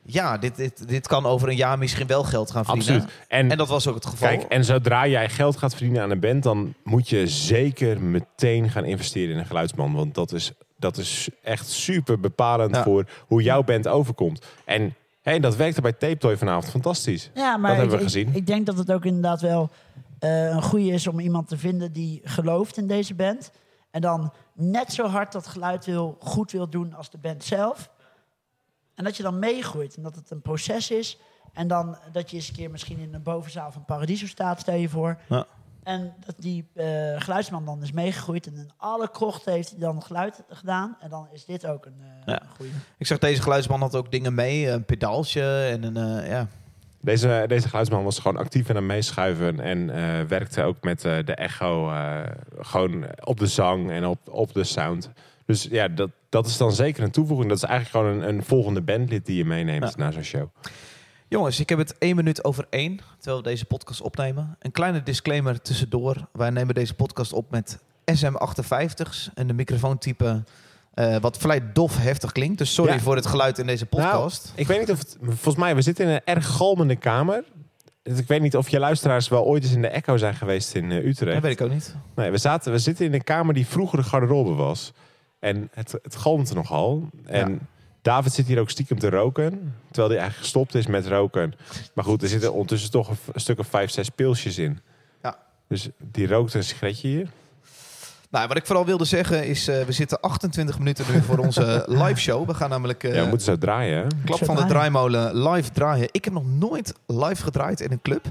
Ja, 0.07 0.37
dit, 0.37 0.55
dit, 0.55 0.87
dit 0.87 1.07
kan 1.07 1.25
over 1.25 1.49
een 1.49 1.55
jaar 1.55 1.77
misschien 1.77 2.07
wel 2.07 2.23
geld 2.23 2.51
gaan 2.51 2.65
verdienen. 2.65 2.93
Absoluut. 2.95 3.19
En, 3.27 3.51
En 3.51 3.57
dat 3.57 3.67
was 3.67 3.87
ook 3.87 3.95
het 3.95 4.05
geval. 4.05 4.27
kijk, 4.27 4.41
en 4.43 4.65
zodra 4.65 5.07
jij 5.07 5.29
geld 5.29 5.57
gaat 5.57 5.71
verdienen 5.75 6.01
aan 6.01 6.11
een 6.11 6.19
band, 6.19 6.43
dan 6.43 6.73
moet 6.83 7.09
je 7.09 7.27
zeker 7.27 8.01
meteen 8.01 8.69
gaan 8.69 8.85
investeren 8.85 9.33
in 9.33 9.39
een 9.39 9.45
geluidsman. 9.45 9.93
Want 9.93 10.15
dat 10.15 10.31
is 10.31 10.51
dat 10.79 10.97
is 10.97 11.29
echt 11.43 11.67
super 11.69 12.19
bepalend 12.19 12.75
Ja. 12.75 12.83
voor 12.83 13.05
hoe 13.27 13.41
jouw 13.41 13.63
band 13.63 13.87
overkomt. 13.87 14.45
En 14.65 14.95
hey, 15.21 15.39
dat 15.39 15.55
werkte 15.55 15.81
bij 15.81 15.93
Tape 15.93 16.17
Toy 16.17 16.37
vanavond 16.37 16.69
fantastisch. 16.71 17.29
Ja, 17.33 17.57
maar 17.57 17.69
Dat 17.69 17.79
hebben 17.79 17.95
we 17.97 18.03
ik, 18.03 18.09
gezien. 18.11 18.27
Ik, 18.27 18.35
ik 18.35 18.47
denk 18.47 18.65
dat 18.65 18.77
het 18.77 18.91
ook 18.91 19.05
inderdaad 19.05 19.41
wel 19.41 19.69
eh, 20.19 20.45
een 20.49 20.61
goede 20.61 20.91
is 20.91 21.07
om 21.07 21.19
iemand 21.19 21.47
te 21.47 21.57
vinden 21.57 21.91
die 21.93 22.21
gelooft 22.23 22.77
in 22.77 22.87
deze 22.87 23.13
band. 23.13 23.51
En 23.91 24.01
dan 24.01 24.33
net 24.53 24.93
zo 24.93 25.07
hard 25.07 25.31
dat 25.31 25.47
geluid 25.47 25.85
wil, 25.85 26.17
goed 26.19 26.51
wil 26.51 26.69
doen 26.69 26.93
als 26.93 27.09
de 27.09 27.17
band 27.17 27.43
zelf. 27.43 27.89
En 28.95 29.03
dat 29.03 29.17
je 29.17 29.23
dan 29.23 29.39
meegroeit 29.39 29.95
en 29.95 30.03
dat 30.03 30.15
het 30.15 30.31
een 30.31 30.41
proces 30.41 30.91
is. 30.91 31.17
En 31.53 31.67
dan 31.67 31.97
dat 32.11 32.29
je 32.29 32.35
eens 32.37 32.47
een 32.47 32.55
keer 32.55 32.71
misschien 32.71 32.99
in 32.99 33.11
de 33.11 33.19
bovenzaal 33.19 33.71
van 33.71 33.85
Paradiso 33.85 34.27
staat, 34.27 34.59
stel 34.59 34.75
je 34.75 34.89
voor. 34.89 35.17
Ja. 35.29 35.45
En 35.83 36.13
dat 36.25 36.35
die 36.37 36.67
eh, 36.73 36.85
geluidsman 37.21 37.65
dan 37.65 37.81
is 37.81 37.91
meegegroeid. 37.91 38.47
En 38.47 38.55
in 38.55 38.69
alle 38.77 39.11
krochten 39.11 39.53
heeft 39.53 39.69
hij 39.69 39.79
dan 39.79 40.03
geluid 40.03 40.43
gedaan. 40.49 40.97
En 40.99 41.09
dan 41.09 41.27
is 41.31 41.45
dit 41.45 41.65
ook 41.67 41.85
een, 41.85 41.95
eh 42.01 42.07
Ja. 42.25 42.41
een 42.41 42.47
goede. 42.55 42.71
Ik 42.97 43.07
zag 43.07 43.17
deze 43.17 43.41
geluidsman 43.41 43.81
had 43.81 43.95
ook 43.95 44.11
dingen 44.11 44.33
mee. 44.33 44.69
Een 44.69 44.85
pedaaltje 44.85 45.65
en 45.71 45.83
een... 45.83 46.19
eh, 46.21 46.29
ja. 46.29 46.47
Deze, 47.01 47.45
deze 47.47 47.67
geluidsman 47.67 48.03
was 48.03 48.19
gewoon 48.19 48.37
actief 48.37 48.69
aan 48.69 48.85
meeschuiven. 48.85 49.59
En 49.59 49.89
eh, 49.89 50.21
werkte 50.27 50.63
ook 50.63 50.83
met 50.83 51.05
eh, 51.05 51.17
de 51.25 51.35
echo. 51.35 51.89
eh, 51.91 52.19
gewoon 52.59 53.05
op 53.23 53.39
de 53.39 53.47
zang 53.47 53.91
en 53.91 54.05
op, 54.05 54.19
op 54.29 54.53
de 54.53 54.63
sound. 54.63 55.09
Dus 55.45 55.67
ja, 55.71 55.87
dat, 55.87 56.09
dat 56.29 56.45
is 56.47 56.57
dan 56.57 56.71
zeker 56.73 57.03
een 57.03 57.11
toevoeging. 57.11 57.49
Dat 57.49 57.57
is 57.57 57.63
eigenlijk 57.63 58.05
gewoon 58.05 58.23
een, 58.23 58.35
een 58.35 58.43
volgende 58.43 58.81
bandlid 58.81 59.25
die 59.25 59.37
je 59.37 59.45
meeneemt 59.45 59.83
Ja. 59.83 59.91
naar 59.97 60.13
zo'n 60.13 60.23
show. 60.23 60.47
Jongens, 61.27 61.59
ik 61.59 61.69
heb 61.69 61.77
het 61.77 61.97
één 61.97 62.15
minuut 62.15 62.43
over 62.43 62.65
één, 62.69 62.99
terwijl 63.17 63.37
we 63.43 63.49
deze 63.49 63.65
podcast 63.65 64.01
opnemen. 64.01 64.55
Een 64.59 64.71
kleine 64.71 65.03
disclaimer 65.03 65.61
tussendoor. 65.61 66.27
Wij 66.33 66.49
nemen 66.49 66.75
deze 66.75 66.93
podcast 66.93 67.33
op 67.33 67.51
met 67.51 67.79
SM58's 68.11 69.29
en 69.33 69.47
de 69.47 69.53
microfoontype 69.53 70.43
eh, 70.93 71.17
wat 71.17 71.37
vrij 71.37 71.71
dof 71.73 71.97
heftig 71.97 72.31
klinkt. 72.31 72.57
Dus 72.57 72.73
sorry 72.73 72.93
Ja. 72.93 72.99
voor 72.99 73.15
het 73.15 73.25
geluid 73.25 73.57
in 73.57 73.65
deze 73.67 73.85
podcast. 73.85 74.51
Ik 74.55 74.67
weet 74.67 74.79
niet 74.79 74.91
of 74.91 74.97
het... 74.97 75.17
Volgens 75.21 75.55
mij, 75.55 75.75
we 75.75 75.81
zitten 75.81 76.05
in 76.05 76.11
een 76.11 76.21
erg 76.25 76.45
galmende 76.47 76.95
kamer. 76.95 77.43
Dus 78.03 78.19
ik 78.19 78.27
weet 78.27 78.41
niet 78.41 78.55
of 78.57 78.69
je 78.69 78.79
luisteraars 78.79 79.27
wel 79.27 79.43
ooit 79.43 79.63
eens 79.63 79.73
in 79.73 79.81
de 79.81 79.87
Echo 79.87 80.17
zijn 80.17 80.35
geweest 80.35 80.75
in 80.75 80.91
eh, 80.91 81.05
Utrecht. 81.05 81.33
dat 81.33 81.41
weet 81.41 81.59
ik 81.59 81.61
ook 81.61 81.71
niet. 81.73 81.95
Nee, 82.15 82.31
we, 82.31 82.37
zaten, 82.37 82.71
we 82.71 82.79
zitten 82.79 83.05
in 83.05 83.13
een 83.13 83.23
kamer 83.23 83.53
die 83.53 83.67
vroeger 83.67 83.97
de 83.97 84.03
garderobe 84.03 84.53
was. 84.53 84.93
En 85.45 85.69
het, 85.73 85.91
het 86.01 86.15
galmt 86.15 86.49
er 86.49 86.55
nogal. 86.55 87.09
En 87.25 87.59
David 88.01 88.33
zit 88.33 88.47
hier 88.47 88.59
ook 88.59 88.69
stiekem 88.69 88.99
te 88.99 89.09
roken. 89.09 89.49
Terwijl 89.85 90.09
hij 90.09 90.17
eigenlijk 90.17 90.37
gestopt 90.37 90.75
is 90.75 90.87
met 90.87 91.07
roken. 91.07 91.53
Maar 91.93 92.05
goed, 92.05 92.21
er 92.21 92.27
zitten 92.27 92.51
ondertussen 92.51 92.91
toch 92.91 93.09
een, 93.09 93.17
een 93.33 93.39
stuk 93.39 93.59
of 93.59 93.67
vijf, 93.67 93.91
zes 93.91 94.09
pilsjes 94.09 94.57
in. 94.57 94.79
Ja. 95.23 95.37
Dus 95.67 95.89
die 95.97 96.27
rookt 96.27 96.53
een 96.53 96.63
sigaretje 96.63 97.07
hier. 97.07 97.27
Nou, 98.29 98.47
wat 98.47 98.57
ik 98.57 98.65
vooral 98.65 98.85
wilde 98.85 99.05
zeggen 99.05 99.47
is, 99.47 99.67
eh, 99.67 99.81
we 99.81 99.91
zitten 99.91 100.19
28 100.19 100.77
minuten 100.77 101.05
nu 101.13 101.21
voor 101.21 101.37
onze 101.37 101.85
live 102.03 102.19
show. 102.19 102.47
We 102.47 102.53
gaan 102.53 102.69
namelijk 102.69 103.03
eh, 103.03 103.13
ja, 103.15 103.21
we 103.21 103.27
moeten 103.27 103.45
zo 103.45 103.57
draaien. 103.57 103.97
Hè? 103.97 104.07
Klap 104.25 104.45
van 104.45 104.55
de 104.55 104.65
draaimolen 104.65 105.49
live 105.49 105.71
draaien. 105.71 106.07
Ik 106.11 106.23
heb 106.23 106.33
nog 106.33 106.45
nooit 106.45 106.93
live 107.05 107.43
gedraaid 107.43 107.81
in 107.81 107.91
een 107.91 108.01
club. 108.01 108.25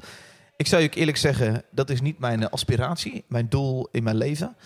Ik 0.57 0.67
zou 0.67 0.83
je 0.83 0.89
ook 0.89 0.95
eerlijk 0.95 1.17
zeggen, 1.17 1.62
dat 1.71 1.91
is 1.91 2.01
niet 2.01 2.19
mijn 2.19 2.43
eh, 2.43 2.49
aspiratie, 2.51 3.25
mijn 3.29 3.47
doel 3.49 3.89
in 3.91 4.03
mijn 4.03 4.17
leven. 4.17 4.57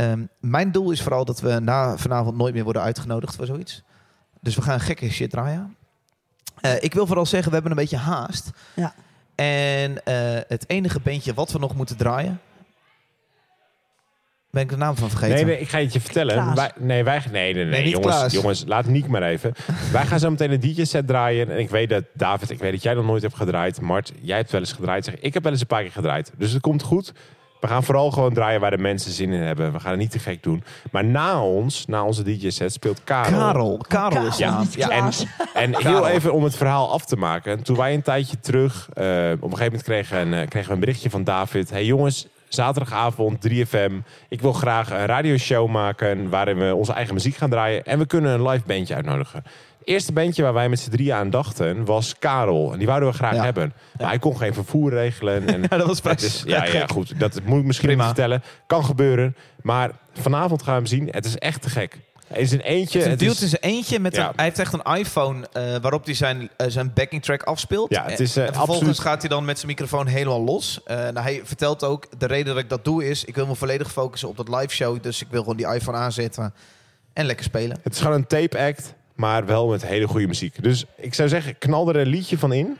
Ehm, 0.00 0.24
mijn 0.40 0.72
doel 0.72 0.90
is 0.90 1.02
vooral 1.02 1.24
dat 1.24 1.40
we 1.40 1.58
na 1.58 1.96
vanavond 1.96 2.36
nooit 2.36 2.54
meer 2.54 2.64
worden 2.64 2.82
uitgenodigd 2.82 3.36
voor 3.36 3.46
zoiets. 3.46 3.82
Dus 4.40 4.54
we 4.54 4.62
gaan 4.62 4.80
gekke 4.80 5.10
shit 5.10 5.30
draaien. 5.30 5.76
Eh, 6.60 6.82
ik 6.82 6.94
wil 6.94 7.06
vooral 7.06 7.26
zeggen, 7.26 7.48
we 7.48 7.54
hebben 7.54 7.70
een 7.72 7.82
beetje 7.82 7.96
haast. 7.96 8.50
Ja. 8.74 8.94
En 9.34 10.04
eh, 10.04 10.14
het 10.48 10.64
enige 10.66 11.00
bandje 11.00 11.34
wat 11.34 11.52
we 11.52 11.58
nog 11.58 11.74
moeten 11.74 11.96
draaien... 11.96 12.40
Ben 14.50 14.62
ik 14.62 14.68
de 14.68 14.76
naam 14.76 14.96
van 14.96 15.10
vergeten? 15.10 15.34
Nee, 15.34 15.44
nee, 15.44 15.60
ik 15.60 15.68
ga 15.68 15.78
het 15.78 15.92
je 15.92 16.00
vertellen. 16.00 16.54
Wij, 16.54 16.70
nee, 16.78 17.04
wij, 17.04 17.22
nee, 17.30 17.54
nee, 17.54 17.64
nee, 17.64 17.82
niet 17.84 17.92
jongens, 17.92 18.32
jongens, 18.32 18.64
laat 18.66 18.86
Niek 18.86 19.06
maar 19.06 19.22
even. 19.22 19.52
wij 19.92 20.06
gaan 20.06 20.18
zo 20.18 20.30
meteen 20.30 20.50
een 20.50 20.60
DJ-set 20.60 21.06
draaien. 21.06 21.50
En 21.50 21.58
ik 21.58 21.70
weet 21.70 21.88
dat, 21.88 22.04
David, 22.12 22.50
ik 22.50 22.58
weet 22.58 22.72
dat 22.72 22.82
jij 22.82 22.94
nog 22.94 23.04
nooit 23.04 23.22
hebt 23.22 23.36
gedraaid. 23.36 23.80
Mart, 23.80 24.12
jij 24.20 24.36
hebt 24.36 24.50
wel 24.50 24.60
eens 24.60 24.72
gedraaid. 24.72 25.04
Zeg, 25.04 25.18
ik 25.18 25.34
heb 25.34 25.42
wel 25.42 25.52
eens 25.52 25.60
een 25.60 25.66
paar 25.66 25.82
keer 25.82 25.92
gedraaid. 25.92 26.32
Dus 26.36 26.52
het 26.52 26.62
komt 26.62 26.82
goed. 26.82 27.12
We 27.60 27.66
gaan 27.66 27.84
vooral 27.84 28.10
gewoon 28.10 28.34
draaien 28.34 28.60
waar 28.60 28.70
de 28.70 28.78
mensen 28.78 29.12
zin 29.12 29.32
in 29.32 29.40
hebben. 29.40 29.72
We 29.72 29.80
gaan 29.80 29.90
het 29.90 30.00
niet 30.00 30.10
te 30.10 30.18
gek 30.18 30.42
doen. 30.42 30.64
Maar 30.90 31.04
na 31.04 31.42
ons, 31.42 31.86
na 31.86 32.04
onze 32.04 32.22
DJ-set, 32.22 32.72
speelt 32.72 33.04
Karel. 33.04 33.38
Karel. 33.38 33.84
Karel 33.88 34.26
is 34.26 34.36
Ja, 34.36 34.64
En, 34.88 35.10
en 35.54 35.76
heel 35.76 36.06
even 36.06 36.32
om 36.32 36.44
het 36.44 36.56
verhaal 36.56 36.92
af 36.92 37.04
te 37.04 37.16
maken. 37.16 37.62
Toen 37.62 37.76
wij 37.76 37.94
een 37.94 38.02
tijdje 38.02 38.40
terug, 38.40 38.88
eh, 38.92 39.04
op 39.04 39.06
een 39.42 39.56
gegeven 39.56 39.64
moment 39.64 39.82
kregen, 39.82 40.20
een, 40.20 40.34
eh, 40.34 40.48
kregen 40.48 40.68
we 40.68 40.74
een 40.74 40.80
berichtje 40.80 41.10
van 41.10 41.24
David. 41.24 41.70
Hey 41.70 41.84
jongens, 41.84 42.26
zaterdagavond 42.48 43.40
3FM. 43.40 44.00
Ik 44.28 44.40
wil 44.40 44.52
graag 44.52 44.90
een 44.90 45.06
radioshow 45.06 45.68
maken 45.68 46.28
waarin 46.28 46.58
we 46.58 46.74
onze 46.74 46.92
eigen 46.92 47.14
muziek 47.14 47.36
gaan 47.36 47.50
draaien. 47.50 47.84
En 47.84 47.98
we 47.98 48.06
kunnen 48.06 48.32
een 48.32 48.48
live 48.48 48.64
bandje 48.66 48.94
uitnodigen. 48.94 49.42
Het 49.80 49.88
eerste 49.88 50.12
bandje 50.12 50.42
waar 50.42 50.52
wij 50.54 50.68
met 50.68 50.80
z'n 50.80 50.90
drieën 50.90 51.14
aan 51.14 51.30
dachten 51.30 51.84
was 51.84 52.14
Karel. 52.18 52.72
En 52.72 52.78
die 52.78 52.86
wouden 52.86 53.08
we 53.08 53.14
graag 53.14 53.34
Ja. 53.34 53.44
hebben. 53.44 53.72
Maar 53.98 54.08
hij 54.08 54.18
kon 54.18 54.36
geen 54.36 54.54
vervoer 54.54 54.90
regelen. 54.90 55.46
En 55.48 55.60
Ja, 55.70 55.76
dat 55.76 55.86
was 55.86 56.00
vrij 56.00 56.12
het 56.12 56.22
is, 56.22 56.42
ja, 56.46 56.64
ja, 56.64 56.70
gek. 56.70 56.90
goed. 56.90 57.20
Dat 57.20 57.40
moet 57.44 57.58
ik 57.58 57.64
misschien 57.64 57.88
Prima. 57.88 58.04
niet 58.06 58.12
vertellen. 58.14 58.42
Kan 58.66 58.84
gebeuren. 58.84 59.36
Maar 59.62 59.90
vanavond 60.12 60.62
gaan 60.62 60.72
we 60.74 60.78
hem 60.78 60.88
zien. 60.88 61.08
Het 61.10 61.24
is 61.24 61.36
echt 61.38 61.62
te 61.62 61.70
gek. 61.70 61.98
Het 62.26 62.38
is 62.38 62.52
een 62.52 62.60
eentje. 62.60 62.98
Het 62.98 63.06
is 63.22 63.26
een 63.26 63.28
het 63.32 63.40
in 63.42 63.48
zijn 63.48 63.62
eentje. 63.62 63.98
Met 64.00 64.16
Ja. 64.16 64.28
een, 64.28 64.32
hij 64.36 64.44
heeft 64.44 64.58
echt 64.58 64.72
een 64.72 64.94
iPhone 64.96 65.48
eh, 65.52 65.62
waarop 65.80 66.04
hij 66.04 66.14
zijn, 66.14 66.48
eh, 66.56 66.66
zijn 66.68 66.92
backing 66.94 67.22
track 67.22 67.42
afspeelt. 67.42 67.90
Ja, 67.90 68.04
het 68.04 68.20
is, 68.20 68.36
eh, 68.36 68.42
en 68.42 68.48
vervolgens 68.54 68.76
absoluut- 68.88 68.98
gaat 69.08 69.20
hij 69.20 69.28
dan 69.28 69.44
met 69.44 69.56
zijn 69.56 69.66
microfoon 69.70 70.06
helemaal 70.06 70.42
los. 70.44 70.80
Eh, 70.84 70.96
nou, 70.96 71.18
hij 71.20 71.40
vertelt 71.44 71.84
ook, 71.84 72.06
de 72.20 72.26
reden 72.26 72.54
dat 72.54 72.62
ik 72.62 72.68
dat 72.68 72.84
doe 72.84 73.08
is... 73.08 73.24
ik 73.24 73.34
wil 73.34 73.46
me 73.46 73.54
volledig 73.54 73.92
focussen 73.92 74.28
op 74.28 74.36
dat 74.36 74.48
live 74.48 74.68
show. 74.74 75.02
Dus 75.02 75.20
ik 75.22 75.26
wil 75.30 75.40
gewoon 75.40 75.56
die 75.56 75.74
iPhone 75.74 75.96
aanzetten 75.96 76.54
en 77.12 77.24
lekker 77.26 77.44
spelen. 77.44 77.78
Het 77.82 77.92
is 77.94 78.00
gewoon 78.00 78.16
een 78.16 78.26
tape 78.26 78.58
act, 78.58 78.94
maar 79.20 79.46
wel 79.46 79.68
met 79.68 79.86
hele 79.86 80.08
goede 80.08 80.26
muziek. 80.26 80.62
Dus 80.62 80.84
ik 80.96 81.14
zou 81.14 81.28
zeggen, 81.28 81.58
knal 81.58 81.88
er 81.88 81.96
een 81.96 82.06
liedje 82.06 82.38
van 82.38 82.52
in. 82.52 82.76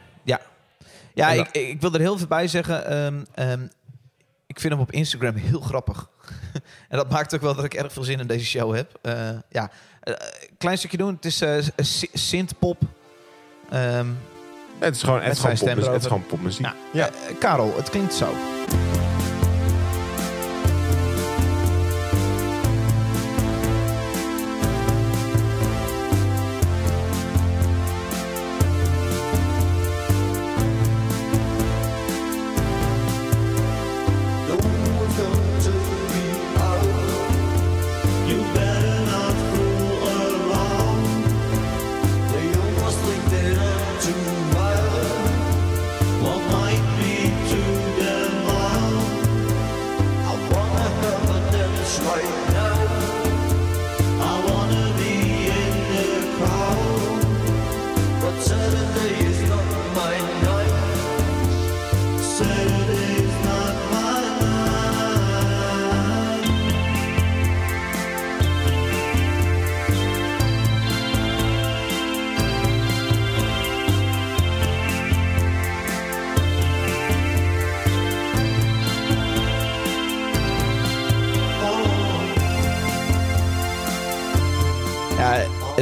Ja, 1.15 1.31
En 1.33 1.39
ik, 1.39 1.49
ik 1.51 1.81
wil 1.81 1.93
er 1.95 2.01
heel 2.01 2.19
veel 2.19 2.27
bij 2.27 2.49
zeggen. 2.49 2.87
ehm, 2.87 3.23
ehm, 3.35 3.63
ik 4.47 4.61
vind 4.61 4.73
hem 4.73 4.83
op 4.83 4.93
Instagram 4.93 5.35
heel 5.35 5.61
grappig. 5.61 6.09
en 6.89 6.97
dat 6.99 7.11
maakt 7.11 7.35
ook 7.35 7.41
wel 7.41 7.55
dat 7.55 7.65
ik 7.65 7.75
erg 7.75 7.93
veel 7.93 8.03
zin 8.03 8.21
in 8.21 8.27
deze 8.27 8.45
show 8.45 8.75
heb. 8.75 8.99
Eh, 9.03 9.29
ja, 9.49 9.71
Eh, 10.01 10.15
klein 10.59 10.79
stukje 10.79 10.97
doen. 10.97 11.15
Het 11.15 11.25
is 11.25 11.37
sy- 11.77 12.07
synthpop. 12.13 12.83
Ehm 13.71 14.07
Het 14.79 14.95
is 14.97 15.03
gewoon, 15.03 15.21
het 15.21 15.33
is 15.33 15.39
gewoon, 15.39 15.57
popmuziek. 15.57 15.69
Het 15.69 15.79
is 15.79 15.85
erover. 15.87 16.11
gewoon 16.11 16.27
popmuziek. 16.27 16.67
Ja. 16.67 16.75
Ja. 16.93 17.11
Karel, 17.39 17.77
het 17.77 17.91
klinkt 17.91 18.15
zo. 18.15 18.35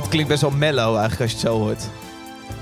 Het 0.00 0.08
klinkt 0.08 0.28
best 0.28 0.40
wel 0.42 0.50
mellow 0.50 0.96
eigenlijk 0.96 1.20
als 1.20 1.30
je 1.30 1.36
het 1.36 1.46
zo 1.46 1.58
hoort. 1.58 1.82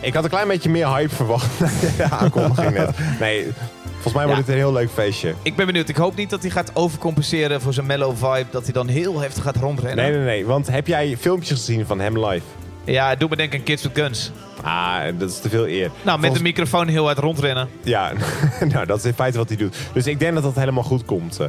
Ik 0.00 0.14
had 0.14 0.24
een 0.24 0.30
klein 0.30 0.48
beetje 0.48 0.70
meer 0.70 0.88
hype 0.88 1.14
verwacht. 1.14 1.46
ja, 1.98 2.10
aankondiging 2.10 2.74
net. 2.74 2.98
Nee, 3.20 3.46
volgens 3.92 4.14
mij 4.14 4.24
wordt 4.24 4.28
Ja. 4.30 4.36
het 4.36 4.48
een 4.48 4.54
heel 4.54 4.72
leuk 4.72 4.90
feestje. 4.90 5.34
Ik 5.42 5.56
ben 5.56 5.66
benieuwd. 5.66 5.88
Ik 5.88 5.96
hoop 5.96 6.16
niet 6.16 6.30
dat 6.30 6.42
hij 6.42 6.50
gaat 6.50 6.70
overcompenseren 6.74 7.60
voor 7.60 7.72
zijn 7.72 7.86
mellow 7.86 8.16
vibe. 8.16 8.46
Dat 8.50 8.64
hij 8.64 8.72
dan 8.72 8.88
heel 8.88 9.20
heftig 9.20 9.42
gaat 9.42 9.56
rondrennen. 9.56 10.04
Nee, 10.04 10.14
nee, 10.16 10.24
nee. 10.24 10.46
Want 10.46 10.66
heb 10.70 10.86
jij 10.86 11.16
filmpjes 11.20 11.50
gezien 11.50 11.86
van 11.86 12.00
hem 12.00 12.24
live? 12.26 12.44
Ja, 12.84 13.14
doe 13.14 13.28
me 13.28 13.36
denken 13.36 13.58
aan 13.58 13.64
Kids 13.64 13.82
with 13.82 13.92
Guns. 13.94 14.30
Ah, 14.62 14.98
dat 15.18 15.30
is 15.30 15.38
te 15.40 15.48
veel 15.48 15.66
eer. 15.66 15.80
Nou, 15.80 15.90
met 16.04 16.10
Volgens- 16.12 16.34
de 16.38 16.42
microfoon 16.42 16.88
heel 16.88 17.04
hard 17.04 17.18
rondrennen. 17.18 17.68
Ja, 17.82 18.12
nou, 18.72 18.86
dat 18.86 18.98
is 18.98 19.04
in 19.04 19.14
feite 19.14 19.38
wat 19.38 19.48
hij 19.48 19.56
doet. 19.56 19.76
Dus 19.92 20.06
ik 20.06 20.18
denk 20.18 20.34
dat 20.34 20.42
dat 20.42 20.54
helemaal 20.54 20.82
goed 20.84 21.04
komt. 21.04 21.40
eh. 21.40 21.48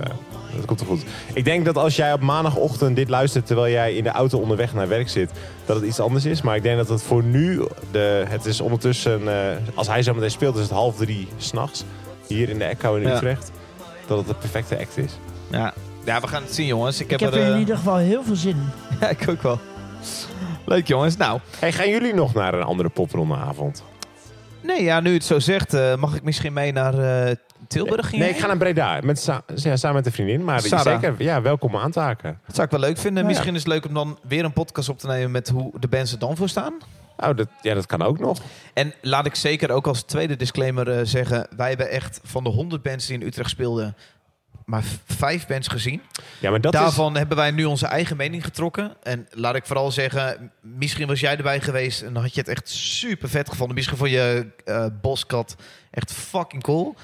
Dat 0.58 0.66
komt 0.66 0.80
er 0.80 0.86
goed. 0.86 1.04
Ik 1.34 1.46
denk 1.46 1.66
dat 1.66 1.78
als 1.78 1.96
jij 1.96 2.14
op 2.14 2.22
maandagochtend 2.22 2.96
dit 2.96 3.10
luistert 3.10 3.46
terwijl 3.46 3.74
jij 3.74 3.94
in 3.96 4.04
de 4.04 4.10
auto 4.10 4.40
onderweg 4.40 4.74
naar 4.74 4.88
werk 4.88 5.10
zit, 5.10 5.32
dat 5.66 5.76
het 5.76 5.86
iets 5.86 6.00
anders 6.00 6.26
is. 6.26 6.42
Maar 6.42 6.56
ik 6.56 6.64
denk 6.64 6.78
dat 6.78 6.90
het 6.90 7.02
voor 7.04 7.24
nu, 7.24 7.62
de, 7.92 8.26
het 8.28 8.46
is 8.46 8.62
ondertussen, 8.62 9.28
eh, 9.28 9.56
als 9.74 9.88
hij 9.88 10.04
zo 10.04 10.14
meteen 10.14 10.32
speelt, 10.32 10.56
is 10.56 10.62
het 10.62 10.72
half 10.72 10.96
drie 10.96 11.28
s'nachts. 11.38 11.84
Hier 12.28 12.50
in 12.50 12.58
de 12.58 12.64
Echo 12.64 12.96
in 12.96 13.08
Ja. 13.08 13.16
Utrecht. 13.16 13.52
Dat 14.08 14.18
het 14.18 14.28
de 14.28 14.34
perfecte 14.34 14.80
act 14.80 14.98
is. 14.98 15.12
Ja. 15.52 15.74
ja, 16.06 16.20
we 16.22 16.28
gaan 16.28 16.44
het 16.44 16.54
zien, 16.56 16.66
jongens. 16.66 17.00
Ik 17.02 17.10
heb, 17.10 17.20
Ik 17.20 17.26
heb 17.26 17.36
er, 17.36 17.40
er 17.42 17.48
in 17.48 17.54
eh, 17.54 17.60
ieder 17.60 17.76
geval 17.78 17.96
heel 17.96 18.24
veel 18.24 18.36
zin 18.36 18.50
in. 18.56 18.70
Ja, 19.00 19.10
ik 19.10 19.26
ook 19.30 19.42
wel. 19.42 19.60
Leuk, 20.66 20.88
jongens. 20.88 21.18
Nou, 21.18 21.40
Hey, 21.60 21.72
gaan 21.72 21.90
jullie 21.90 22.14
nog 22.14 22.34
naar 22.34 22.54
een 22.54 22.64
andere 22.64 22.90
poprondeavond? 22.90 23.84
nee, 24.62 24.84
ja, 24.84 25.00
nu 25.00 25.14
het 25.14 25.24
zo 25.24 25.40
zegt, 25.40 25.74
eh, 25.74 25.96
mag 25.96 26.16
ik 26.16 26.24
misschien 26.24 26.54
mee 26.54 26.72
naar 26.72 26.94
eh, 27.28 27.36
Tilburg? 27.68 28.12
Nee, 28.12 28.30
ik 28.30 28.38
ga 28.40 28.48
naar 28.48 28.58
Breda. 28.58 29.00
Met, 29.04 29.20
sa- 29.20 29.42
ja, 29.56 29.76
samen 29.76 29.96
met 29.96 30.06
een 30.06 30.12
vriendin. 30.12 30.44
Maar 30.44 30.62
Sarah. 30.62 31.02
zeker, 31.02 31.16
ja, 31.24 31.42
welkom 31.42 31.76
aan 31.78 31.92
te 31.92 32.00
haken. 32.00 32.40
Dat 32.46 32.56
zou 32.56 32.66
ik 32.68 32.72
wel 32.72 32.82
leuk 32.82 32.98
vinden. 32.98 33.22
Ja. 33.24 33.30
Misschien 33.30 33.54
is 33.56 33.60
het 33.64 33.68
leuk 33.72 33.86
om 33.86 33.94
dan 33.94 34.20
weer 34.28 34.46
een 34.46 34.54
podcast 34.54 34.90
op 34.90 35.00
te 35.00 35.08
nemen 35.08 35.32
met 35.32 35.50
hoe 35.50 35.80
de 35.80 35.88
bands 35.88 36.12
er 36.12 36.20
dan 36.20 36.38
voor 36.38 36.50
staan. 36.50 36.74
Oh, 37.18 37.36
dat, 37.36 37.48
ja, 37.62 37.74
dat 37.74 37.86
kan 37.86 38.02
ook 38.02 38.20
nog. 38.20 38.42
En 38.74 38.94
laat 39.02 39.26
ik 39.26 39.36
zeker 39.36 39.72
ook 39.72 39.88
als 39.88 40.04
tweede 40.04 40.36
disclaimer 40.36 40.90
eh, 40.92 41.00
zeggen... 41.04 41.48
wij 41.56 41.68
hebben 41.70 41.90
echt 41.90 42.20
van 42.24 42.44
de 42.44 42.50
100 42.50 42.82
bands 42.84 43.06
die 43.08 43.20
in 43.20 43.26
Utrecht 43.28 43.50
speelden... 43.50 43.96
maar 44.66 44.84
v- 44.84 44.96
vijf 45.18 45.48
bands 45.48 45.68
gezien. 45.68 46.02
Ja, 46.40 46.50
maar 46.50 46.62
dat 46.62 46.74
is... 46.74 46.80
Daarvan 46.80 47.18
hebben 47.18 47.38
wij 47.38 47.52
nu 47.52 47.66
onze 47.66 47.86
eigen 47.88 48.18
mening 48.18 48.44
getrokken. 48.44 48.94
En 49.04 49.28
laat 49.32 49.56
ik 49.56 49.66
vooral 49.66 49.92
zeggen... 49.92 50.52
misschien 50.62 51.08
was 51.08 51.20
jij 51.20 51.38
erbij 51.38 51.62
geweest... 51.62 52.02
en 52.02 52.14
dan 52.14 52.24
had 52.24 52.34
je 52.34 52.40
het 52.40 52.50
echt 52.50 52.70
super 52.70 53.30
vet 53.30 53.50
gevonden. 53.50 53.76
Misschien 53.76 53.98
vond 53.98 54.10
je 54.10 54.48
eh 54.66 54.86
Boskat 55.02 55.56
echt 55.92 56.14
fucking 56.14 56.64
cool. 56.64 56.96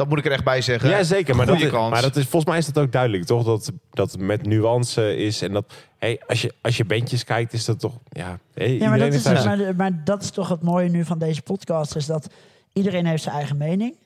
Dat 0.00 0.08
moet 0.08 0.18
ik 0.18 0.24
er 0.24 0.32
echt 0.32 0.44
bij 0.44 0.60
zeggen. 0.60 0.90
Ja, 0.90 1.02
zeker. 1.02 1.36
Maar, 1.36 1.46
dat 1.46 1.60
is, 1.60 1.70
kans. 1.70 1.90
maar 1.90 2.02
dat 2.02 2.16
is, 2.16 2.22
volgens 2.22 2.44
mij 2.44 2.58
is 2.58 2.66
dat 2.66 2.84
ook 2.84 2.92
duidelijk, 2.92 3.24
toch? 3.24 3.44
Dat, 3.44 3.72
dat 3.90 4.12
het 4.12 4.20
met 4.20 4.46
nuance 4.46 5.16
is. 5.16 5.42
En 5.42 5.52
dat, 5.52 5.72
hey, 5.98 6.20
als, 6.26 6.42
je, 6.42 6.54
als 6.60 6.76
je 6.76 6.84
bandjes 6.84 7.24
kijkt, 7.24 7.52
is 7.52 7.64
dat 7.64 7.80
toch... 7.80 7.98
Ja, 8.08 8.38
hey, 8.54 8.78
Ja, 8.78 8.88
maar 8.88 8.98
dat, 8.98 9.12
is, 9.12 9.22
dus- 9.22 9.44
maar, 9.44 9.74
maar 9.76 10.04
dat 10.04 10.22
is 10.22 10.30
toch 10.30 10.48
het 10.48 10.62
mooie 10.62 10.88
nu 10.88 11.04
van 11.04 11.18
deze 11.18 11.42
podcast. 11.42 11.96
Is 11.96 12.06
dat 12.06 12.28
iedereen 12.72 13.06
heeft 13.06 13.22
zijn 13.22 13.34
eigen 13.34 13.56
mening. 13.56 13.96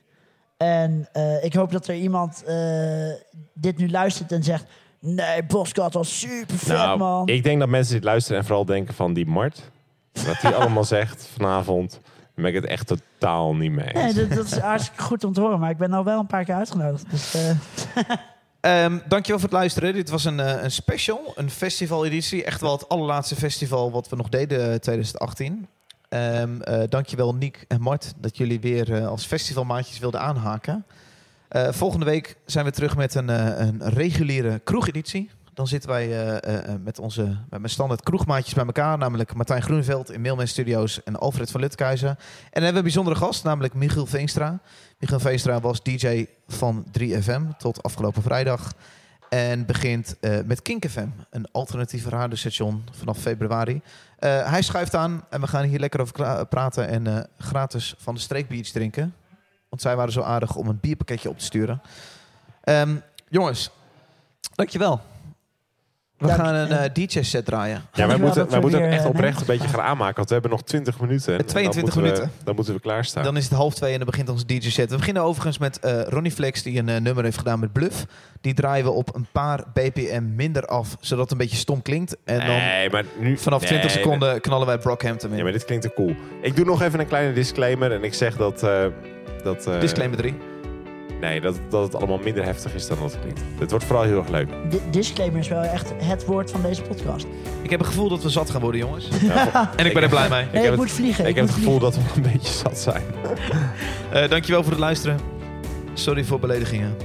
En 0.57 1.07
eh, 1.13 1.43
ik 1.43 1.53
hoop 1.53 1.71
dat 1.71 1.87
er 1.87 1.95
iemand 1.95 2.43
eh, 2.43 2.55
dit 3.53 3.77
nu 3.77 3.89
luistert 3.89 4.31
en 4.31 4.43
zegt... 4.43 4.65
Nee, 4.99 5.43
Boskat 5.43 5.93
was 5.93 6.19
super 6.19 6.57
vet, 6.57 6.77
Nou, 6.77 6.97
man. 6.97 7.27
ik 7.27 7.43
denk 7.43 7.59
dat 7.59 7.69
mensen 7.69 7.93
dit 7.93 8.03
luisteren 8.03 8.39
en 8.39 8.45
vooral 8.45 8.65
denken 8.65 8.93
van 8.93 9.13
die 9.13 9.25
Mart. 9.25 9.71
Wat 10.25 10.41
hij 10.41 10.55
allemaal 10.59 10.83
zegt 10.83 11.27
vanavond, 11.33 11.99
ben 12.35 12.45
ik 12.45 12.53
het 12.53 12.65
echt 12.65 12.87
totaal 12.87 13.55
niet 13.55 13.71
mee 13.71 13.93
Nee, 13.93 14.03
eens. 14.03 14.13
dat, 14.15 14.29
dat 14.29 14.45
is 14.45 14.57
hartstikke 14.57 15.01
goed 15.03 15.23
om 15.23 15.33
te 15.33 15.41
horen. 15.41 15.59
Maar 15.59 15.69
ik 15.69 15.77
ben 15.77 15.93
al 15.93 16.03
wel 16.03 16.19
een 16.19 16.27
paar 16.27 16.43
keer 16.45 16.55
uitgenodigd. 16.55 17.09
Dus, 17.11 17.33
eh, 17.33 17.49
Ehm, 18.59 18.99
dankjewel 19.07 19.39
voor 19.39 19.49
het 19.49 19.57
luisteren. 19.57 19.93
Dit 19.93 20.09
was 20.09 20.25
een, 20.25 20.39
eh, 20.39 20.63
een 20.63 20.71
special, 20.71 21.31
een 21.35 21.49
festivaleditie. 21.49 22.43
Echt 22.43 22.61
wel 22.61 22.71
het 22.71 22.89
allerlaatste 22.89 23.35
festival 23.35 23.91
wat 23.91 24.09
we 24.09 24.15
nog 24.15 24.29
deden 24.29 24.59
eh, 24.71 24.75
2018. 24.79 25.67
Ehm 26.09 26.61
eh, 26.61 26.81
dankjewel 26.89 27.35
Niek 27.35 27.65
en 27.67 27.81
Mart 27.81 28.13
dat 28.17 28.37
jullie 28.37 28.59
weer 28.59 28.93
eh, 28.93 29.07
als 29.07 29.25
festivalmaatjes 29.25 29.99
wilden 29.99 30.21
aanhaken. 30.21 30.85
Eh, 31.47 31.67
volgende 31.71 32.05
week 32.05 32.35
zijn 32.45 32.65
we 32.65 32.71
terug 32.71 32.95
met 32.97 33.15
een, 33.15 33.27
een 33.61 33.81
reguliere 33.89 34.59
kroegeditie. 34.63 35.29
Dan 35.55 35.67
zitten 35.67 35.89
wij 35.89 36.03
eh, 36.03 36.35
eh, 36.43 36.73
eh, 36.73 36.81
met 36.81 36.99
onze 36.99 37.23
met 37.23 37.59
mijn 37.59 37.69
standaard 37.69 38.03
kroegmaatjes 38.03 38.53
bij 38.53 38.65
elkaar. 38.65 38.97
Namelijk 38.97 39.33
Martijn 39.33 39.61
Groeneveld 39.61 40.11
in 40.11 40.21
Mailman 40.21 40.47
Studios 40.47 41.03
en 41.03 41.15
Alfred 41.15 41.51
van 41.51 41.61
Lutkuizen. 41.61 42.09
En 42.09 42.17
dan 42.51 42.63
hebben 42.63 42.71
we 42.71 42.77
een 42.77 42.83
bijzondere 42.83 43.15
gast, 43.15 43.43
namelijk 43.43 43.73
Michiel 43.73 44.05
Veenstra. 44.05 44.59
Michiel 44.99 45.19
Veenstra 45.19 45.59
was 45.59 45.83
DJ 45.83 46.25
van 46.47 46.85
3FM 46.99 47.57
tot 47.57 47.83
afgelopen 47.83 48.21
vrijdag. 48.21 48.73
En 49.29 49.65
begint 49.65 50.15
met 50.45 50.61
Kink 50.61 50.89
FM, 50.89 51.07
een 51.29 51.47
alternatief 51.51 52.07
radiostation 52.07 52.83
vanaf 52.91 53.17
februari. 53.17 53.81
Hij 54.19 54.61
schuift 54.61 54.95
aan 54.95 55.25
en 55.29 55.41
we 55.41 55.47
gaan 55.47 55.63
hier 55.63 55.79
lekker 55.79 56.01
over 56.01 56.45
praten 56.45 56.87
en 56.87 57.29
gratis 57.37 57.95
van 57.97 58.13
de 58.13 58.19
streekbiertjes 58.19 58.71
drinken. 58.71 59.15
Want 59.69 59.81
zij 59.81 59.95
waren 59.95 60.13
zo 60.13 60.21
aardig 60.21 60.55
om 60.55 60.67
een 60.67 60.79
bierpakketje 60.81 61.29
op 61.29 61.37
te 61.37 61.45
sturen. 61.45 61.81
Ehm, 62.63 62.95
jongens, 63.29 63.71
dankjewel. 64.55 65.01
We 66.25 66.35
Dank- 66.35 66.47
gaan 66.47 66.55
een 66.55 66.71
eh, 66.71 66.93
DJ-set 66.93 67.45
draaien. 67.45 67.81
Ja, 67.93 68.07
wij 68.07 68.17
moeten, 68.17 68.45
wij 68.49 68.55
we 68.55 68.61
moeten 68.61 68.83
ook 68.85 68.91
echt 68.91 69.05
oprecht 69.05 69.39
een 69.39 69.45
beetje 69.45 69.67
gaan 69.67 69.81
aanmaken. 69.81 70.15
Want 70.15 70.27
we 70.27 70.33
hebben 70.33 70.51
nog 70.51 70.61
20 70.63 70.99
minuten. 70.99 71.31
En 71.31 71.37
dan 71.37 71.47
22 71.47 71.81
moeten 71.95 72.01
we- 72.13 72.19
minuten. 72.19 72.43
dan 72.45 72.55
moeten 72.55 72.73
we 72.73 72.79
klaarstaan. 72.79 73.23
Dan 73.23 73.37
is 73.37 73.43
het 73.43 73.53
half 73.53 73.73
twee 73.73 73.91
en 73.91 73.97
dan 73.97 74.05
begint 74.05 74.29
onze 74.29 74.45
DJ-set. 74.45 74.89
We 74.89 74.97
beginnen 74.97 75.23
overigens 75.23 75.57
met 75.57 75.79
eh, 75.79 76.01
Ronnie 76.01 76.31
Flex, 76.31 76.63
die 76.63 76.79
een 76.79 76.89
eh, 76.89 77.01
nummer 77.01 77.23
heeft 77.23 77.37
gedaan 77.37 77.59
met 77.59 77.73
Bluff. 77.73 78.05
Die 78.41 78.53
draaien 78.53 78.85
we 78.85 78.91
op 78.91 79.15
een 79.15 79.27
paar 79.31 79.63
bpm 79.73 80.35
minder 80.35 80.65
af, 80.65 80.95
zodat 80.99 81.23
het 81.23 81.31
een 81.31 81.37
beetje 81.37 81.57
stom 81.57 81.81
klinkt. 81.81 82.17
En 82.23 82.37
dan 82.37 82.47
nee, 82.47 82.89
maar 82.89 83.03
nu... 83.19 83.37
vanaf 83.37 83.59
nee, 83.59 83.69
20 83.69 83.93
nee. 83.93 84.03
seconden 84.03 84.41
knallen 84.41 84.67
wij 84.67 84.77
Brockhampton 84.77 85.29
in. 85.31 85.37
Ja, 85.37 85.43
maar 85.43 85.51
dit 85.51 85.65
klinkt 85.65 85.83
te 85.85 85.93
cool. 85.95 86.15
Ik 86.41 86.55
doe 86.55 86.65
nog 86.65 86.81
even 86.81 86.99
een 86.99 87.07
kleine 87.07 87.33
disclaimer. 87.33 87.91
En 87.91 88.03
ik 88.03 88.13
zeg 88.13 88.37
dat... 88.37 88.63
eh, 88.63 88.85
dat 89.43 89.67
eh, 89.67 89.79
Disclaimer 89.79 90.17
3. 90.17 90.33
Nee, 91.21 91.41
dat, 91.41 91.55
dat 91.69 91.83
het 91.83 91.95
allemaal 91.95 92.19
minder 92.23 92.43
heftig 92.43 92.73
is 92.75 92.87
dan 92.87 92.97
dat 93.01 93.11
het 93.11 93.21
klinkt. 93.21 93.41
Het 93.59 93.69
wordt 93.69 93.85
vooral 93.85 94.03
heel 94.05 94.17
erg 94.17 94.29
leuk. 94.29 94.47
di- 94.69 94.79
disclaimer 94.91 95.39
is 95.39 95.47
wel 95.47 95.61
echt 95.61 95.93
het 96.03 96.25
woord 96.25 96.51
van 96.51 96.61
deze 96.61 96.81
podcast. 96.81 97.25
Ik 97.61 97.69
heb 97.69 97.79
het 97.79 97.87
gevoel 97.89 98.09
dat 98.09 98.23
we 98.23 98.29
zat 98.29 98.49
gaan 98.49 98.61
worden, 98.61 98.79
jongens. 98.81 99.07
Ja, 99.21 99.71
En 99.75 99.85
ik 99.85 99.93
ben 99.93 100.03
er 100.03 100.09
blij 100.09 100.29
mee. 100.29 100.39
Nee, 100.39 100.47
ik, 100.47 100.53
heb 100.61 100.63
het- 100.63 100.75
moet 100.75 100.91
vliegen. 100.91 101.25
ik 101.25 101.35
heb 101.35 101.45
het 101.45 101.53
gevoel 101.53 101.77
vliegen. 101.79 102.01
dat 102.01 102.13
we 102.13 102.21
een 102.21 102.31
beetje 102.31 102.53
zat 102.53 102.79
zijn. 102.79 103.03
Eh, 104.11 104.29
dankjewel 104.29 104.61
voor 104.63 104.71
het 104.71 104.81
luisteren. 104.81 105.19
Sorry 105.93 106.23
voor 106.23 106.39
beledigingen. 106.39 106.95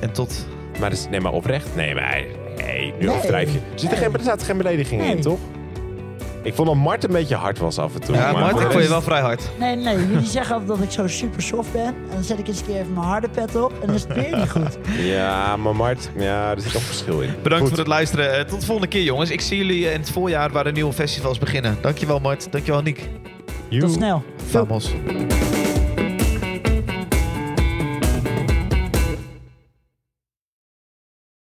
En 0.00 0.12
tot... 0.12 0.46
Maar, 0.80 0.90
dus, 0.90 1.06
nee, 1.10 1.20
maar 1.20 1.32
oprecht? 1.32 1.74
Nee, 1.76 1.94
maar 1.94 2.24
nee, 2.56 2.92
nu 2.98 3.06
Nee. 3.06 3.16
overdrijf 3.16 3.52
je. 3.52 3.58
Er, 3.58 3.64
zitten 3.78 3.98
Nee. 3.98 4.08
geen, 4.08 4.18
er 4.18 4.24
zaten 4.24 4.46
geen 4.46 4.56
beledigingen 4.56 5.06
in, 5.06 5.20
toch? 5.20 5.38
Ik 6.44 6.54
vond 6.54 6.68
dat 6.68 6.76
Mart 6.76 7.04
een 7.04 7.10
beetje 7.10 7.34
hard 7.34 7.58
was 7.58 7.78
af 7.78 7.94
en 7.94 8.00
toe. 8.00 8.14
Ja, 8.14 8.32
maar 8.32 8.40
Mart, 8.40 8.60
ik 8.60 8.70
vond 8.70 8.82
je 8.82 8.88
wel 8.88 9.02
vrij 9.02 9.20
hard. 9.20 9.50
Nee, 9.58 9.76
nee, 9.76 9.96
jullie 9.96 10.26
zeggen 10.26 10.54
altijd 10.54 10.78
dat 10.78 10.86
ik 10.86 10.90
zo 10.92 11.06
super 11.08 11.42
soft 11.42 11.72
ben. 11.72 11.84
En 11.84 11.94
dan 12.12 12.22
zet 12.22 12.38
ik 12.38 12.48
eens 12.48 12.60
een 12.60 12.66
keer 12.66 12.80
even 12.80 12.92
mijn 12.92 13.06
harde 13.06 13.28
pet 13.28 13.56
op. 13.56 13.72
En 13.80 13.86
dan 13.86 13.94
is 13.94 14.02
het 14.02 14.14
weer 14.14 14.36
niet 14.36 14.50
goed. 14.50 14.78
Ja, 15.14 15.56
maar 15.56 15.76
Mart, 15.76 16.10
ja, 16.16 16.50
er 16.50 16.60
zit 16.60 16.72
toch 16.72 16.82
verschil 16.82 17.20
in. 17.20 17.34
Bedankt 17.42 17.58
Goed. 17.64 17.68
voor 17.68 17.78
het 17.78 17.86
luisteren. 17.88 18.38
Eh, 18.38 18.44
tot 18.44 18.60
de 18.60 18.66
volgende 18.66 18.90
keer, 18.90 19.02
jongens. 19.02 19.30
Ik 19.30 19.40
zie 19.40 19.56
jullie 19.56 19.90
in 19.92 20.00
het 20.00 20.10
voorjaar 20.10 20.50
waar 20.52 20.64
de 20.64 20.72
nieuwe 20.72 20.92
festivals 20.92 21.38
beginnen. 21.38 21.78
Dankjewel, 21.80 22.18
Mart. 22.20 22.52
Dankjewel, 22.52 22.82
Niek. 22.82 23.08
Tot 23.78 23.92
snel. 23.92 24.22
Vamos. 24.50 24.92